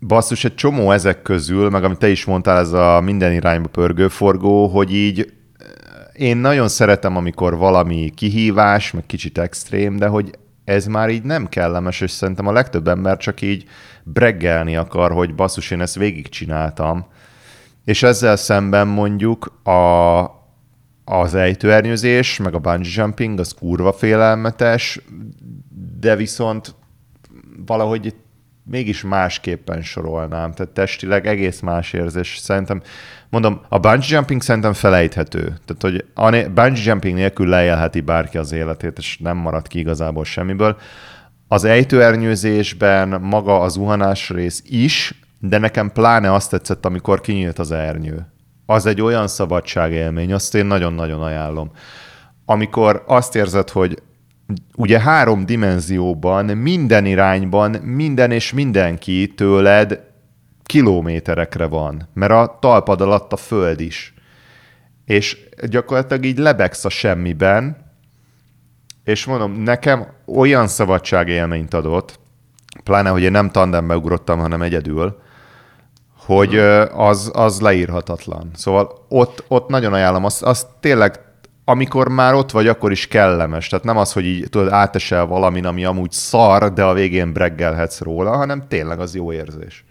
basszus, 0.00 0.44
egy 0.44 0.54
csomó 0.54 0.90
ezek 0.90 1.22
közül, 1.22 1.70
meg 1.70 1.84
amit 1.84 1.98
te 1.98 2.08
is 2.08 2.24
mondtál, 2.24 2.58
ez 2.58 2.72
a 2.72 3.00
minden 3.00 3.32
irányba 3.32 3.68
pörgő 3.68 4.08
forgó, 4.08 4.66
hogy 4.66 4.94
így 4.94 5.20
eh, 5.20 5.66
én 6.12 6.36
nagyon 6.36 6.68
szeretem, 6.68 7.16
amikor 7.16 7.56
valami 7.56 8.12
kihívás, 8.14 8.90
meg 8.90 9.06
kicsit 9.06 9.38
extrém, 9.38 9.96
de 9.96 10.06
hogy 10.06 10.38
ez 10.64 10.86
már 10.86 11.10
így 11.10 11.22
nem 11.22 11.48
kellemes, 11.48 12.00
és 12.00 12.10
szerintem 12.10 12.46
a 12.46 12.52
legtöbb 12.52 12.88
ember 12.88 13.16
csak 13.16 13.40
így 13.40 13.64
breggelni 14.04 14.76
akar, 14.76 15.12
hogy 15.12 15.34
basszus, 15.34 15.70
én 15.70 15.80
ezt 15.80 15.94
végigcsináltam. 15.94 17.06
És 17.84 18.02
ezzel 18.02 18.36
szemben 18.36 18.88
mondjuk 18.88 19.60
a, 19.68 20.22
az 21.04 21.34
ejtőernyőzés, 21.34 22.38
meg 22.38 22.54
a 22.54 22.58
bungee 22.58 22.92
jumping, 22.94 23.38
az 23.38 23.54
kurva 23.58 23.92
félelmetes, 23.92 25.00
de 26.00 26.16
viszont 26.16 26.74
valahogy 27.66 28.14
mégis 28.64 29.02
másképpen 29.02 29.82
sorolnám. 29.82 30.52
Tehát 30.52 30.72
testileg 30.72 31.26
egész 31.26 31.60
más 31.60 31.92
érzés. 31.92 32.38
Szerintem, 32.38 32.82
mondom, 33.28 33.60
a 33.68 33.78
bungee 33.78 34.06
jumping 34.08 34.42
szerintem 34.42 34.72
felejthető. 34.72 35.40
Tehát, 35.40 35.80
hogy 35.80 36.04
a 36.14 36.30
bungee 36.30 36.82
jumping 36.84 37.14
nélkül 37.14 37.48
leélheti 37.48 38.00
bárki 38.00 38.38
az 38.38 38.52
életét, 38.52 38.98
és 38.98 39.18
nem 39.18 39.36
marad 39.36 39.66
ki 39.66 39.78
igazából 39.78 40.24
semmiből. 40.24 40.76
Az 41.54 41.64
ejtőernyőzésben 41.64 43.20
maga 43.20 43.60
az 43.60 43.72
zuhanás 43.72 44.30
rész 44.30 44.62
is, 44.66 45.14
de 45.38 45.58
nekem 45.58 45.92
pláne 45.92 46.32
azt 46.32 46.50
tetszett, 46.50 46.84
amikor 46.84 47.20
kinyílt 47.20 47.58
az 47.58 47.70
ernyő. 47.70 48.26
Az 48.66 48.86
egy 48.86 49.00
olyan 49.00 49.28
szabadságélmény, 49.28 50.32
azt 50.32 50.54
én 50.54 50.66
nagyon-nagyon 50.66 51.22
ajánlom. 51.22 51.70
Amikor 52.44 53.04
azt 53.06 53.36
érzed, 53.36 53.70
hogy 53.70 54.02
ugye 54.76 55.00
három 55.00 55.46
dimenzióban, 55.46 56.44
minden 56.44 57.06
irányban, 57.06 57.70
minden 57.70 58.30
és 58.30 58.52
mindenki 58.52 59.32
tőled 59.36 60.00
kilométerekre 60.64 61.66
van, 61.66 62.08
mert 62.14 62.32
a 62.32 62.58
talpad 62.60 63.00
alatt 63.00 63.32
a 63.32 63.36
föld 63.36 63.80
is. 63.80 64.14
És 65.04 65.38
gyakorlatilag 65.68 66.24
így 66.24 66.38
lebegsz 66.38 66.84
a 66.84 66.88
semmiben, 66.90 67.83
és 69.04 69.24
mondom, 69.24 69.52
nekem 69.52 70.06
olyan 70.26 70.66
szabadságélményt 70.66 71.74
adott, 71.74 72.18
pláne, 72.84 73.08
hogy 73.08 73.22
én 73.22 73.30
nem 73.30 73.50
tandembe 73.50 73.96
ugrottam, 73.96 74.38
hanem 74.38 74.62
egyedül, 74.62 75.20
hogy 76.16 76.56
az, 76.92 77.30
az 77.34 77.60
leírhatatlan. 77.60 78.50
Szóval 78.54 79.06
ott, 79.08 79.44
ott 79.48 79.68
nagyon 79.68 79.92
ajánlom, 79.92 80.24
azt, 80.24 80.42
azt 80.42 80.66
tényleg 80.80 81.20
amikor 81.64 82.08
már 82.08 82.34
ott 82.34 82.50
vagy, 82.50 82.66
akkor 82.66 82.90
is 82.90 83.06
kellemes. 83.08 83.68
Tehát 83.68 83.84
nem 83.84 83.96
az, 83.96 84.12
hogy 84.12 84.24
így 84.24 84.48
tudod, 84.50 84.72
átesel 84.72 85.26
valamin, 85.26 85.64
ami 85.64 85.84
amúgy 85.84 86.10
szar, 86.10 86.72
de 86.72 86.84
a 86.84 86.92
végén 86.92 87.32
breggelhetsz 87.32 88.00
róla, 88.00 88.36
hanem 88.36 88.68
tényleg 88.68 89.00
az 89.00 89.14
jó 89.14 89.32
érzés. 89.32 89.84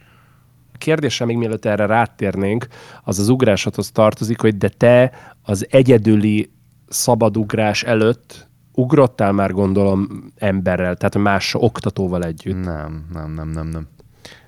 A 0.74 0.78
kérdésem 0.78 1.28
még 1.28 1.38
mielőtt 1.38 1.66
erre 1.66 1.86
rátérnénk, 1.86 2.68
az 3.04 3.20
az 3.20 3.30
ugrásodhoz 3.30 3.92
tartozik, 3.92 4.42
hogy 4.42 4.58
de 4.58 4.70
te 4.70 5.12
az 5.42 5.68
egyedüli 5.70 6.52
szabadugrás 6.88 7.84
előtt 7.84 8.48
ugrottál 8.74 9.32
már 9.32 9.52
gondolom 9.52 10.08
emberrel, 10.38 10.96
tehát 10.96 11.18
más 11.18 11.56
oktatóval 11.58 12.24
együtt. 12.24 12.64
Nem, 12.64 13.06
nem, 13.14 13.32
nem, 13.32 13.50
nem, 13.50 13.68
nem. 13.68 13.88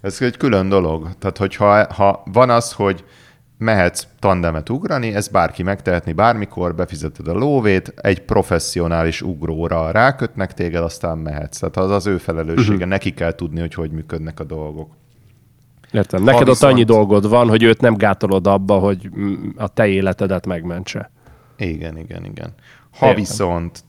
Ez 0.02 0.22
egy 0.22 0.38
külön 0.38 0.70
dolog. 0.70 1.10
Tehát, 1.20 1.38
hogyha 1.38 1.94
ha 1.94 2.24
van 2.32 2.50
az, 2.50 2.72
hogy 2.72 3.04
mehetsz 3.58 4.08
tandemet 4.20 4.70
ugrani, 4.70 5.14
ez 5.14 5.28
bárki 5.28 5.64
megtehetni 5.64 6.14
bármikor, 6.14 6.76
befizeted 6.76 7.28
a 7.28 7.34
lóvét, 7.34 7.94
egy 7.96 8.22
professzionális 8.22 9.22
ugróra 9.22 9.92
rákötnek 9.92 10.54
téged, 10.54 10.84
aztán 10.84 11.18
mehetsz. 11.18 11.60
Tehát 11.60 11.78
az 11.78 11.92
az 11.92 12.08
ő 12.08 12.18
felelőssége, 12.18 12.74
uh-huh. 12.74 12.90
neki 12.90 13.14
kell 13.14 13.36
tudni, 13.36 13.60
hogy 13.60 13.74
hogy 13.74 13.92
működnek 13.92 14.40
a 14.40 14.44
dolgok. 14.44 14.96
Értem. 15.92 16.24
Neked 16.24 16.36
ha 16.36 16.42
ott 16.44 16.48
viszont... 16.48 16.74
annyi 16.74 16.84
dolgod 16.84 17.30
van, 17.30 17.50
hogy 17.50 17.64
őt 17.64 17.82
nem 17.82 17.96
gátolod 17.96 18.48
abba, 18.48 18.78
hogy 18.78 19.10
a 19.56 19.68
te 19.68 19.88
életedet 19.88 20.46
megmentse. 20.46 21.12
Igen, 21.58 21.98
igen, 21.98 22.26
igen. 22.26 22.54
Ha 22.98 23.06
Értem. 23.06 23.24
viszont 23.24 23.84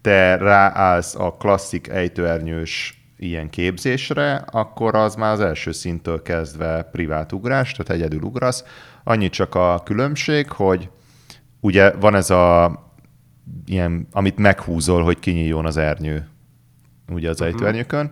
te 0.00 0.36
ráállsz 0.36 1.14
a 1.14 1.32
klasszik 1.32 1.88
ejtőernyős 1.88 3.00
ilyen 3.16 3.50
képzésre, 3.50 4.34
akkor 4.34 4.94
az 4.94 5.14
már 5.14 5.32
az 5.32 5.40
első 5.40 5.72
szinttől 5.72 6.22
kezdve 6.22 6.82
privát 6.82 7.32
ugrás, 7.32 7.72
tehát 7.72 8.02
egyedül 8.02 8.22
ugrasz. 8.22 8.64
Annyi 9.04 9.28
csak 9.28 9.54
a 9.54 9.80
különbség, 9.84 10.50
hogy 10.50 10.88
ugye 11.60 11.90
van 11.90 12.14
ez 12.14 12.30
a 12.30 12.74
ilyen, 13.66 14.08
amit 14.12 14.38
meghúzol, 14.38 15.02
hogy 15.02 15.18
kinyíljon 15.18 15.66
az 15.66 15.76
ernyő, 15.76 16.28
ugye 17.08 17.28
az 17.28 17.40
uh-huh. 17.40 17.54
ejtőernyőkön, 17.54 18.10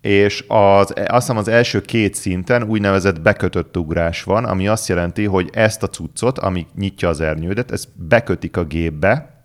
és 0.00 0.44
az, 0.48 0.92
azt 0.96 1.10
hiszem 1.10 1.36
az 1.36 1.48
első 1.48 1.80
két 1.80 2.14
szinten 2.14 2.62
úgynevezett 2.62 3.20
bekötött 3.20 3.76
ugrás 3.76 4.22
van, 4.22 4.44
ami 4.44 4.68
azt 4.68 4.88
jelenti, 4.88 5.24
hogy 5.24 5.50
ezt 5.52 5.82
a 5.82 5.88
cuccot, 5.88 6.38
ami 6.38 6.66
nyitja 6.74 7.08
az 7.08 7.20
ernyődet, 7.20 7.70
ezt 7.70 7.88
bekötik 7.94 8.56
a 8.56 8.64
gépbe, 8.64 9.39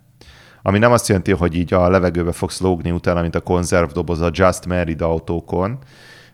ami 0.67 0.77
nem 0.77 0.91
azt 0.91 1.07
jelenti, 1.07 1.31
hogy 1.31 1.55
így 1.55 1.73
a 1.73 1.89
levegőbe 1.89 2.31
fogsz 2.31 2.59
lógni 2.59 2.91
utána, 2.91 3.21
mint 3.21 3.35
a 3.35 3.41
konzervdoboz 3.41 4.21
a 4.21 4.29
Just 4.33 4.65
Married 4.65 5.01
autókon, 5.01 5.77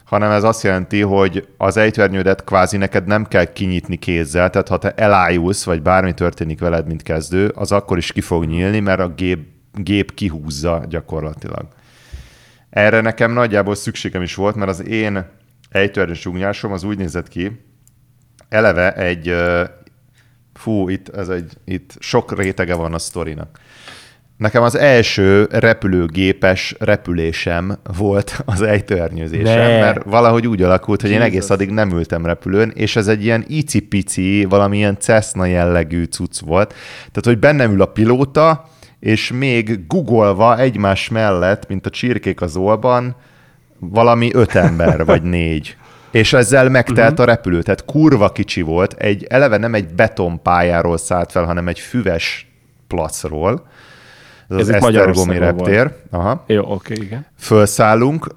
hanem 0.05 0.31
ez 0.31 0.43
azt 0.43 0.63
jelenti, 0.63 1.01
hogy 1.01 1.47
az 1.57 1.77
ejtőernyődet 1.77 2.43
kvázi 2.43 2.77
neked 2.77 3.05
nem 3.05 3.25
kell 3.25 3.45
kinyitni 3.45 3.95
kézzel, 3.95 4.49
tehát 4.49 4.67
ha 4.67 4.77
te 4.77 4.91
elájulsz, 4.91 5.63
vagy 5.63 5.81
bármi 5.81 6.13
történik 6.13 6.59
veled, 6.59 6.87
mint 6.87 7.03
kezdő, 7.03 7.47
az 7.47 7.71
akkor 7.71 7.97
is 7.97 8.11
ki 8.11 8.21
fog 8.21 8.45
nyílni, 8.45 8.79
mert 8.79 8.99
a 8.99 9.07
gép, 9.07 9.47
gép 9.73 10.13
kihúzza 10.13 10.83
gyakorlatilag. 10.89 11.67
Erre 12.69 13.01
nekem 13.01 13.31
nagyjából 13.31 13.75
szükségem 13.75 14.21
is 14.21 14.35
volt, 14.35 14.55
mert 14.55 14.69
az 14.69 14.87
én 14.87 15.25
ejtőernyős 15.69 16.25
ugnyásom 16.25 16.71
az 16.71 16.83
úgy 16.83 16.97
nézett 16.97 17.27
ki, 17.27 17.65
eleve 18.49 18.93
egy, 18.93 19.35
fú, 20.53 20.89
itt, 20.89 21.09
ez 21.09 21.29
egy, 21.29 21.53
itt 21.65 21.95
sok 21.99 22.37
rétege 22.37 22.75
van 22.75 22.93
a 22.93 22.99
sztorinak. 22.99 23.59
Nekem 24.41 24.63
az 24.63 24.75
első 24.75 25.47
repülőgépes 25.51 26.75
repülésem 26.79 27.77
volt 27.97 28.41
az 28.45 28.61
ejtőernyőzésem, 28.61 29.59
ne. 29.59 29.79
mert 29.79 30.03
valahogy 30.03 30.47
úgy 30.47 30.61
alakult, 30.61 31.01
hogy 31.01 31.09
Jesus. 31.09 31.25
én 31.25 31.31
egész 31.31 31.49
addig 31.49 31.69
nem 31.69 31.91
ültem 31.91 32.25
repülőn, 32.25 32.71
és 32.75 32.95
ez 32.95 33.07
egy 33.07 33.23
ilyen 33.23 33.43
icipici, 33.47 34.45
valamilyen 34.45 34.97
Cessna 34.99 35.45
jellegű 35.45 36.03
cucc 36.03 36.39
volt. 36.39 36.69
Tehát, 36.97 37.23
hogy 37.23 37.39
bennem 37.39 37.71
ül 37.71 37.81
a 37.81 37.85
pilóta, 37.85 38.69
és 38.99 39.31
még 39.31 39.87
googolva 39.87 40.59
egymás 40.59 41.09
mellett, 41.09 41.67
mint 41.67 41.85
a 41.85 41.89
csirkék 41.89 42.41
az 42.41 42.55
olban, 42.55 43.15
valami 43.79 44.29
öt 44.33 44.55
ember, 44.55 45.05
vagy 45.11 45.23
négy. 45.23 45.75
És 46.11 46.33
ezzel 46.33 46.69
megtelt 46.69 47.11
uh-huh. 47.11 47.27
a 47.27 47.31
repülő. 47.31 47.61
Tehát 47.61 47.85
kurva 47.85 48.31
kicsi 48.31 48.61
volt. 48.61 48.93
Egy, 48.93 49.25
eleve 49.29 49.57
nem 49.57 49.73
egy 49.73 49.93
betonpályáról 49.93 50.97
szállt 50.97 51.31
fel, 51.31 51.43
hanem 51.43 51.67
egy 51.67 51.79
füves 51.79 52.47
placról 52.87 53.69
ez, 54.59 54.69
ez 54.69 54.83
az 54.83 54.83
Esztergomi 54.83 55.37
reptér. 55.37 55.91
Aha. 56.09 56.43
Jó, 56.47 56.61
oké, 56.61 56.93
okay, 56.93 57.05
igen. 57.05 57.25
Fölszállunk, 57.37 58.27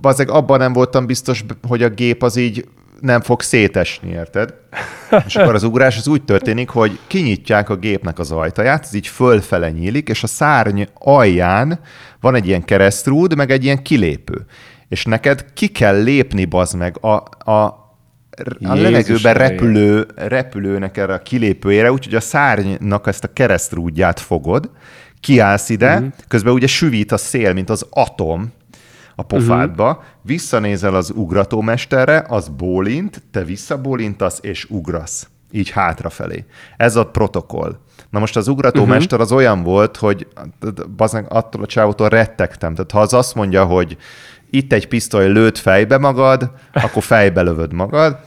Bazeg 0.00 0.30
abban 0.30 0.58
nem 0.58 0.72
voltam 0.72 1.06
biztos, 1.06 1.44
hogy 1.68 1.82
a 1.82 1.88
gép 1.88 2.22
az 2.22 2.36
így 2.36 2.68
nem 3.00 3.20
fog 3.20 3.42
szétesni, 3.42 4.10
érted? 4.10 4.54
És 5.26 5.36
akkor 5.36 5.54
az 5.54 5.62
ugrás 5.62 5.96
az 5.96 6.08
úgy 6.08 6.22
történik, 6.22 6.68
hogy 6.68 6.98
kinyitják 7.06 7.68
a 7.68 7.76
gépnek 7.76 8.18
az 8.18 8.30
ajtaját, 8.30 8.84
ez 8.84 8.94
így 8.94 9.06
fölfele 9.06 9.70
nyílik, 9.70 10.08
és 10.08 10.22
a 10.22 10.26
szárny 10.26 10.82
alján 10.94 11.80
van 12.20 12.34
egy 12.34 12.46
ilyen 12.46 12.64
keresztrúd, 12.64 13.36
meg 13.36 13.50
egy 13.50 13.64
ilyen 13.64 13.82
kilépő. 13.82 14.44
És 14.88 15.04
neked 15.04 15.52
ki 15.54 15.66
kell 15.66 16.02
lépni, 16.02 16.44
bazd 16.44 16.76
meg, 16.76 17.04
a, 17.04 17.14
a 17.52 17.86
a 18.64 18.74
levegőben 18.74 19.34
repülő, 19.34 20.06
repülőnek 20.14 20.96
erre 20.96 21.12
a 21.12 21.18
kilépőjére, 21.18 21.92
úgyhogy 21.92 22.14
a 22.14 22.20
szárnynak 22.20 23.06
ezt 23.06 23.24
a 23.24 23.32
keresztrúdját 23.32 24.20
fogod, 24.20 24.70
kiállsz 25.20 25.68
ide, 25.68 25.94
uh-huh. 25.94 26.12
közben 26.28 26.52
ugye 26.52 26.66
süvít 26.66 27.12
a 27.12 27.16
szél, 27.16 27.52
mint 27.52 27.70
az 27.70 27.86
atom 27.90 28.52
a 29.14 29.22
pofádba, 29.22 29.88
uh-huh. 29.88 30.04
visszanézel 30.22 30.94
az 30.94 31.12
ugratómesterre, 31.14 32.24
az 32.28 32.48
bólint, 32.48 33.22
te 33.30 33.44
visszabólintasz 33.44 34.38
és 34.42 34.64
ugrasz. 34.70 35.28
Így 35.50 35.70
hátrafelé. 35.70 36.44
Ez 36.76 36.96
a 36.96 37.06
protokoll. 37.06 37.76
Na 38.10 38.18
most 38.18 38.36
az 38.36 38.48
ugratómester 38.48 39.18
uh-huh. 39.18 39.20
az 39.20 39.32
olyan 39.32 39.62
volt, 39.62 39.96
hogy 39.96 40.26
bazen, 40.96 41.24
attól 41.24 41.62
a 41.62 41.66
csávótól 41.66 42.08
rettegtem. 42.08 42.74
Tehát 42.74 42.90
ha 42.90 43.00
az 43.00 43.12
azt 43.12 43.34
mondja, 43.34 43.64
hogy 43.64 43.96
itt 44.50 44.72
egy 44.72 44.88
pisztoly 44.88 45.28
lőtt 45.28 45.58
fejbe 45.58 45.98
magad, 45.98 46.50
akkor 46.84 47.02
fejbe 47.02 47.42
lövöd 47.42 47.72
magad. 47.72 48.18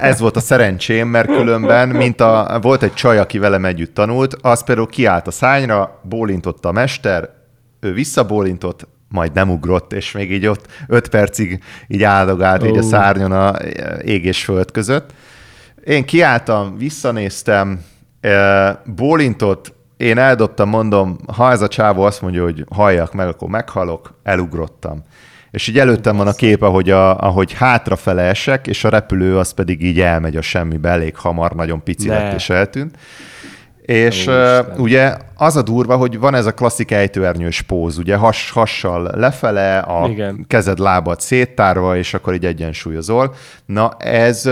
Ez 0.00 0.20
volt 0.20 0.36
a 0.36 0.40
szerencsém, 0.40 1.08
mert 1.08 1.26
különben, 1.26 1.88
mint 1.88 2.20
a, 2.20 2.58
volt 2.62 2.82
egy 2.82 2.94
csaj, 2.94 3.18
aki 3.18 3.38
velem 3.38 3.64
együtt 3.64 3.94
tanult, 3.94 4.36
az 4.40 4.64
például 4.64 4.86
kiállt 4.86 5.26
a 5.26 5.30
szányra, 5.30 6.00
bólintott 6.02 6.64
a 6.64 6.72
mester, 6.72 7.30
ő 7.80 7.92
visszabólintott, 7.92 8.86
majd 9.08 9.32
nem 9.32 9.50
ugrott, 9.50 9.92
és 9.92 10.12
még 10.12 10.32
így 10.32 10.46
ott 10.46 10.66
öt 10.88 11.08
percig 11.08 11.62
így 11.88 12.02
áldogált 12.02 12.62
oh. 12.62 12.68
így 12.68 12.76
a 12.76 12.82
szárnyon 12.82 13.32
a 13.32 13.56
ég 14.04 14.24
és 14.24 14.44
föld 14.44 14.70
között. 14.70 15.12
Én 15.84 16.04
kiálltam, 16.04 16.76
visszanéztem, 16.78 17.84
bólintott, 18.84 19.74
én 19.96 20.18
eldobtam, 20.18 20.68
mondom, 20.68 21.18
ha 21.36 21.50
ez 21.50 21.62
a 21.62 21.68
csávó 21.68 22.02
azt 22.02 22.22
mondja, 22.22 22.42
hogy 22.42 22.64
halljak 22.74 23.12
meg, 23.12 23.28
akkor 23.28 23.48
meghalok, 23.48 24.14
elugrottam 24.22 25.02
és 25.52 25.68
így 25.68 25.78
előttem 25.78 26.16
van 26.16 26.26
a 26.26 26.32
kép, 26.32 26.62
ahogy, 26.62 26.90
a, 26.90 27.18
ahogy 27.18 27.52
hátrafele 27.52 28.22
esek, 28.22 28.66
és 28.66 28.84
a 28.84 28.88
repülő 28.88 29.38
az 29.38 29.50
pedig 29.50 29.82
így 29.82 30.00
elmegy 30.00 30.36
a 30.36 30.42
semmibe 30.42 30.88
elég 30.88 31.16
hamar, 31.16 31.52
nagyon 31.52 31.82
pici 31.82 32.08
ne. 32.08 32.14
lett 32.14 32.34
és 32.34 32.50
eltűnt. 32.50 32.96
És 33.82 34.26
uh, 34.26 34.58
ugye 34.76 35.16
az 35.36 35.56
a 35.56 35.62
durva, 35.62 35.96
hogy 35.96 36.18
van 36.18 36.34
ez 36.34 36.46
a 36.46 36.54
klasszik 36.54 36.90
ejtőernyős 36.90 37.62
póz, 37.62 37.98
ugye 37.98 38.16
has, 38.16 38.50
hassal 38.50 39.10
lefele, 39.14 39.78
a 39.78 40.08
Igen. 40.08 40.44
kezed 40.48 40.78
lábad 40.78 41.20
széttárva, 41.20 41.96
és 41.96 42.14
akkor 42.14 42.34
így 42.34 42.46
egyensúlyozol. 42.46 43.34
Na 43.66 43.96
ez 43.98 44.48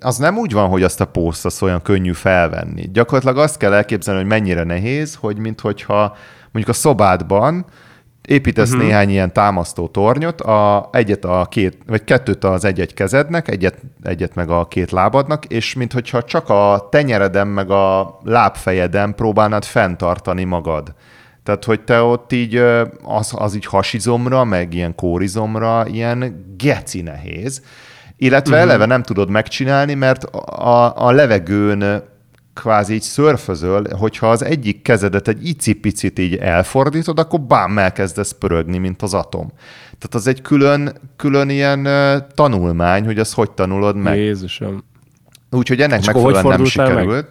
az 0.00 0.16
nem 0.16 0.38
úgy 0.38 0.52
van, 0.52 0.68
hogy 0.68 0.82
azt 0.82 1.00
a 1.00 1.04
pózt 1.04 1.44
az 1.44 1.62
olyan 1.62 1.82
könnyű 1.82 2.12
felvenni. 2.12 2.90
Gyakorlatilag 2.92 3.38
azt 3.38 3.56
kell 3.56 3.72
elképzelni, 3.72 4.20
hogy 4.20 4.28
mennyire 4.28 4.64
nehéz, 4.64 5.14
hogy 5.20 5.38
minthogyha 5.38 6.16
mondjuk 6.52 6.76
a 6.76 6.78
szobádban 6.78 7.66
építesz 8.28 8.70
uh-huh. 8.70 8.84
néhány 8.84 9.10
ilyen 9.10 9.32
támasztó 9.32 9.86
tornyot, 9.86 10.40
a, 10.40 10.88
egyet 10.92 11.24
a 11.24 11.46
két, 11.50 11.78
vagy 11.86 12.04
kettőt 12.04 12.44
az 12.44 12.64
egy-egy 12.64 12.94
kezednek, 12.94 13.48
egyet, 13.48 13.78
egyet 14.02 14.34
meg 14.34 14.50
a 14.50 14.66
két 14.66 14.90
lábadnak, 14.90 15.44
és 15.44 15.74
minthogyha 15.74 16.22
csak 16.22 16.48
a 16.48 16.88
tenyereden 16.90 17.46
meg 17.46 17.70
a 17.70 18.18
lábfejeden 18.24 19.14
próbálnád 19.14 19.64
fenntartani 19.64 20.44
magad. 20.44 20.94
Tehát, 21.42 21.64
hogy 21.64 21.80
te 21.80 22.02
ott 22.02 22.32
így, 22.32 22.56
az, 23.02 23.32
az 23.36 23.54
így 23.54 23.66
hasizomra, 23.66 24.44
meg 24.44 24.74
ilyen 24.74 24.94
kórizomra, 24.94 25.86
ilyen 25.86 26.54
geci 26.56 27.02
nehéz. 27.02 27.62
Illetve 28.16 28.54
uh-huh. 28.54 28.70
eleve 28.70 28.86
nem 28.86 29.02
tudod 29.02 29.30
megcsinálni, 29.30 29.94
mert 29.94 30.24
a, 30.24 31.06
a 31.06 31.10
levegőn 31.10 32.02
kvázi 32.60 32.94
így 32.94 33.02
szörfözöl, 33.02 33.86
hogyha 33.90 34.30
az 34.30 34.44
egyik 34.44 34.82
kezedet 34.82 35.28
egy 35.28 35.46
icipicit 35.48 36.18
így 36.18 36.36
elfordítod, 36.36 37.18
akkor 37.18 37.40
bám 37.40 37.78
elkezdesz 37.78 38.32
pörögni, 38.32 38.78
mint 38.78 39.02
az 39.02 39.14
atom. 39.14 39.52
Tehát 39.82 40.14
az 40.14 40.26
egy 40.26 40.42
külön, 40.42 40.92
külön 41.16 41.48
ilyen 41.48 41.88
tanulmány, 42.34 43.04
hogy 43.04 43.18
azt 43.18 43.34
hogy 43.34 43.50
tanulod 43.50 43.96
meg. 43.96 44.16
Jézusom. 44.16 44.84
Úgyhogy 45.50 45.80
ennek 45.80 46.04
megfelelően 46.04 46.46
nem 46.46 46.64
sikerült. 46.64 47.08
Meg? 47.08 47.26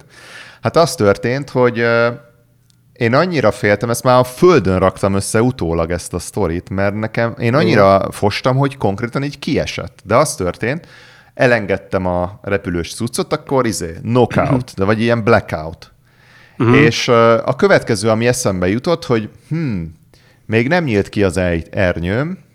Hát 0.62 0.76
az 0.76 0.96
történt, 0.96 1.50
hogy 1.50 1.86
én 2.94 3.14
annyira 3.14 3.52
féltem, 3.52 3.90
ezt 3.90 4.04
már 4.04 4.20
a 4.20 4.24
földön 4.24 4.80
raktam 4.80 5.14
össze 5.14 5.42
utólag 5.42 5.92
ezt 5.92 6.14
a 6.14 6.20
sztorit, 6.20 6.70
mert 6.70 6.96
nekem, 6.96 7.36
én 7.40 7.56
annyira 7.56 8.12
fostam, 8.12 8.58
hogy 8.58 8.78
konkrétan 8.78 9.24
így 9.24 9.40
kiesett. 9.40 10.00
De 10.04 10.16
az 10.16 10.36
történt, 10.36 10.88
elengedtem 11.38 12.06
a 12.06 12.40
repülős 12.42 12.96
cuccot, 12.96 13.34
akkor 13.34 13.66
izé, 13.66 13.94
knockout, 14.02 14.74
de 14.76 14.84
vagy 14.84 15.02
ilyen 15.02 15.24
blackout. 15.24 15.92
Uh-huh. 16.58 16.78
És 16.78 17.08
a 17.46 17.56
következő, 17.56 18.10
ami 18.10 18.28
eszembe 18.28 18.68
jutott, 18.68 19.06
hogy 19.06 19.30
hm, 19.50 19.82
még 20.46 20.68
nem 20.68 20.84
nyílt 20.84 21.10
ki 21.10 21.24
az 21.24 21.40
ernyőm, 21.72 22.46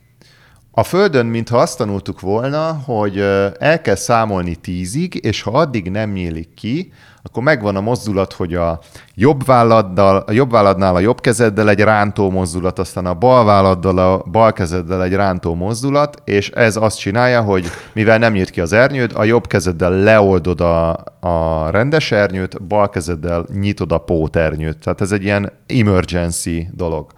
a 0.74 0.82
Földön, 0.82 1.26
mintha 1.26 1.58
azt 1.58 1.78
tanultuk 1.78 2.20
volna, 2.20 2.72
hogy 2.72 3.18
el 3.58 3.80
kell 3.82 3.94
számolni 3.94 4.54
tízig, 4.54 5.24
és 5.24 5.42
ha 5.42 5.50
addig 5.50 5.90
nem 5.90 6.10
nyílik 6.10 6.54
ki, 6.54 6.92
akkor 7.22 7.42
megvan 7.42 7.76
a 7.76 7.80
mozdulat, 7.80 8.32
hogy 8.32 8.54
a 8.54 8.80
jobb, 9.14 9.44
válladdal, 9.44 10.24
a 10.26 10.32
jobb 10.32 10.50
válladnál 10.50 10.94
a 10.94 11.00
jobb 11.00 11.20
kezeddel 11.20 11.68
egy 11.68 11.80
rántó 11.80 12.30
mozdulat, 12.30 12.78
aztán 12.78 13.06
a 13.06 13.14
bal 13.14 13.44
válladdal 13.44 13.98
a 13.98 14.22
bal 14.30 14.52
kezeddel 14.52 15.02
egy 15.02 15.12
rántó 15.12 15.54
mozdulat, 15.54 16.22
és 16.24 16.50
ez 16.50 16.76
azt 16.76 16.98
csinálja, 16.98 17.42
hogy 17.42 17.66
mivel 17.92 18.18
nem 18.18 18.32
nyílt 18.32 18.50
ki 18.50 18.60
az 18.60 18.72
ernyőd, 18.72 19.12
a 19.14 19.24
jobb 19.24 19.46
kezeddel 19.46 19.90
leoldod 19.90 20.60
a, 20.60 20.90
a 21.20 21.68
rendes 21.70 22.12
ernyőt, 22.12 22.62
bal 22.62 22.88
kezeddel 22.88 23.46
nyitod 23.52 23.92
a 23.92 23.98
póternyőt. 23.98 24.78
Tehát 24.78 25.00
ez 25.00 25.12
egy 25.12 25.22
ilyen 25.22 25.52
emergency 25.66 26.68
dolog. 26.72 27.12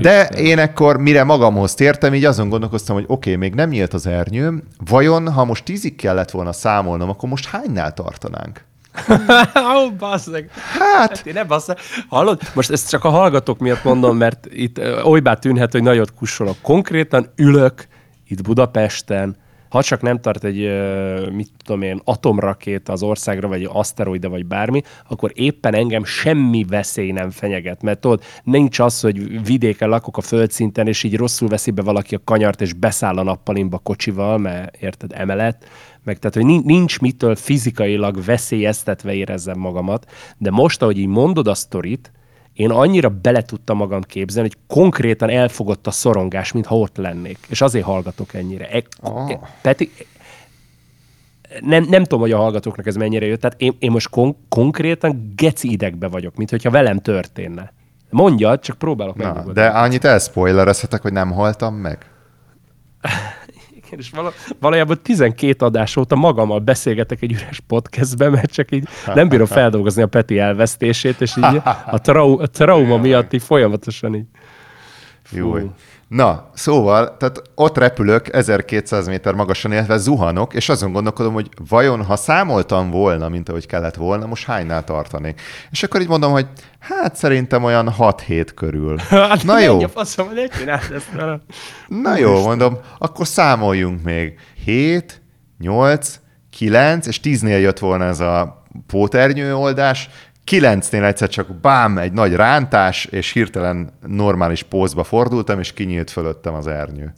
De 0.00 0.28
én 0.28 0.58
ekkor, 0.58 0.96
mire 0.96 1.24
magamhoz 1.24 1.74
tértem, 1.74 2.14
így 2.14 2.24
azon 2.24 2.48
gondolkoztam, 2.48 2.94
hogy 2.94 3.04
oké, 3.06 3.14
okay, 3.14 3.36
még 3.36 3.54
nem 3.54 3.68
nyílt 3.68 3.94
az 3.94 4.06
ernyőm, 4.06 4.62
vajon, 4.86 5.32
ha 5.32 5.44
most 5.44 5.64
tízig 5.64 5.96
kellett 5.96 6.30
volna 6.30 6.52
számolnom, 6.52 7.08
akkor 7.08 7.28
most 7.28 7.46
hánynál 7.46 7.94
tartanánk? 7.94 8.64
Ó, 9.08 9.84
oh, 9.84 9.92
basszeg. 9.92 10.50
Hát, 10.78 11.22
Én 11.26 11.32
nem 11.32 11.46
basszeg. 11.46 11.78
Hallod? 12.08 12.40
Most 12.54 12.70
ezt 12.70 12.88
csak 12.88 13.04
a 13.04 13.08
hallgatók 13.08 13.58
miatt 13.58 13.84
mondom, 13.84 14.16
mert 14.16 14.46
itt 14.50 14.80
olybá 15.02 15.34
tűnhet, 15.34 15.72
hogy 15.72 15.82
nagyot 15.82 16.14
kussolok. 16.14 16.56
Konkrétan 16.62 17.32
ülök 17.36 17.86
itt 18.28 18.42
Budapesten, 18.42 19.36
ha 19.70 19.82
csak 19.82 20.02
nem 20.02 20.20
tart 20.20 20.44
egy, 20.44 20.58
mit 21.32 21.50
tudom 21.64 21.82
én, 21.82 22.00
atomrakét 22.04 22.88
az 22.88 23.02
országra, 23.02 23.48
vagy 23.48 23.60
egy 23.60 23.70
aszteroida, 23.72 24.28
vagy 24.28 24.46
bármi, 24.46 24.82
akkor 25.08 25.32
éppen 25.34 25.74
engem 25.74 26.04
semmi 26.04 26.64
veszély 26.64 27.10
nem 27.10 27.30
fenyeget. 27.30 27.82
Mert 27.82 28.00
tudod, 28.00 28.22
nincs 28.42 28.78
az, 28.78 29.00
hogy 29.00 29.44
vidéken 29.44 29.88
lakok 29.88 30.16
a 30.16 30.20
földszinten, 30.20 30.86
és 30.86 31.02
így 31.02 31.16
rosszul 31.16 31.48
veszi 31.48 31.70
be 31.70 31.82
valaki 31.82 32.14
a 32.14 32.20
kanyart, 32.24 32.60
és 32.60 32.72
beszáll 32.72 33.18
a 33.18 33.22
nappalimba 33.22 33.78
kocsival, 33.78 34.38
mert 34.38 34.76
érted, 34.76 35.12
emelet, 35.14 35.68
meg 36.04 36.18
tehát, 36.18 36.36
hogy 36.36 36.44
nin- 36.44 36.64
nincs 36.64 37.00
mitől 37.00 37.36
fizikailag 37.36 38.24
veszélyeztetve 38.24 39.14
érezzem 39.14 39.58
magamat, 39.58 40.10
de 40.38 40.50
most, 40.50 40.82
ahogy 40.82 40.98
így 40.98 41.06
mondod 41.06 41.46
a 41.46 41.54
sztorit, 41.54 42.12
én 42.60 42.70
annyira 42.70 43.08
bele 43.08 43.42
tudtam 43.42 43.76
magam 43.76 44.02
képzelni, 44.02 44.48
hogy 44.48 44.76
konkrétan 44.76 45.30
elfogott 45.30 45.86
a 45.86 45.90
szorongás, 45.90 46.52
mintha 46.52 46.78
ott 46.78 46.96
lennék. 46.96 47.38
És 47.48 47.60
azért 47.60 47.84
hallgatok 47.84 48.34
ennyire. 48.34 48.68
E, 48.68 48.82
e, 49.28 49.40
Peti, 49.62 49.90
nem, 51.60 51.86
nem 51.88 52.02
tudom, 52.02 52.20
hogy 52.20 52.32
a 52.32 52.36
hallgatóknak 52.36 52.86
ez 52.86 52.96
mennyire 52.96 53.26
jött. 53.26 53.40
Tehát 53.40 53.60
én, 53.60 53.76
én 53.78 53.90
most 53.90 54.08
kon- 54.08 54.36
konkrétan 54.48 55.32
geci 55.36 55.70
idegbe 55.70 56.08
vagyok, 56.08 56.36
mint 56.36 56.50
hogyha 56.50 56.70
velem 56.70 56.98
történne. 56.98 57.72
Mondja, 58.10 58.58
csak 58.58 58.78
próbálok 58.78 59.16
na, 59.16 59.24
megnyugodni. 59.24 59.52
de 59.52 59.66
annyit 59.66 60.04
elspoilerezhetek, 60.04 61.02
hogy 61.02 61.12
nem 61.12 61.32
haltam 61.32 61.74
meg? 61.74 61.98
És 63.96 64.10
vala, 64.10 64.32
valójában 64.60 64.98
12 65.02 65.64
adás 65.64 65.96
óta 65.96 66.16
magammal 66.16 66.58
beszélgetek 66.58 67.22
egy 67.22 67.32
üres 67.32 67.60
podcastben, 67.66 68.30
mert 68.30 68.52
csak 68.52 68.70
így 68.72 68.88
nem 69.14 69.28
bírom 69.28 69.46
feldolgozni 69.60 70.02
a 70.02 70.06
Peti 70.06 70.38
elvesztését, 70.38 71.20
és 71.20 71.36
így 71.36 71.44
a, 71.86 71.98
trau, 72.00 72.40
a 72.40 72.46
trauma 72.46 72.96
miatt 72.96 73.32
így 73.32 73.42
folyamatosan 73.42 74.14
így. 74.14 74.26
Jó. 75.30 75.56
Na, 76.10 76.50
szóval, 76.54 77.16
tehát 77.16 77.42
ott 77.54 77.78
repülök 77.78 78.32
1200 78.32 79.06
méter 79.06 79.34
magasan, 79.34 79.72
illetve 79.72 79.96
zuhanok, 79.96 80.54
és 80.54 80.68
azon 80.68 80.92
gondolkodom, 80.92 81.32
hogy 81.32 81.48
vajon, 81.68 82.04
ha 82.04 82.16
számoltam 82.16 82.90
volna, 82.90 83.28
mint 83.28 83.48
ahogy 83.48 83.66
kellett 83.66 83.94
volna, 83.94 84.26
most 84.26 84.46
hánynál 84.46 84.84
tartanék. 84.84 85.40
És 85.70 85.82
akkor 85.82 86.00
így 86.00 86.08
mondom, 86.08 86.32
hogy 86.32 86.46
hát 86.78 87.16
szerintem 87.16 87.64
olyan 87.64 87.94
6-7 87.98 88.48
körül. 88.54 88.98
Hát 89.08 89.44
Na 89.44 89.60
jó, 89.60 89.78
faszom, 89.78 90.26
hogy 90.26 90.50
ezt 90.68 91.12
vele. 91.12 91.40
na 91.88 92.16
jó, 92.16 92.42
mondom, 92.42 92.78
akkor 92.98 93.26
számoljunk 93.26 94.02
még. 94.02 94.38
7, 94.64 95.22
8, 95.58 96.20
9, 96.50 97.06
és 97.06 97.20
10-nél 97.22 97.60
jött 97.60 97.78
volna 97.78 98.04
ez 98.04 98.20
a 98.20 98.64
póternyő 98.86 99.54
oldás, 99.54 100.08
9-nél 100.46 101.04
egyszer 101.04 101.28
csak 101.28 101.54
bám, 101.54 101.98
egy 101.98 102.12
nagy 102.12 102.34
rántás, 102.34 103.04
és 103.04 103.32
hirtelen 103.32 103.90
normális 104.06 104.62
pózba 104.62 105.04
fordultam, 105.04 105.58
és 105.58 105.72
kinyílt 105.72 106.10
fölöttem 106.10 106.54
az 106.54 106.66
ernyő. 106.66 107.12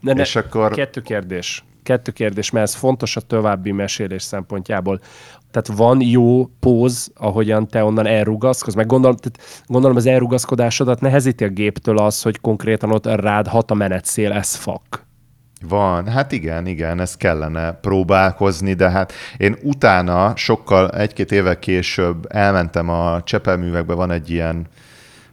De 0.00 0.12
ne, 0.12 0.20
És 0.20 0.36
akkor- 0.36 0.74
Kettő 0.74 1.00
kérdés. 1.00 1.64
Kettő 1.82 2.12
kérdés, 2.12 2.50
mert 2.50 2.66
ez 2.66 2.74
fontos 2.74 3.16
a 3.16 3.20
további 3.20 3.72
mesélés 3.72 4.22
szempontjából. 4.22 5.00
Tehát 5.50 5.78
van 5.80 6.00
jó 6.00 6.46
póz, 6.60 7.10
ahogyan 7.14 7.66
te 7.68 7.84
onnan 7.84 8.06
elrugaszkodsz, 8.06 8.74
meg 8.74 8.86
gondolom, 8.86 9.16
tehát 9.16 9.64
gondolom 9.66 9.96
az 9.96 10.06
elrugaszkodásodat 10.06 11.00
nehezíti 11.00 11.44
a 11.44 11.48
géptől 11.48 11.98
az, 11.98 12.22
hogy 12.22 12.40
konkrétan 12.40 12.92
ott 12.92 13.06
rád 13.06 13.46
hat 13.46 13.70
a 13.70 13.74
menetszél, 13.74 14.32
ez 14.32 14.54
fak. 14.54 15.06
Van, 15.60 16.06
hát 16.08 16.32
igen, 16.32 16.66
igen, 16.66 17.00
ez 17.00 17.16
kellene 17.16 17.72
próbálkozni, 17.72 18.72
de 18.72 18.90
hát 18.90 19.12
én 19.36 19.56
utána 19.62 20.36
sokkal, 20.36 20.90
egy-két 20.90 21.32
évvel 21.32 21.58
később 21.58 22.26
elmentem 22.28 22.88
a 22.88 23.22
Csepelművekbe, 23.22 23.94
van 23.94 24.10
egy 24.10 24.30
ilyen 24.30 24.66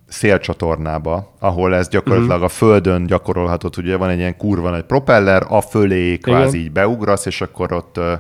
szélcsatornába, 0.08 1.34
ahol 1.40 1.76
ez 1.76 1.88
gyakorlatilag 1.88 2.44
a 2.44 2.48
földön 2.48 3.06
gyakorolhatod, 3.06 3.78
ugye 3.78 3.98
van 3.98 4.10
egy 4.10 4.18
ilyen 4.18 4.38
kurva 4.38 4.76
egy 4.76 4.84
propeller, 4.84 5.46
a 5.50 5.62
fölé 5.62 6.18
kvázi 6.18 6.58
így 6.58 6.72
beugrasz, 6.72 7.26
és 7.26 7.42
akkor 7.42 7.74
ott 7.74 7.98
ö, 7.98 8.14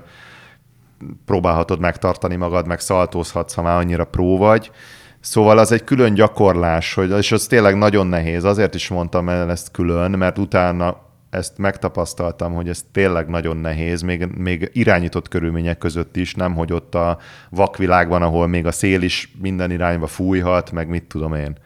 próbálhatod 1.25 1.79
megtartani 1.79 2.35
magad, 2.35 2.67
meg 2.67 2.79
szaltózhatsz, 2.79 3.53
ha 3.53 3.61
már 3.61 3.77
annyira 3.77 4.05
pró 4.05 4.37
vagy. 4.37 4.71
Szóval 5.19 5.57
az 5.57 5.71
egy 5.71 5.83
külön 5.83 6.13
gyakorlás, 6.13 6.93
hogy, 6.93 7.11
és 7.11 7.31
az 7.31 7.45
tényleg 7.47 7.77
nagyon 7.77 8.07
nehéz. 8.07 8.43
Azért 8.43 8.75
is 8.75 8.87
mondtam 8.87 9.29
el 9.29 9.51
ezt 9.51 9.71
külön, 9.71 10.11
mert 10.11 10.37
utána 10.37 11.04
ezt 11.36 11.57
megtapasztaltam, 11.57 12.53
hogy 12.53 12.69
ez 12.69 12.86
tényleg 12.91 13.27
nagyon 13.27 13.57
nehéz, 13.57 14.01
még, 14.01 14.25
még 14.25 14.69
irányított 14.73 15.27
körülmények 15.27 15.77
között 15.77 16.15
is, 16.15 16.36
nem 16.36 16.53
hogy 16.53 16.73
ott 16.73 16.95
a 16.95 17.17
vakvilágban, 17.49 18.21
ahol 18.21 18.47
még 18.47 18.65
a 18.65 18.71
szél 18.71 19.01
is 19.01 19.31
minden 19.41 19.71
irányba 19.71 20.07
fújhat, 20.07 20.71
meg 20.71 20.88
mit 20.88 21.03
tudom 21.03 21.33
én. 21.33 21.57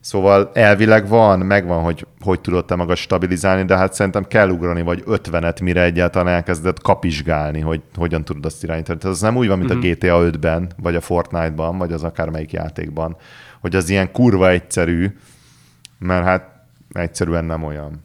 Szóval 0.00 0.50
elvileg 0.54 1.08
van, 1.08 1.38
megvan, 1.38 1.82
hogy 1.82 2.06
hogy 2.20 2.40
tudod 2.40 2.64
te 2.64 2.74
magad 2.74 2.96
stabilizálni, 2.96 3.64
de 3.64 3.76
hát 3.76 3.94
szerintem 3.94 4.24
kell 4.24 4.48
ugrani 4.48 4.82
vagy 4.82 5.02
50-et, 5.06 5.62
mire 5.62 5.82
egyáltalán 5.82 6.34
elkezded 6.34 6.78
kapizsgálni, 6.78 7.60
hogy 7.60 7.82
hogyan 7.94 8.24
tudod 8.24 8.44
azt 8.44 8.62
irányítani. 8.62 8.98
Tehát 8.98 9.16
az 9.16 9.22
nem 9.22 9.36
úgy 9.36 9.48
van, 9.48 9.58
mint 9.58 9.70
a 9.70 9.74
GTA 9.74 10.30
5-ben, 10.30 10.70
vagy 10.76 10.94
a 10.94 11.00
Fortnite-ban, 11.00 11.78
vagy 11.78 11.92
az 11.92 12.04
akármelyik 12.04 12.52
játékban, 12.52 13.16
hogy 13.60 13.76
az 13.76 13.90
ilyen 13.90 14.12
kurva 14.12 14.50
egyszerű, 14.50 15.16
mert 15.98 16.24
hát 16.24 16.66
egyszerűen 16.92 17.44
nem 17.44 17.64
olyan. 17.64 18.02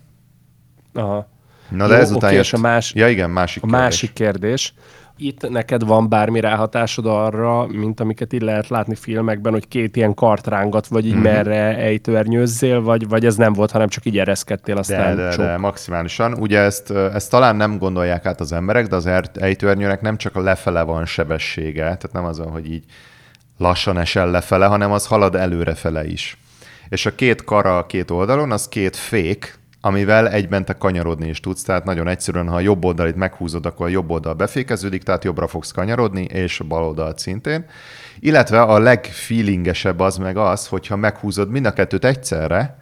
Aha. 0.94 1.28
Na 1.70 1.88
de 1.88 1.94
Jó, 1.96 2.00
ezután 2.00 2.24
oké, 2.30 2.36
jött... 2.36 2.44
és 2.44 2.54
a 2.54 2.58
más- 2.58 2.94
Ja 2.96 3.08
igen, 3.10 3.30
másik 3.30 3.64
A 3.64 3.66
kérdés. 3.66 3.82
másik 3.86 4.14
kérdés. 4.14 4.74
Itt 5.22 5.50
neked 5.50 5.84
van 5.86 6.10
bármi 6.10 6.40
ráhatásod 6.40 7.06
arra, 7.06 7.68
mint 7.68 8.00
amiket 8.00 8.34
így 8.34 8.42
lehet 8.42 8.68
látni 8.68 8.96
filmekben, 8.96 9.52
hogy 9.52 9.68
két 9.68 9.96
ilyen 9.96 10.14
kart 10.14 10.48
rángat, 10.48 10.88
vagy 10.88 11.06
így 11.06 11.14
Mhm. 11.14 11.22
mm-hmm. 11.22 11.34
merre 11.34 11.78
ejtőernyőzzél, 11.78 12.82
vagy, 12.82 13.08
vagy 13.08 13.26
ez 13.26 13.36
nem 13.36 13.54
volt, 13.54 13.72
hanem 13.72 13.88
csak 13.88 14.06
így 14.06 14.18
ereszkedtél, 14.18 14.74
De, 14.74 14.80
aztán 14.80 15.16
de, 15.16 15.30
csók. 15.30 15.46
de, 15.46 15.58
maximálisan. 15.58 16.34
Ugye 16.34 16.60
ezt, 16.60 16.92
ezt 16.92 17.30
talán 17.30 17.56
nem 17.56 17.78
gondolják 17.78 18.26
át 18.26 18.40
az 18.40 18.52
emberek, 18.52 18.88
de 18.88 18.96
az 18.96 19.06
er- 19.06 19.38
ejtőernyőnek 19.38 20.02
nem 20.02 20.18
csak 20.18 20.36
a 20.36 20.42
lefele 20.42 20.82
van 20.82 21.06
sebessége, 21.06 21.82
tehát 21.82 22.10
nem 22.12 22.26
azon, 22.26 22.52
hogy 22.52 22.72
így 22.72 22.84
lassan 23.58 23.98
esel 23.98 24.30
lefele, 24.32 24.66
hanem 24.66 24.92
az 24.92 25.06
halad 25.08 25.36
előrefele 25.36 26.06
is. 26.06 26.38
És 26.90 27.06
a 27.06 27.16
két 27.16 27.44
kara 27.44 27.78
a 27.78 27.86
két 27.86 28.12
oldalon, 28.12 28.52
az 28.52 28.68
két 28.68 28.96
fék, 28.96 29.59
amivel 29.82 30.30
egyben 30.30 30.66
te 30.66 30.74
kanyarodni 30.74 31.28
is 31.28 31.40
tudsz, 31.40 31.64
tehát 31.64 31.84
nagyon 31.84 32.08
egyszerűen, 32.08 32.48
ha 32.48 32.56
a 32.56 32.60
jobb 32.60 32.86
oldalit 32.86 33.16
meghúzod, 33.16 33.66
akkor 33.66 33.86
a 33.86 33.90
jobb 33.90 34.10
oldal 34.10 34.34
befékeződik, 34.34 35.04
tehát 35.04 35.24
jobbra 35.24 35.48
fogsz 35.48 35.72
kanyarodni, 35.72 36.24
és 36.24 36.60
a 36.60 36.64
bal 36.64 36.84
oldalt 36.84 37.20
szintén. 37.20 37.66
Illetve 38.20 38.62
a 38.62 38.80
legfeelingesebb 38.80 40.00
az 40.00 40.18
meg 40.18 40.38
az, 40.38 40.68
hogyha 40.68 40.96
meghúzod 40.96 41.50
mind 41.50 41.66
a 41.66 41.74
kettőt 41.74 42.06
egyszerre, 42.06 42.78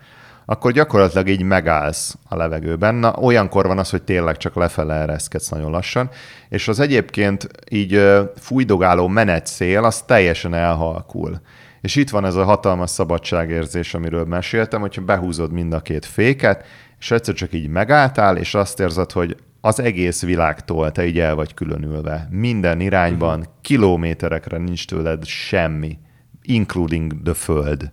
akkor 0.49 0.71
gyakorlatilag 0.71 1.27
így 1.27 1.43
megállsz 1.43 2.15
a 2.29 2.35
levegőben. 2.35 2.95
Na, 2.95 3.15
olyankor 3.15 3.67
van 3.67 3.79
az, 3.79 3.89
hogy 3.89 4.03
tényleg 4.03 4.37
csak 4.37 4.55
lefele 4.55 4.93
ereszkedsz 4.93 5.49
nagyon 5.49 5.71
lassan, 5.71 6.09
és 6.49 6.67
az 6.67 6.79
egyébként 6.79 7.47
így 7.69 8.01
fújdogáló 8.35 9.07
menetszél, 9.07 9.83
az 9.83 10.01
teljesen 10.01 10.53
elhalkul. 10.53 11.41
És 11.81 11.95
itt 11.95 12.09
van 12.09 12.25
ez 12.25 12.35
a 12.35 12.43
hatalmas 12.43 12.89
szabadságérzés, 12.89 13.93
amiről 13.93 14.25
meséltem, 14.25 14.81
hogyha 14.81 15.01
behúzod 15.01 15.51
mind 15.51 15.73
a 15.73 15.79
két 15.79 16.05
féket, 16.05 16.65
és 16.99 17.11
egyszer 17.11 17.33
csak 17.33 17.53
így 17.53 17.67
megálltál, 17.67 18.37
és 18.37 18.53
azt 18.53 18.79
érzed, 18.79 19.11
hogy 19.11 19.37
az 19.61 19.79
egész 19.79 20.23
világtól 20.23 20.91
te 20.91 21.05
így 21.05 21.19
el 21.19 21.35
vagy 21.35 21.53
különülve. 21.53 22.27
Minden 22.31 22.79
irányban, 22.79 23.39
uh-huh. 23.39 23.53
kilométerekre 23.61 24.57
nincs 24.57 24.87
tőled 24.87 25.25
semmi, 25.25 25.97
including 26.41 27.21
the 27.23 27.33
föld. 27.33 27.91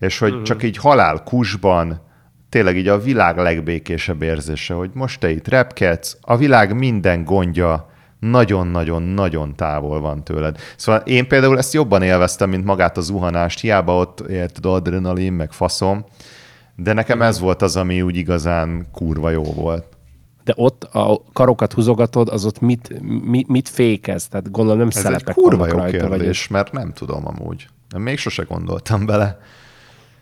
És 0.00 0.18
hogy 0.18 0.30
uh-huh. 0.30 0.44
csak 0.44 0.62
így 0.62 0.76
halál 0.76 1.22
kusban, 1.22 2.00
tényleg 2.48 2.76
így 2.76 2.88
a 2.88 3.00
világ 3.00 3.36
legbékésebb 3.36 4.22
érzése, 4.22 4.74
hogy 4.74 4.90
most 4.94 5.20
te 5.20 5.30
itt 5.30 5.48
repkedsz, 5.48 6.16
a 6.20 6.36
világ 6.36 6.76
minden 6.76 7.24
gondja 7.24 7.90
nagyon-nagyon-nagyon 8.18 9.56
távol 9.56 10.00
van 10.00 10.24
tőled. 10.24 10.58
Szóval 10.76 11.00
én 11.00 11.28
például 11.28 11.58
ezt 11.58 11.72
jobban 11.72 12.02
élveztem, 12.02 12.50
mint 12.50 12.64
magát 12.64 12.96
a 12.96 13.00
zuhanást, 13.00 13.60
hiába 13.60 13.96
ott 13.96 14.20
érted 14.20 14.66
adrenalin, 14.66 15.32
meg 15.32 15.52
faszom, 15.52 16.04
de 16.82 16.92
nekem 16.92 17.22
ez 17.22 17.38
volt 17.38 17.62
az, 17.62 17.76
ami 17.76 18.02
úgy 18.02 18.16
igazán 18.16 18.86
kurva 18.92 19.30
jó 19.30 19.42
volt. 19.42 19.84
De 20.44 20.52
ott 20.56 20.84
a 20.84 21.22
karokat 21.32 21.72
húzogatod, 21.72 22.28
az 22.28 22.44
ott 22.44 22.60
mit, 22.60 23.00
mit, 23.24 23.48
mit 23.48 23.68
fékez? 23.68 24.28
Tehát 24.28 24.50
gondolom 24.50 24.78
nem 24.78 24.88
Ez 24.88 25.04
egy 25.04 25.24
kurva 25.24 25.66
jó 25.66 25.76
rajta, 25.76 26.08
kérdés, 26.08 26.46
vagy 26.46 26.56
mert 26.56 26.72
nem 26.72 26.92
tudom 26.92 27.26
amúgy. 27.26 27.68
Még 27.96 28.18
sose 28.18 28.42
gondoltam 28.42 29.06
bele. 29.06 29.40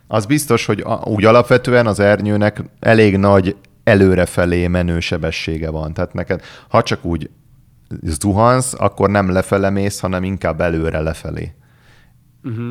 Az 0.06 0.26
biztos, 0.26 0.66
hogy 0.66 0.80
a, 0.80 1.02
úgy 1.04 1.24
alapvetően 1.24 1.86
az 1.86 2.00
ernyőnek 2.00 2.62
elég 2.80 3.16
nagy 3.16 3.56
előrefelé 3.84 4.66
menő 4.66 5.00
sebessége 5.00 5.70
van. 5.70 5.94
Tehát 5.94 6.12
neked, 6.12 6.42
ha 6.68 6.82
csak 6.82 7.04
úgy 7.04 7.30
zuhansz, 8.02 8.74
akkor 8.78 9.10
nem 9.10 9.30
lefele 9.30 9.70
mész, 9.70 10.00
hanem 10.00 10.24
inkább 10.24 10.60
előre 10.60 11.00
lefelé. 11.00 11.52
uh-huh. 12.44 12.70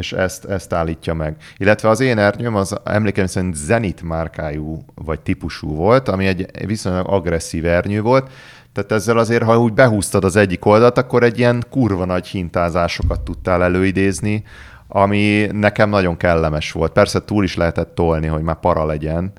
És 0.00 0.12
ezt, 0.12 0.44
ezt 0.44 0.72
állítja 0.72 1.14
meg. 1.14 1.36
Illetve 1.56 1.88
az 1.88 2.00
én 2.00 2.18
ernyőm 2.18 2.54
az 2.54 2.76
emlékeim 2.84 3.26
szerint 3.26 3.54
Zenit 3.54 4.02
márkájú 4.02 4.84
vagy 4.94 5.20
típusú 5.20 5.74
volt, 5.74 6.08
ami 6.08 6.26
egy 6.26 6.66
viszonylag 6.66 7.08
agresszív 7.08 7.66
ernyő 7.66 8.00
volt, 8.00 8.30
tehát 8.72 8.92
ezzel 8.92 9.18
azért, 9.18 9.42
ha 9.42 9.58
úgy 9.58 9.72
behúztad 9.72 10.24
az 10.24 10.36
egyik 10.36 10.64
oldalt, 10.64 10.98
akkor 10.98 11.22
egy 11.22 11.38
ilyen 11.38 11.64
kurva 11.70 12.04
nagy 12.04 12.26
hintázásokat 12.26 13.20
tudtál 13.20 13.62
előidézni, 13.62 14.44
ami 14.88 15.48
nekem 15.52 15.88
nagyon 15.88 16.16
kellemes 16.16 16.72
volt. 16.72 16.92
Persze 16.92 17.24
túl 17.24 17.44
is 17.44 17.56
lehetett 17.56 17.94
tolni, 17.94 18.26
hogy 18.26 18.42
már 18.42 18.60
para 18.60 18.84
legyen, 18.84 19.32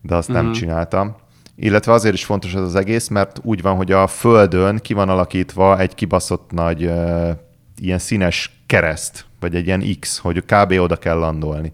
de 0.00 0.14
azt 0.14 0.28
nem 0.28 0.52
csináltam. 0.52 1.16
Illetve 1.56 1.92
azért 1.92 2.14
is 2.14 2.24
fontos 2.24 2.54
ez 2.54 2.60
az 2.60 2.74
egész, 2.74 3.08
mert 3.08 3.40
úgy 3.42 3.62
van, 3.62 3.76
hogy 3.76 3.92
a 3.92 4.06
földön 4.06 4.76
ki 4.76 4.94
van 4.94 5.08
alakítva 5.08 5.78
egy 5.78 5.94
kibaszott 5.94 6.50
nagy 6.50 6.90
ilyen 7.78 7.98
színes 7.98 8.62
kereszt, 8.66 9.24
vagy 9.40 9.54
egy 9.54 9.66
ilyen 9.66 9.84
X, 10.00 10.18
hogy 10.18 10.44
kb. 10.44 10.72
oda 10.72 10.96
kell 10.96 11.16
landolni. 11.16 11.72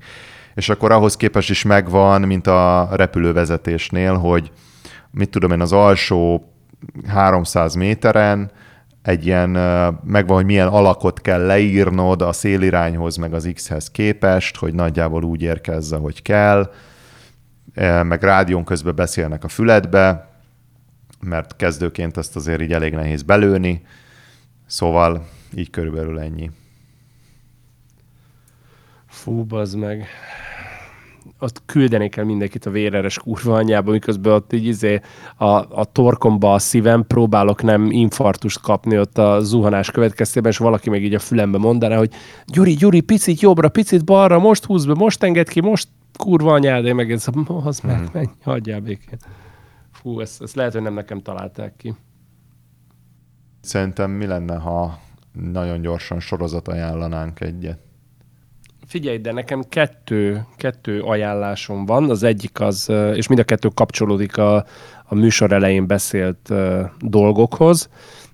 És 0.54 0.68
akkor 0.68 0.92
ahhoz 0.92 1.16
képest 1.16 1.50
is 1.50 1.62
megvan, 1.62 2.22
mint 2.22 2.46
a 2.46 2.88
repülővezetésnél, 2.92 4.14
hogy 4.14 4.52
mit 5.10 5.30
tudom 5.30 5.50
én, 5.50 5.60
az 5.60 5.72
alsó 5.72 6.52
300 7.06 7.74
méteren 7.74 8.50
egy 9.02 9.26
ilyen, 9.26 9.50
megvan, 10.04 10.36
hogy 10.36 10.44
milyen 10.44 10.68
alakot 10.68 11.20
kell 11.20 11.46
leírnod 11.46 12.22
a 12.22 12.32
szélirányhoz, 12.32 13.16
meg 13.16 13.34
az 13.34 13.50
X-hez 13.54 13.90
képest, 13.90 14.56
hogy 14.56 14.74
nagyjából 14.74 15.22
úgy 15.22 15.42
érkezz, 15.42 15.92
ahogy 15.92 16.22
kell, 16.22 16.72
meg 18.02 18.22
rádión 18.22 18.64
közben 18.64 18.94
beszélnek 18.94 19.44
a 19.44 19.48
füledbe, 19.48 20.28
mert 21.20 21.56
kezdőként 21.56 22.16
ezt 22.16 22.36
azért 22.36 22.60
így 22.60 22.72
elég 22.72 22.92
nehéz 22.92 23.22
belőni, 23.22 23.82
szóval 24.66 25.26
így 25.56 25.70
körülbelül 25.70 26.18
ennyi. 26.18 26.50
Fú, 29.06 29.44
bazd 29.44 29.78
meg. 29.78 30.06
Ott 31.40 31.62
küldenék 31.66 32.16
el 32.16 32.24
mindenkit 32.24 32.66
a 32.66 32.70
véreres 32.70 33.18
kurva 33.18 33.54
anyjába, 33.54 33.90
miközben 33.90 34.32
ott 34.32 34.52
így 34.52 34.64
izé 34.64 35.00
a, 35.36 35.46
a 35.80 35.84
torkomba 35.92 36.54
a 36.54 36.58
szívem, 36.58 37.06
próbálok 37.06 37.62
nem 37.62 37.90
infartust 37.90 38.60
kapni 38.60 38.98
ott 38.98 39.18
a 39.18 39.40
zuhanás 39.40 39.90
következtében, 39.90 40.50
és 40.50 40.58
valaki 40.58 40.90
meg 40.90 41.04
így 41.04 41.14
a 41.14 41.18
fülembe 41.18 41.58
mondaná, 41.58 41.96
hogy 41.96 42.12
Gyuri, 42.46 42.72
Gyuri, 42.74 43.00
picit 43.00 43.40
jobbra, 43.40 43.68
picit 43.68 44.04
balra, 44.04 44.38
most 44.38 44.64
húzd 44.64 44.88
be, 44.88 44.94
most 44.94 45.22
enged 45.22 45.48
ki, 45.48 45.60
most 45.60 45.88
kurva 46.18 46.52
anyád, 46.52 46.84
én 46.84 46.94
meg 46.94 47.12
ez, 47.12 47.26
az 47.64 47.80
meg, 47.80 48.08
menj, 48.12 48.26
hagyjál 48.42 48.80
békén. 48.80 49.18
Fú, 49.92 50.20
ezt, 50.20 50.42
ezt 50.42 50.54
lehet, 50.54 50.72
hogy 50.72 50.82
nem 50.82 50.94
nekem 50.94 51.22
találták 51.22 51.76
ki. 51.76 51.94
Szerintem 53.60 54.10
mi 54.10 54.26
lenne, 54.26 54.56
ha 54.56 54.98
nagyon 55.32 55.80
gyorsan 55.80 56.20
sorozat 56.20 56.68
ajánlanánk 56.68 57.40
egyet? 57.40 57.78
Figyelj, 58.86 59.18
de 59.18 59.32
nekem 59.32 59.62
kettő, 59.68 60.46
kettő 60.56 61.00
ajánlásom 61.00 61.86
van. 61.86 62.10
Az 62.10 62.22
egyik 62.22 62.60
az, 62.60 62.92
és 63.14 63.26
mind 63.26 63.40
a 63.40 63.44
kettő 63.44 63.68
kapcsolódik 63.74 64.36
a, 64.36 64.64
a 65.04 65.14
műsor 65.14 65.52
elején 65.52 65.86
beszélt 65.86 66.52
dolgokhoz. 67.00 67.88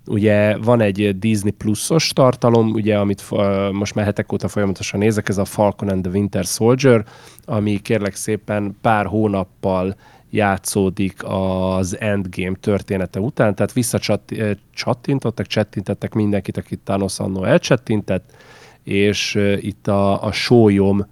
Ugye 0.07 0.57
van 0.57 0.81
egy 0.81 1.19
Disney 1.19 1.51
pluszos 1.51 2.09
tartalom, 2.09 2.71
ugye, 2.71 2.99
amit 2.99 3.25
uh, 3.31 3.71
most 3.71 3.95
már 3.95 4.05
hetek 4.05 4.33
óta 4.33 4.49
folyamatosan 4.49 5.01
nézek, 5.01 5.29
ez 5.29 5.39
a 5.39 5.45
Falcon 5.45 5.89
and 5.89 6.03
the 6.03 6.13
Winter 6.13 6.45
Soldier, 6.45 7.05
ami 7.45 7.79
kérlek 7.79 8.15
szépen 8.15 8.77
pár 8.81 9.07
hónappal 9.07 9.97
játszódik 10.35 11.25
az 11.25 12.01
Endgame 12.01 12.57
története 12.61 13.21
után, 13.21 13.55
tehát 13.55 13.73
visszacsattintottak, 13.73 15.47
csettintettek 15.47 16.15
mindenkit, 16.15 16.57
akit 16.57 16.81
Thanos 16.85 17.19
annó 17.19 17.45
elcsettintett, 17.45 18.37
és 18.83 19.35
uh, 19.35 19.57
itt 19.61 19.89
a, 19.89 20.25
a 20.25 20.33
sólyom 20.33 21.07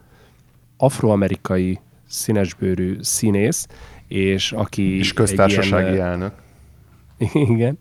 afroamerikai 0.76 1.78
színesbőrű 2.08 2.96
színész, 3.00 3.66
és 4.08 4.52
aki 4.52 4.98
És 4.98 5.12
köztársasági 5.12 5.92
ilyen, 5.92 6.06
elnök. 6.06 6.32
igen. 7.54 7.78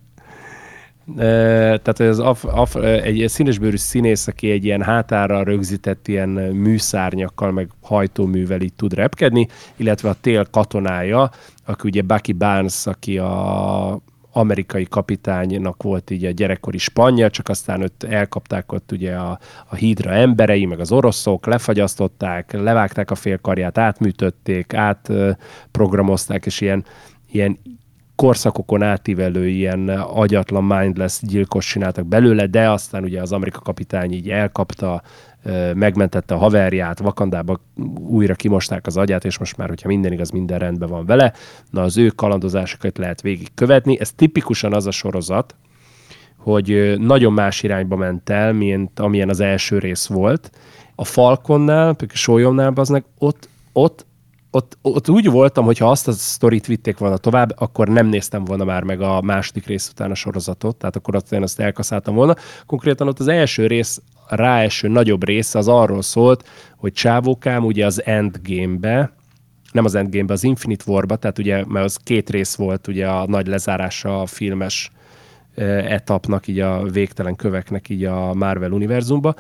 Tehát 1.16 2.00
az 2.00 2.20
af, 2.20 2.46
af, 2.46 2.76
egy 2.76 3.26
színesbőrű 3.28 3.78
színész, 3.78 4.28
aki 4.28 4.52
egy 4.52 4.66
ilyen 4.66 4.82
hátára 4.82 5.44
rögzített 5.44 6.08
ilyen 6.08 6.30
műszárnyakkal, 6.30 7.52
meg 7.52 7.70
hajtóművel 7.82 8.62
így 8.62 8.74
tud 8.74 8.94
repkedni, 8.94 9.48
illetve 9.76 10.10
a 10.10 10.16
tél 10.22 10.46
katonája, 10.52 11.30
aki 11.66 11.88
ugye 11.88 12.02
Bucky 12.02 12.34
Barnes, 12.34 12.86
aki 12.86 13.18
a 13.18 14.02
amerikai 14.34 14.86
kapitánynak 14.90 15.84
volt 15.84 16.10
így 16.10 16.26
a 16.26 16.32
gyerekkori 16.32 16.78
spanja, 16.78 17.30
csak 17.30 17.50
aztán 17.50 17.82
őt 17.82 18.04
elkapták 18.04 18.72
ott 18.72 18.92
ugye 18.92 19.16
a, 19.16 19.40
a 19.70 19.76
hídra 19.76 20.12
emberei, 20.12 20.66
meg 20.66 20.80
az 20.80 20.92
oroszok, 20.92 21.46
lefagyasztották, 21.46 22.52
levágták 22.52 23.12
a 23.12 23.16
félkarját, 23.16 23.78
átműtötték, 23.78 24.74
átprogramozták, 24.74 26.46
és 26.46 26.62
ilyen, 26.62 26.86
ilyen 27.32 27.60
korszakokon 28.22 28.82
átívelő 28.82 29.48
ilyen 29.48 29.90
agyatlan 29.90 30.64
mindless 30.64 31.20
gyilkos 31.22 31.66
csináltak 31.66 32.06
belőle, 32.06 32.48
de 32.48 32.70
aztán 32.70 33.04
ugye 33.04 33.22
az 33.22 33.32
Amerika 33.32 33.60
kapitány 33.60 34.12
így 34.12 34.30
elkapta, 34.30 35.02
megmentette 35.74 36.34
a 36.34 36.38
haverját, 36.38 37.00
Vakandába 37.00 37.60
újra 38.00 38.34
kimosták 38.34 38.86
az 38.88 38.98
agyát, 38.98 39.26
és 39.26 39.38
most 39.38 39.58
már, 39.58 39.68
hogyha 39.68 39.88
minden 39.88 40.12
igaz, 40.12 40.30
minden 40.30 40.60
rendben 40.60 40.90
van 40.90 41.06
vele, 41.06 41.34
na 41.70 41.82
az 41.82 41.98
ő 41.98 42.08
kalandozásokat 42.08 42.98
lehet 42.98 43.22
végigkövetni. 43.22 44.00
Ez 44.00 44.12
tipikusan 44.12 44.74
az 44.74 44.88
a 44.88 44.92
sorozat, 44.92 45.56
hogy 46.38 46.96
nagyon 47.00 47.34
más 47.34 47.64
irányba 47.64 47.96
ment 47.96 48.30
el, 48.30 48.54
mint 48.54 49.00
amilyen 49.00 49.30
az 49.30 49.40
első 49.40 49.78
rész 49.80 50.08
volt. 50.08 50.52
A 50.96 51.06
Falconnál, 51.06 51.96
Sólyomnál 52.14 52.74
aznak 52.76 53.06
ott, 53.18 53.50
ott 53.74 54.06
ott, 54.52 54.78
ott 54.82 55.10
úgy 55.10 55.30
voltam, 55.30 55.66
hogy 55.66 55.78
ha 55.78 55.90
azt 55.90 56.08
a 56.08 56.12
sztorit 56.12 56.66
vitték 56.66 56.98
volna 56.98 57.18
tovább, 57.18 57.54
akkor 57.58 57.88
nem 57.88 58.08
néztem 58.08 58.44
volna 58.44 58.64
már 58.64 58.84
meg 58.84 59.02
a 59.02 59.22
második 59.22 59.66
rész 59.66 59.90
után 59.90 60.12
a 60.12 60.16
sorozatot, 60.16 60.76
tehát 60.76 60.96
akkor 60.96 61.16
azt 61.16 61.34
én 61.34 61.42
azt 61.42 61.60
elkaszáltam 61.60 62.16
volna. 62.16 62.36
Konkrétan 62.66 63.08
ott 63.08 63.20
az 63.20 63.28
első 63.28 63.68
rész, 63.68 64.02
a 64.28 64.36
ráeső 64.36 64.88
nagyobb 64.88 65.24
része 65.24 65.58
az 65.58 65.68
arról 65.68 66.02
szólt, 66.02 66.48
hogy 66.78 66.94
Csávókám 66.94 67.66
ugye 67.66 67.86
az 67.86 68.06
Endgame-be, 68.06 69.14
nem 69.72 69.86
az 69.86 69.96
Endgame-be, 69.96 70.34
az 70.34 70.44
Infinite 70.44 70.84
War-ba, 70.88 71.16
tehát 71.16 71.40
ugye, 71.40 71.66
mert 71.66 71.86
az 71.86 71.96
két 71.96 72.30
rész 72.30 72.56
volt 72.56 72.88
ugye 72.88 73.08
a 73.08 73.26
nagy 73.28 73.48
lezárása 73.48 74.22
a 74.22 74.26
filmes 74.26 74.92
etapnak, 75.56 76.48
így 76.48 76.60
a 76.60 76.84
végtelen 76.84 77.36
köveknek 77.36 77.90
így 77.90 78.04
a 78.04 78.34
Marvel 78.34 78.72
univerzumba. 78.72 79.36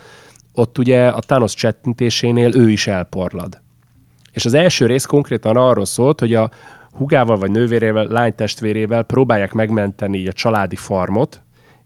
Ott 0.53 0.77
ugye 0.77 1.07
a 1.07 1.19
Thanos 1.19 1.53
csettintésénél 1.53 2.55
ő 2.55 2.69
is 2.69 2.87
elporlad. 2.87 3.61
És 4.31 4.45
az 4.45 4.53
első 4.53 4.85
rész 4.85 5.05
konkrétan 5.05 5.57
arról 5.57 5.85
szólt, 5.85 6.19
hogy 6.19 6.33
a 6.33 6.49
hugával 6.91 7.37
vagy 7.37 7.51
nővérével, 7.51 8.05
lánytestvérével 8.05 9.03
próbálják 9.03 9.53
megmenteni 9.53 10.27
a 10.27 10.33
családi 10.33 10.75
farmot, 10.75 11.41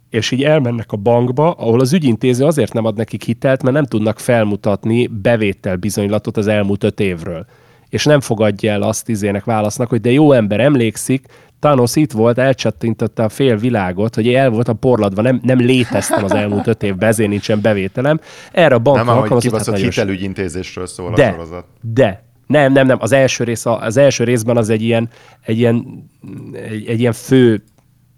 és 0.09 0.31
így 0.31 0.43
elmennek 0.43 0.91
a 0.91 0.97
bankba, 0.97 1.51
ahol 1.51 1.79
az 1.79 1.93
ügyintéző 1.93 2.45
azért 2.45 2.73
nem 2.73 2.85
ad 2.85 2.95
nekik 2.95 3.23
hitelt, 3.23 3.63
mert 3.63 3.75
nem 3.75 3.85
tudnak 3.85 4.19
felmutatni 4.19 5.07
bevétel 5.07 5.75
bizonylatot 5.75 6.37
az 6.37 6.47
elmúlt 6.47 6.83
öt 6.83 6.99
évről. 6.99 7.45
És 7.89 8.05
nem 8.05 8.19
fogadja 8.19 8.71
el 8.71 8.81
azt 8.81 9.09
izének 9.09 9.43
válasznak, 9.43 9.89
hogy 9.89 10.01
de 10.01 10.11
jó 10.11 10.31
ember 10.31 10.59
emlékszik, 10.59 11.27
Thanos 11.59 11.95
itt 11.95 12.11
volt, 12.11 12.37
elcsattintotta 12.37 13.23
a 13.23 13.29
fél 13.29 13.57
világot, 13.57 14.15
hogy 14.15 14.33
el 14.33 14.49
volt 14.49 14.67
a 14.67 14.73
porladva, 14.73 15.21
nem, 15.21 15.39
nem 15.43 15.57
léteztem 15.57 16.23
az 16.23 16.31
elmúlt 16.31 16.67
öt 16.67 16.83
évben, 16.83 17.09
ezért 17.09 17.29
nincsen 17.29 17.61
bevételem. 17.61 18.19
Erre 18.51 18.75
a 18.75 18.79
bank 18.79 18.97
Nem, 18.97 19.09
ahogy 19.09 19.29
hát 19.29 19.39
kibaszott 19.39 19.75
hitelügyintézésről 19.75 20.87
szól 20.87 21.13
a 21.13 21.15
de, 21.15 21.31
sorozat. 21.31 21.65
de, 21.81 22.23
nem, 22.47 22.73
nem, 22.73 22.87
nem, 22.87 22.97
az 23.01 23.11
első, 23.11 23.43
rész, 23.43 23.65
az 23.65 23.97
első 23.97 24.23
részben 24.23 24.57
az 24.57 24.69
egy 24.69 24.81
ilyen, 24.81 25.09
egy 25.41 25.57
ilyen, 25.57 26.09
egy, 26.51 26.87
egy 26.87 26.99
ilyen 26.99 27.13
fő 27.13 27.63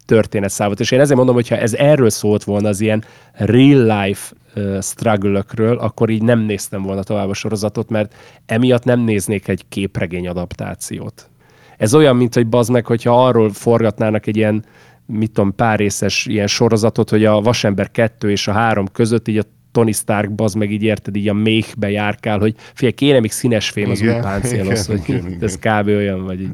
történetszál 0.06 0.66
volt, 0.66 0.80
és 0.80 0.90
én 0.90 1.00
ezért 1.00 1.16
mondom, 1.16 1.34
hogy 1.34 1.48
ha 1.48 1.56
ez 1.56 1.74
erről 1.74 2.10
szólt 2.10 2.44
volna, 2.44 2.68
az 2.68 2.80
ilyen 2.80 3.04
real 3.32 4.02
life 4.02 4.34
uh, 4.56 4.82
struggle 4.82 5.44
akkor 5.78 6.10
így 6.10 6.22
nem 6.22 6.38
néztem 6.40 6.82
volna 6.82 7.02
tovább 7.02 7.28
a 7.28 7.34
sorozatot, 7.34 7.88
mert 7.88 8.14
emiatt 8.46 8.84
nem 8.84 9.00
néznék 9.00 9.48
egy 9.48 9.64
képregény 9.68 10.28
adaptációt. 10.28 11.30
Ez 11.76 11.94
olyan, 11.94 12.16
mint 12.16 12.34
hogy 12.34 12.46
bazd 12.46 12.70
meg, 12.70 12.86
hogyha 12.86 13.26
arról 13.26 13.52
forgatnának 13.52 14.26
egy 14.26 14.36
ilyen 14.36 14.64
mit 15.06 15.32
tudom, 15.32 15.54
pár 15.54 15.78
részes 15.78 16.26
ilyen 16.26 16.46
sorozatot, 16.46 17.10
hogy 17.10 17.24
a 17.24 17.40
Vasember 17.40 17.90
2 17.90 18.30
és 18.30 18.48
a 18.48 18.52
3 18.52 18.86
között 18.86 19.28
így 19.28 19.38
a 19.38 19.42
Tony 19.78 19.92
Stark 19.92 20.30
baz 20.30 20.54
meg 20.54 20.72
így 20.72 20.82
érted, 20.82 21.16
így 21.16 21.28
a 21.28 21.34
méhbe 21.34 21.90
járkál, 21.90 22.38
hogy 22.38 22.54
fél 22.74 22.92
kéne 22.92 23.20
még 23.20 23.30
színes 23.30 23.70
fém 23.70 23.90
az 23.90 24.00
új 24.00 24.06
Igen, 24.06 24.20
páncélos, 24.20 24.84
igen, 24.84 24.84
hogy 24.86 25.08
igen, 25.08 25.26
igen. 25.26 25.42
ez 25.42 25.58
kb. 25.58 25.86
olyan, 25.86 26.24
vagy 26.24 26.40
így. 26.40 26.50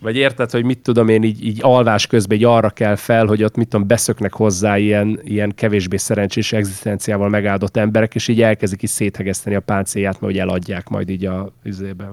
Vagy 0.00 0.16
érted, 0.16 0.50
hogy 0.50 0.64
mit 0.64 0.78
tudom 0.78 1.08
én, 1.08 1.22
így, 1.22 1.46
így 1.46 1.58
alvás 1.62 2.06
közben 2.06 2.36
így 2.36 2.44
arra 2.44 2.70
kell 2.70 2.96
fel, 2.96 3.26
hogy 3.26 3.44
ott 3.44 3.56
mit 3.56 3.68
tudom, 3.68 3.86
beszöknek 3.86 4.32
hozzá 4.32 4.78
ilyen, 4.78 5.20
ilyen 5.24 5.52
kevésbé 5.54 5.96
szerencsés 5.96 6.52
egzisztenciával 6.52 7.28
megáldott 7.28 7.76
emberek, 7.76 8.14
és 8.14 8.28
így 8.28 8.42
elkezdik 8.42 8.82
is 8.82 8.90
széthegeszteni 8.90 9.56
a 9.56 9.60
páncélját, 9.60 10.20
mert 10.20 10.32
hogy 10.32 10.38
eladják 10.38 10.88
majd 10.88 11.08
így 11.10 11.26
a 11.26 11.52
üzébe. 11.62 12.10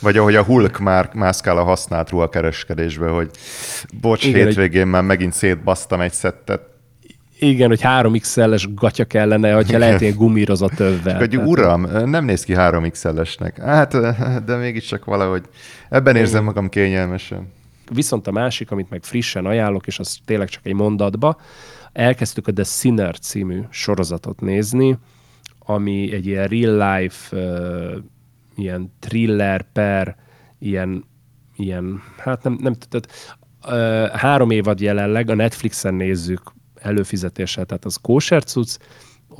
Vagy. 0.00 0.16
Ahogy 0.16 0.34
a 0.34 0.42
Hulk 0.42 0.78
már 0.78 1.10
mászkál 1.14 1.56
a 1.56 1.62
használt 1.62 2.10
ruhakereskedésbe, 2.10 3.08
hogy 3.08 3.30
bocs, 4.00 4.24
Igen, 4.24 4.46
hétvégén 4.46 4.86
már 4.86 5.02
megint 5.02 5.32
szétbasztam 5.32 6.00
egy 6.00 6.12
szettet. 6.12 6.69
Igen, 7.42 7.68
hogy 7.68 7.80
3XL-es 7.82 8.66
gatya 8.74 9.04
kellene, 9.04 9.52
hogyha 9.52 9.78
lehet 9.78 10.00
ilyen 10.00 10.16
gumírozott 10.16 10.80
övvel. 10.80 11.16
Hogy 11.16 11.30
Tehát- 11.30 11.46
uram, 11.46 11.86
nem 12.04 12.24
néz 12.24 12.44
ki 12.44 12.52
3XL-esnek. 12.56 13.56
Hát, 13.60 13.96
de 14.44 14.56
mégiscsak 14.56 15.04
valahogy 15.04 15.44
ebben 15.88 16.16
érzem 16.16 16.44
magam 16.44 16.68
kényelmesen. 16.68 17.52
Viszont 17.92 18.26
a 18.26 18.30
másik, 18.30 18.70
amit 18.70 18.90
meg 18.90 19.02
frissen 19.02 19.46
ajánlok, 19.46 19.86
és 19.86 19.98
az 19.98 20.18
tényleg 20.24 20.48
csak 20.48 20.66
egy 20.66 20.74
mondatba, 20.74 21.36
elkezdtük 21.92 22.46
a 22.46 22.52
The 22.52 22.64
Sinner 22.64 23.18
című 23.18 23.60
sorozatot 23.70 24.40
nézni, 24.40 24.98
ami 25.58 26.12
egy 26.12 26.26
ilyen 26.26 26.46
real 26.46 26.98
life, 26.98 27.36
uh, 27.36 27.96
ilyen 28.56 28.92
thriller 28.98 29.66
per, 29.72 30.16
ilyen, 30.58 31.04
ilyen 31.56 32.02
hát 32.18 32.42
nem, 32.42 32.58
nem 32.60 32.74
uh, 33.66 34.08
három 34.08 34.50
évad 34.50 34.80
jelenleg, 34.80 35.30
a 35.30 35.34
Netflixen 35.34 35.94
nézzük 35.94 36.42
előfizetéssel, 36.82 37.64
tehát 37.64 37.84
az 37.84 37.96
kóser 37.96 38.44
cucc, 38.44 38.76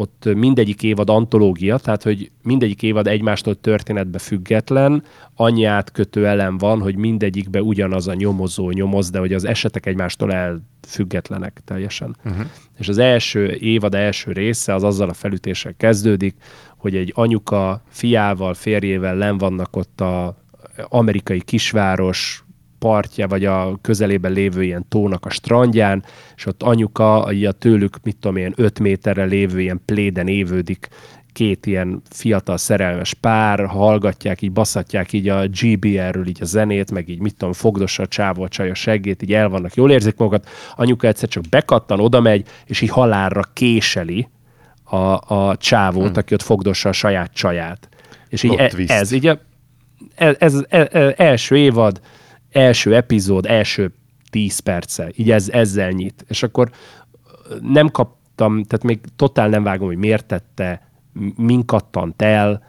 ott 0.01 0.29
mindegyik 0.35 0.83
évad 0.83 1.11
antológia, 1.11 1.79
tehát 1.79 2.03
hogy 2.03 2.31
mindegyik 2.43 2.83
évad 2.83 3.07
egymástól 3.07 3.61
történetbe 3.61 4.19
független, 4.19 5.03
annyi 5.35 5.65
átkötő 5.65 6.27
elem 6.27 6.59
van, 6.59 6.81
hogy 6.81 6.97
mindegyikbe 6.97 7.63
ugyanaz 7.63 8.09
a 8.09 8.15
nyomozó 8.15 8.71
nyomoz, 8.71 9.11
de 9.11 9.19
hogy 9.19 9.33
az 9.33 9.45
esetek 9.45 9.87
egymástól 9.87 10.33
elfüggetlenek 10.33 11.61
teljesen. 11.65 12.17
Uh-huh. 12.25 12.47
És 12.79 12.89
az 12.89 12.99
első 12.99 13.57
évad 13.61 13.95
első 13.95 14.33
része 14.33 14.75
az 14.75 14.83
azzal 14.83 15.09
a 15.09 15.13
felütéssel 15.13 15.75
kezdődik, 15.77 16.35
hogy 16.77 16.97
egy 16.97 17.13
anyuka 17.15 17.83
fiával, 17.89 18.55
férjével 18.55 19.17
len 19.17 19.39
vannak 19.39 19.77
ott 19.77 20.01
a 20.01 20.37
amerikai 20.89 21.41
kisváros 21.41 22.45
partja, 22.81 23.29
vagy 23.29 23.45
a 23.45 23.79
közelében 23.81 24.33
lévő 24.33 24.63
ilyen 24.63 24.89
tónak 24.89 25.27
a 25.27 25.31
strandján, 25.31 26.05
és 26.37 26.47
ott 26.47 26.63
anyuka, 26.63 27.29
így 27.33 27.45
a 27.45 27.53
tőlük, 27.53 27.97
mit 28.03 28.17
tudom 28.17 28.37
én, 28.37 28.53
5 28.57 28.81
méterre 28.81 29.25
lévő 29.25 29.61
ilyen 29.61 29.81
pléden 29.85 30.29
évődik 30.29 30.89
két 31.33 31.67
ilyen 31.67 32.03
fiatal 32.11 32.57
szerelmes 32.57 33.15
pár, 33.15 33.67
hallgatják, 33.67 34.43
így 34.43 34.53
baszatják 34.53 35.13
így 35.13 35.29
a 35.29 35.47
GBR-ről 35.47 36.27
így 36.27 36.39
a 36.41 36.45
zenét, 36.45 36.91
meg 36.91 37.09
így 37.09 37.21
mit 37.21 37.35
tudom, 37.37 37.53
fogdossa 37.53 38.03
a 38.03 38.07
csávó 38.07 38.43
a 38.43 38.49
csaj 38.49 38.71
a 38.71 38.75
seggét, 38.75 39.23
így 39.23 39.33
el 39.33 39.49
vannak, 39.49 39.75
jól 39.75 39.91
érzik 39.91 40.17
magukat. 40.17 40.49
Anyuka 40.77 41.07
egyszer 41.07 41.29
csak 41.29 41.43
bekattan, 41.51 42.01
oda 42.01 42.21
megy, 42.21 42.49
és 42.67 42.81
így 42.81 42.91
halálra 42.91 43.43
késeli 43.53 44.29
a, 44.85 45.35
a 45.35 45.57
csávót, 45.57 46.07
hmm. 46.07 46.17
aki 46.17 46.35
ott 46.35 46.43
fogdossa 46.43 46.89
a 46.89 46.93
saját 46.93 47.33
csaját. 47.33 47.89
És 48.29 48.43
így 48.43 48.55
e, 48.55 48.73
ez 48.87 49.13
így 49.13 49.27
a, 49.27 49.39
ez, 50.15 50.37
ez, 50.39 50.65
ez, 50.69 51.13
első 51.17 51.57
évad, 51.57 52.01
első 52.51 52.95
epizód, 52.95 53.47
első 53.47 53.93
tíz 54.31 54.59
perce, 54.59 55.11
így 55.17 55.31
ez, 55.31 55.49
ezzel 55.49 55.91
nyit. 55.91 56.25
És 56.29 56.43
akkor 56.43 56.71
nem 57.61 57.89
kaptam, 57.89 58.65
tehát 58.65 58.85
még 58.85 59.01
totál 59.17 59.49
nem 59.49 59.63
vágom, 59.63 59.87
hogy 59.87 59.97
miért 59.97 60.27
tette, 60.27 60.89
min 61.37 61.65
kattant 61.65 62.23
el, 62.23 62.69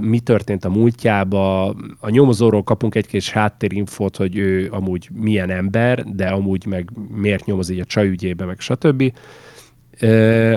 mi 0.00 0.18
történt 0.18 0.64
a 0.64 0.70
múltjába. 0.70 1.68
A 2.00 2.10
nyomozóról 2.10 2.62
kapunk 2.62 2.94
egy 2.94 3.06
kis 3.06 3.30
háttérinfót, 3.30 4.16
hogy 4.16 4.36
ő 4.36 4.68
amúgy 4.70 5.08
milyen 5.12 5.50
ember, 5.50 6.04
de 6.04 6.28
amúgy 6.28 6.66
meg 6.66 6.90
miért 7.14 7.44
nyomoz 7.44 7.70
így 7.70 7.80
a 7.80 7.84
csajügyébe, 7.84 8.44
meg 8.44 8.60
stb. 8.60 9.12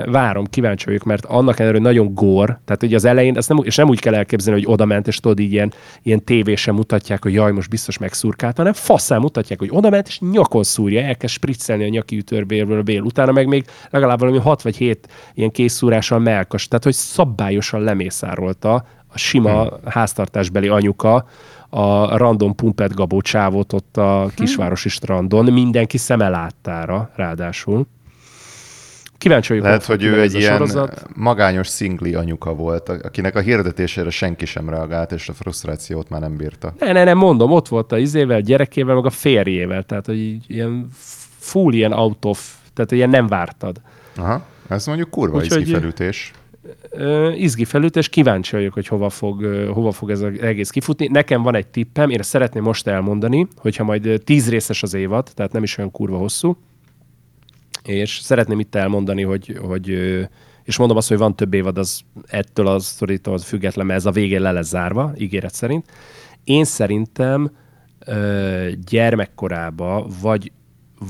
Várom, 0.06 0.46
kíváncsi 0.46 0.86
vagyok, 0.86 1.04
mert 1.04 1.26
annak 1.26 1.60
ellenére, 1.60 1.84
hogy 1.84 1.94
nagyon 1.94 2.14
gór, 2.14 2.60
tehát 2.66 2.84
ugye 2.84 2.96
az 2.96 3.06
elején, 3.06 3.38
ezt 3.38 3.50
nem, 3.50 3.60
és 3.64 3.76
nem 3.76 3.89
úgy 3.89 4.00
kell 4.00 4.16
elképzelni, 4.16 4.60
hogy 4.60 4.74
oda 4.74 4.86
ment, 4.86 5.08
és 5.08 5.18
tudod, 5.18 5.39
így 5.39 5.52
ilyen, 5.52 5.74
ilyen 6.02 6.24
tévésen 6.24 6.74
mutatják, 6.74 7.24
hogy 7.24 7.34
jaj, 7.34 7.52
most 7.52 7.70
biztos 7.70 7.98
megszurkált, 7.98 8.58
hanem 8.58 8.74
faszán 8.74 9.20
mutatják, 9.20 9.60
hogy 9.60 9.70
oda 9.72 9.89
ment, 9.89 10.08
és 10.08 10.20
nyakon 10.20 10.64
szúrja, 10.64 11.02
elkezd 11.02 11.34
spriccelni 11.34 11.84
a 11.84 11.88
nyaki 11.88 12.18
ütörbélről 12.18 12.80
a 12.80 12.84
bél, 12.84 13.02
utána 13.02 13.32
meg 13.32 13.48
még 13.48 13.66
legalább 13.89 14.20
valami 14.20 14.38
6 14.38 14.62
vagy 14.62 14.76
7 14.76 15.08
ilyen 15.34 15.52
készszúrással 15.52 16.20
melkas, 16.20 16.68
tehát 16.68 16.84
hogy 16.84 16.94
szabályosan 16.94 17.82
lemészárolta 17.82 18.86
a 19.08 19.18
sima 19.18 19.62
hmm. 19.62 19.78
háztartásbeli 19.86 20.68
anyuka 20.68 21.26
a 21.70 22.18
random 22.18 22.56
pumpet 22.56 22.94
gabó 22.94 23.22
csávót 23.22 23.74
ott 23.74 23.98
a 23.98 24.30
kisvárosi 24.36 24.89
strandon, 24.89 25.54
mindenki 25.54 25.98
szeme 25.98 26.30
láttára, 26.30 27.10
ráadásul. 27.16 27.88
Kíváncsi 29.24 29.47
vagyok, 29.49 29.65
Lehet, 29.65 29.86
hogy 29.86 30.03
ő 30.03 30.21
egy 30.21 30.34
ilyen 30.34 30.51
sorozat. 30.51 31.05
magányos 31.15 31.67
szingli 31.67 32.13
anyuka 32.13 32.53
volt, 32.53 32.89
akinek 32.89 33.36
a 33.36 33.39
hirdetésére 33.39 34.09
senki 34.09 34.45
sem 34.45 34.69
reagált, 34.69 35.11
és 35.11 35.30
a 35.30 35.34
frusztrációt 35.34 36.09
már 36.09 36.21
nem 36.21 36.36
bírta. 36.38 36.74
Ne, 36.80 36.91
ne, 36.91 37.03
nem 37.03 37.17
mondom, 37.17 37.51
ott 37.51 37.67
volt 37.67 37.91
a 37.91 37.97
izével, 37.97 38.41
gyerekével, 38.41 38.95
meg 38.95 39.05
a 39.05 39.09
férjével, 39.09 39.84
tehát 39.84 40.05
hogy 40.05 40.38
ilyen 40.47 40.88
full 41.38 41.74
ilyen 41.74 41.91
out 41.91 42.26
of, 42.26 42.53
tehát 42.74 42.91
ilyen 42.91 43.09
nem 43.09 43.28
vártad. 43.28 43.82
Aha, 44.15 44.45
ez 44.69 44.86
mondjuk 44.86 45.09
kurva 45.09 45.38
Úgyhogy- 45.38 45.61
izgi 45.61 45.74
felütés. 45.74 46.32
Ö, 46.89 47.32
izgi 47.32 47.65
felüt, 47.65 47.95
és 47.95 48.09
kíváncsi 48.09 48.55
vagyok, 48.55 48.74
hogy 48.74 48.88
hova 48.88 49.09
fog, 49.09 49.45
hova 49.74 49.91
fog 49.91 50.09
ez 50.09 50.21
az 50.21 50.32
egész 50.41 50.69
kifutni. 50.69 51.07
Nekem 51.11 51.41
van 51.41 51.55
egy 51.55 51.67
tippem, 51.67 52.09
én 52.09 52.21
szeretném 52.21 52.63
most 52.63 52.88
elmondani, 52.88 53.47
hogyha 53.57 53.84
majd 53.84 54.21
tíz 54.24 54.49
részes 54.49 54.84
az 54.84 54.93
évad, 54.93 55.30
tehát 55.36 55.51
nem 55.51 55.63
is 55.63 55.78
olyan 55.78 55.91
kurva 55.91 56.17
hosszú, 56.17 56.57
és 57.84 58.20
szeretném 58.22 58.60
itt 58.60 58.76
elmondani, 58.76 59.22
hogy, 59.22 59.60
hogy 59.68 59.90
és 60.64 60.78
mondom 60.78 60.98
azt, 60.98 61.08
hogy 61.08 61.18
van 61.18 61.36
több 61.36 61.54
évad, 61.54 61.78
az 61.78 62.02
ettől 62.28 62.68
az 62.68 62.86
szorítól 62.86 63.38
független, 63.38 63.86
mert 63.86 64.00
ez 64.00 64.06
a 64.06 64.12
végén 64.12 64.42
le 64.42 64.52
lesz 64.52 64.68
zárva, 64.68 65.14
ígéret 65.18 65.54
szerint. 65.54 65.92
Én 66.44 66.64
szerintem 66.64 67.52
ö, 68.06 68.70
gyermekkorába 68.86 70.08
vagy, 70.22 70.52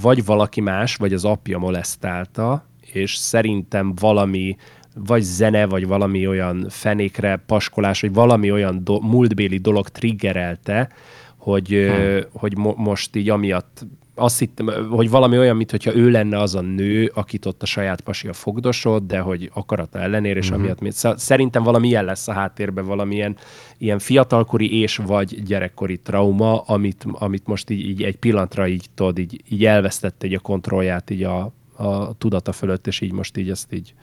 vagy 0.01 0.25
valaki 0.25 0.61
más, 0.61 0.95
vagy 0.95 1.13
az 1.13 1.25
apja 1.25 1.57
molesztálta, 1.57 2.65
és 2.81 3.15
szerintem 3.15 3.93
valami 3.95 4.55
vagy 4.95 5.21
zene, 5.21 5.65
vagy 5.65 5.87
valami 5.87 6.27
olyan 6.27 6.65
fenékre 6.69 7.43
paskolás, 7.45 8.01
vagy 8.01 8.13
valami 8.13 8.51
olyan 8.51 8.83
do- 8.83 9.01
múltbéli 9.01 9.57
dolog 9.57 9.89
triggerelte, 9.89 10.89
hogy, 11.37 11.67
hmm. 11.67 12.19
hogy 12.31 12.57
mo- 12.57 12.77
most 12.77 13.15
így 13.15 13.29
amiatt 13.29 13.85
azt 14.15 14.39
hittem, 14.39 14.67
hogy 14.89 15.09
valami 15.09 15.37
olyan, 15.37 15.55
mintha 15.55 15.95
ő 15.95 16.09
lenne 16.09 16.39
az 16.39 16.55
a 16.55 16.61
nő, 16.61 17.11
akit 17.13 17.45
ott 17.45 17.61
a 17.61 17.65
saját 17.65 18.01
pasia 18.01 18.33
fogdosott, 18.33 19.07
de 19.07 19.19
hogy 19.19 19.49
akarata 19.53 19.99
ellenére, 19.99 20.39
és 20.39 20.49
amiatt 20.49 20.79
mi- 20.79 20.91
Szóval 20.91 21.17
szerintem 21.17 21.63
valami 21.63 21.87
ilyen 21.87 22.05
lesz 22.05 22.27
a 22.27 22.33
háttérben, 22.33 22.85
valamilyen 22.85 23.37
ilyen 23.77 23.99
fiatalkori 23.99 24.79
és 24.81 24.97
vagy 24.97 25.43
gyerekkori 25.43 25.97
trauma, 25.97 26.61
amit, 26.61 27.05
amit 27.11 27.47
most 27.47 27.69
így, 27.69 27.89
így 27.89 28.03
egy 28.03 28.17
pillanatra 28.17 28.67
így, 28.67 28.85
tudod, 28.93 29.17
így, 29.19 29.43
így 29.49 29.65
elvesztette 29.65 30.27
így 30.27 30.33
a 30.33 30.39
kontrollját 30.39 31.09
így 31.09 31.23
a, 31.23 31.53
a 31.77 32.13
tudata 32.17 32.51
fölött, 32.51 32.87
és 32.87 33.01
így 33.01 33.11
most 33.11 33.37
így 33.37 33.49
ezt 33.49 33.73
így 33.73 33.93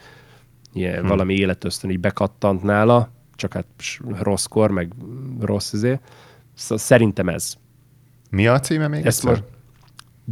ilyen, 0.73 0.99
hmm. 0.99 1.09
valami 1.09 1.35
életösztön 1.35 1.91
így 1.91 2.01
bekattant 2.01 2.63
nála, 2.63 3.11
csak 3.35 3.53
hát 3.53 3.67
s- 3.79 4.01
rosszkor, 4.21 4.71
meg 4.71 4.93
rossz 5.41 5.73
izé. 5.73 5.99
Szóval 6.55 6.79
szerintem 6.79 7.29
ez. 7.29 7.55
Mi 8.31 8.47
a 8.47 8.61
címe 8.61 8.89
még 8.89 9.07
Ezt 9.07 9.19
egyszer? 9.19 9.31
most 9.31 9.50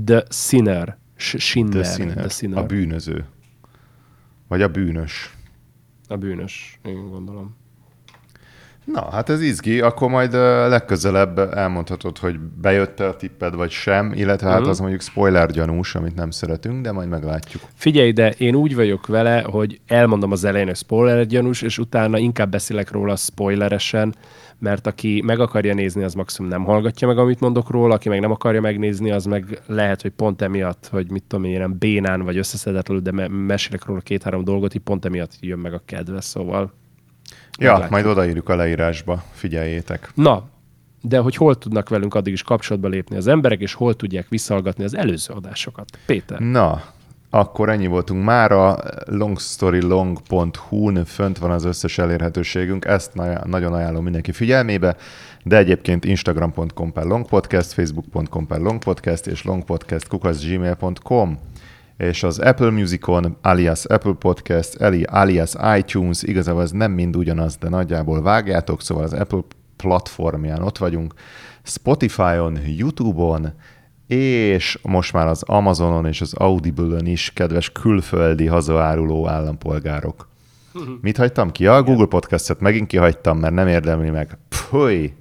The 0.04 0.24
Sinner. 0.30 0.98
Sinner. 1.16 1.82
The 1.82 1.84
Sinner. 1.84 2.16
The 2.16 2.28
Sinner. 2.28 2.58
A 2.58 2.66
bűnöző. 2.66 3.26
Vagy 4.48 4.62
a 4.62 4.68
bűnös. 4.68 5.36
A 6.08 6.16
bűnös, 6.16 6.78
én 6.84 7.10
gondolom. 7.10 7.56
Na, 8.92 9.10
hát 9.10 9.28
ez 9.28 9.40
izgi, 9.42 9.80
akkor 9.80 10.10
majd 10.10 10.32
legközelebb 10.68 11.38
elmondhatod, 11.38 12.18
hogy 12.18 12.38
bejött 12.60 13.00
a 13.00 13.16
tipped, 13.16 13.54
vagy 13.54 13.70
sem, 13.70 14.12
illetve 14.14 14.48
hát 14.48 14.60
Mhm. 14.60 14.68
az 14.68 14.78
mondjuk 14.80 15.00
spoiler 15.00 15.50
gyanús, 15.50 15.94
amit 15.94 16.14
nem 16.14 16.30
szeretünk, 16.30 16.82
de 16.82 16.92
majd 16.92 17.08
meglátjuk. 17.08 17.62
Figyelj, 17.74 18.12
de 18.12 18.30
én 18.30 18.54
úgy 18.54 18.74
vagyok 18.74 19.06
vele, 19.06 19.42
hogy 19.42 19.80
elmondom 19.86 20.32
az 20.32 20.44
elején, 20.44 20.66
hogy 20.66 20.76
spoiler 20.76 21.26
gyanús, 21.26 21.62
és 21.62 21.78
utána 21.78 22.18
inkább 22.18 22.50
beszélek 22.50 22.90
róla 22.90 23.16
spoileresen, 23.16 24.14
mert 24.58 24.86
aki 24.86 25.22
meg 25.26 25.40
akarja 25.40 25.74
nézni, 25.74 26.02
az 26.02 26.14
maximum 26.14 26.50
nem 26.50 26.64
hallgatja 26.64 27.06
meg, 27.08 27.18
amit 27.18 27.40
mondok 27.40 27.70
róla, 27.70 27.94
aki 27.94 28.08
meg 28.08 28.20
nem 28.20 28.30
akarja 28.30 28.60
megnézni, 28.60 29.10
az 29.10 29.24
meg 29.24 29.60
lehet, 29.66 30.02
hogy 30.02 30.10
pont 30.10 30.42
emiatt, 30.42 30.88
hogy 30.90 31.10
mit 31.10 31.22
tudom 31.28 31.44
én, 31.44 31.50
ilyen 31.50 31.76
bénán 31.78 32.22
vagy 32.22 32.36
összeszedetlenül, 32.38 33.02
de 33.02 33.12
me- 33.12 33.30
mesélek 33.46 33.84
róla 33.84 34.00
két-három 34.00 34.44
dolgot, 34.44 34.74
így 34.74 34.80
pont 34.82 35.04
emiatt 35.04 35.32
jön 35.40 35.58
meg 35.58 35.72
a 35.72 35.82
kedve, 35.84 36.20
szóval 36.20 36.72
Ja, 37.58 37.70
Meglátjuk. 37.70 37.90
majd 37.90 38.06
odaírjuk 38.06 38.48
a 38.48 38.56
leírásba, 38.56 39.22
figyeljétek. 39.32 40.10
Na, 40.14 40.44
de 41.02 41.18
hogy 41.18 41.36
hol 41.36 41.58
tudnak 41.58 41.88
velünk 41.88 42.14
addig 42.14 42.32
is 42.32 42.42
kapcsolatba 42.42 42.88
lépni 42.88 43.16
az 43.16 43.26
emberek, 43.26 43.60
és 43.60 43.74
hol 43.74 43.94
tudják 43.96 44.28
visszahallgatni 44.28 44.84
az 44.84 44.96
előző 44.96 45.34
adásokat. 45.34 45.88
Péter. 46.06 46.38
Na, 46.40 46.82
akkor 47.30 47.68
ennyi 47.68 47.86
voltunk 47.86 48.24
mára. 48.24 48.78
longstorylong.hu-n 49.04 51.04
fönt 51.04 51.38
van 51.38 51.50
az 51.50 51.64
összes 51.64 51.98
elérhetőségünk, 51.98 52.84
ezt 52.84 53.14
na- 53.14 53.46
nagyon 53.46 53.72
ajánlom 53.72 54.02
mindenki 54.02 54.32
figyelmébe, 54.32 54.96
de 55.44 55.56
egyébként 55.56 56.04
instagram.com 56.04 56.92
per 56.92 57.04
longpodcast, 57.04 57.72
facebook.com 57.72 58.46
per 58.46 58.60
longpodcast 58.60 59.26
és 59.26 59.44
longpodcast.gmail.com 59.44 61.38
és 61.98 62.22
az 62.22 62.38
Apple 62.38 62.70
Musicon, 62.70 63.36
alias 63.42 63.84
Apple 63.84 64.12
Podcast, 64.12 64.74
eli- 64.76 65.02
alias 65.02 65.52
iTunes, 65.78 66.22
igazából 66.22 66.62
ez 66.62 66.70
nem 66.70 66.92
mind 66.92 67.16
ugyanaz, 67.16 67.56
de 67.56 67.68
nagyjából 67.68 68.22
vágjátok, 68.22 68.82
szóval 68.82 69.04
az 69.04 69.12
Apple 69.12 69.40
platformján 69.76 70.62
ott 70.62 70.78
vagyunk, 70.78 71.14
Spotify-on, 71.62 72.58
YouTube-on, 72.76 73.52
és 74.06 74.78
most 74.82 75.12
már 75.12 75.26
az 75.26 75.42
Amazonon 75.42 76.06
és 76.06 76.20
az 76.20 76.34
Audible-ön 76.34 77.06
is, 77.06 77.30
kedves 77.34 77.70
külföldi 77.72 78.46
hazaáruló 78.46 79.28
állampolgárok. 79.28 80.28
Mit 81.00 81.16
hagytam 81.16 81.50
ki? 81.50 81.66
A 81.66 81.82
Google 81.82 82.06
Podcast-et 82.06 82.60
megint 82.60 82.86
kihagytam, 82.86 83.38
mert 83.38 83.54
nem 83.54 83.68
érdemli 83.68 84.10
meg. 84.10 84.38
Fúj! 84.48 85.12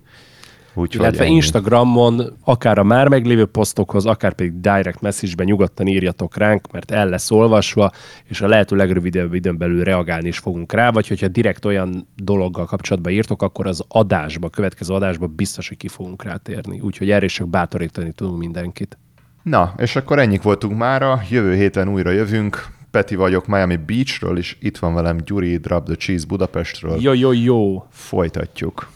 Úgyhogy 0.77 1.01
Illetve 1.01 1.23
ennyi. 1.23 1.33
Instagramon, 1.33 2.37
akár 2.43 2.77
a 2.77 2.83
már 2.83 3.07
meglévő 3.07 3.45
posztokhoz, 3.45 4.05
akár 4.05 4.33
pedig 4.33 4.59
direct 4.59 5.01
message-ben 5.01 5.45
nyugodtan 5.45 5.87
írjatok 5.87 6.37
ránk, 6.37 6.71
mert 6.71 6.91
el 6.91 7.09
lesz 7.09 7.31
olvasva, 7.31 7.91
és 8.23 8.41
a 8.41 8.47
lehető 8.47 8.75
legrövidebb 8.75 9.33
időn 9.33 9.57
belül 9.57 9.83
reagálni 9.83 10.27
is 10.27 10.37
fogunk 10.37 10.71
rá, 10.71 10.89
vagy 10.89 11.07
hogyha 11.07 11.27
direkt 11.27 11.65
olyan 11.65 12.07
dologgal 12.15 12.65
kapcsolatban 12.65 13.11
írtok, 13.11 13.41
akkor 13.41 13.67
az 13.67 13.83
adásba, 13.87 14.49
következő 14.49 14.93
adásba 14.93 15.27
biztos, 15.27 15.67
hogy 15.67 15.77
ki 15.77 15.87
fogunk 15.87 16.23
rátérni. 16.23 16.79
Úgyhogy 16.79 17.11
erre 17.11 17.25
is 17.25 17.33
csak 17.33 17.49
bátorítani 17.49 18.11
tudunk 18.11 18.37
mindenkit. 18.37 18.97
Na, 19.43 19.73
és 19.77 19.95
akkor 19.95 20.19
ennyik 20.19 20.41
voltunk 20.41 20.77
mára, 20.77 21.21
jövő 21.29 21.55
héten 21.55 21.89
újra 21.89 22.11
jövünk. 22.11 22.65
Peti 22.91 23.15
vagyok 23.15 23.47
Miami 23.47 23.75
Beachről, 23.75 24.37
és 24.37 24.57
itt 24.59 24.77
van 24.77 24.93
velem 24.93 25.17
Gyuri 25.17 25.57
Drop 25.57 25.85
the 25.85 25.95
Cheese 25.95 26.25
Budapestről. 26.27 26.97
Jó, 26.99 27.13
jó, 27.13 27.33
jó. 27.33 27.85
Folytatjuk. 27.89 28.89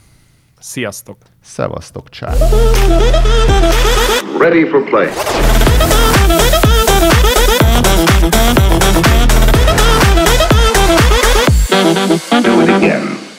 Sziasztok! 0.59 1.17
Szevasztok, 1.43 2.09
csá! 2.09 2.33
Ready 4.39 4.65
for 4.69 4.83
play. 4.83 5.07
Do 12.43 12.61
it 12.61 12.69
again. 12.69 13.30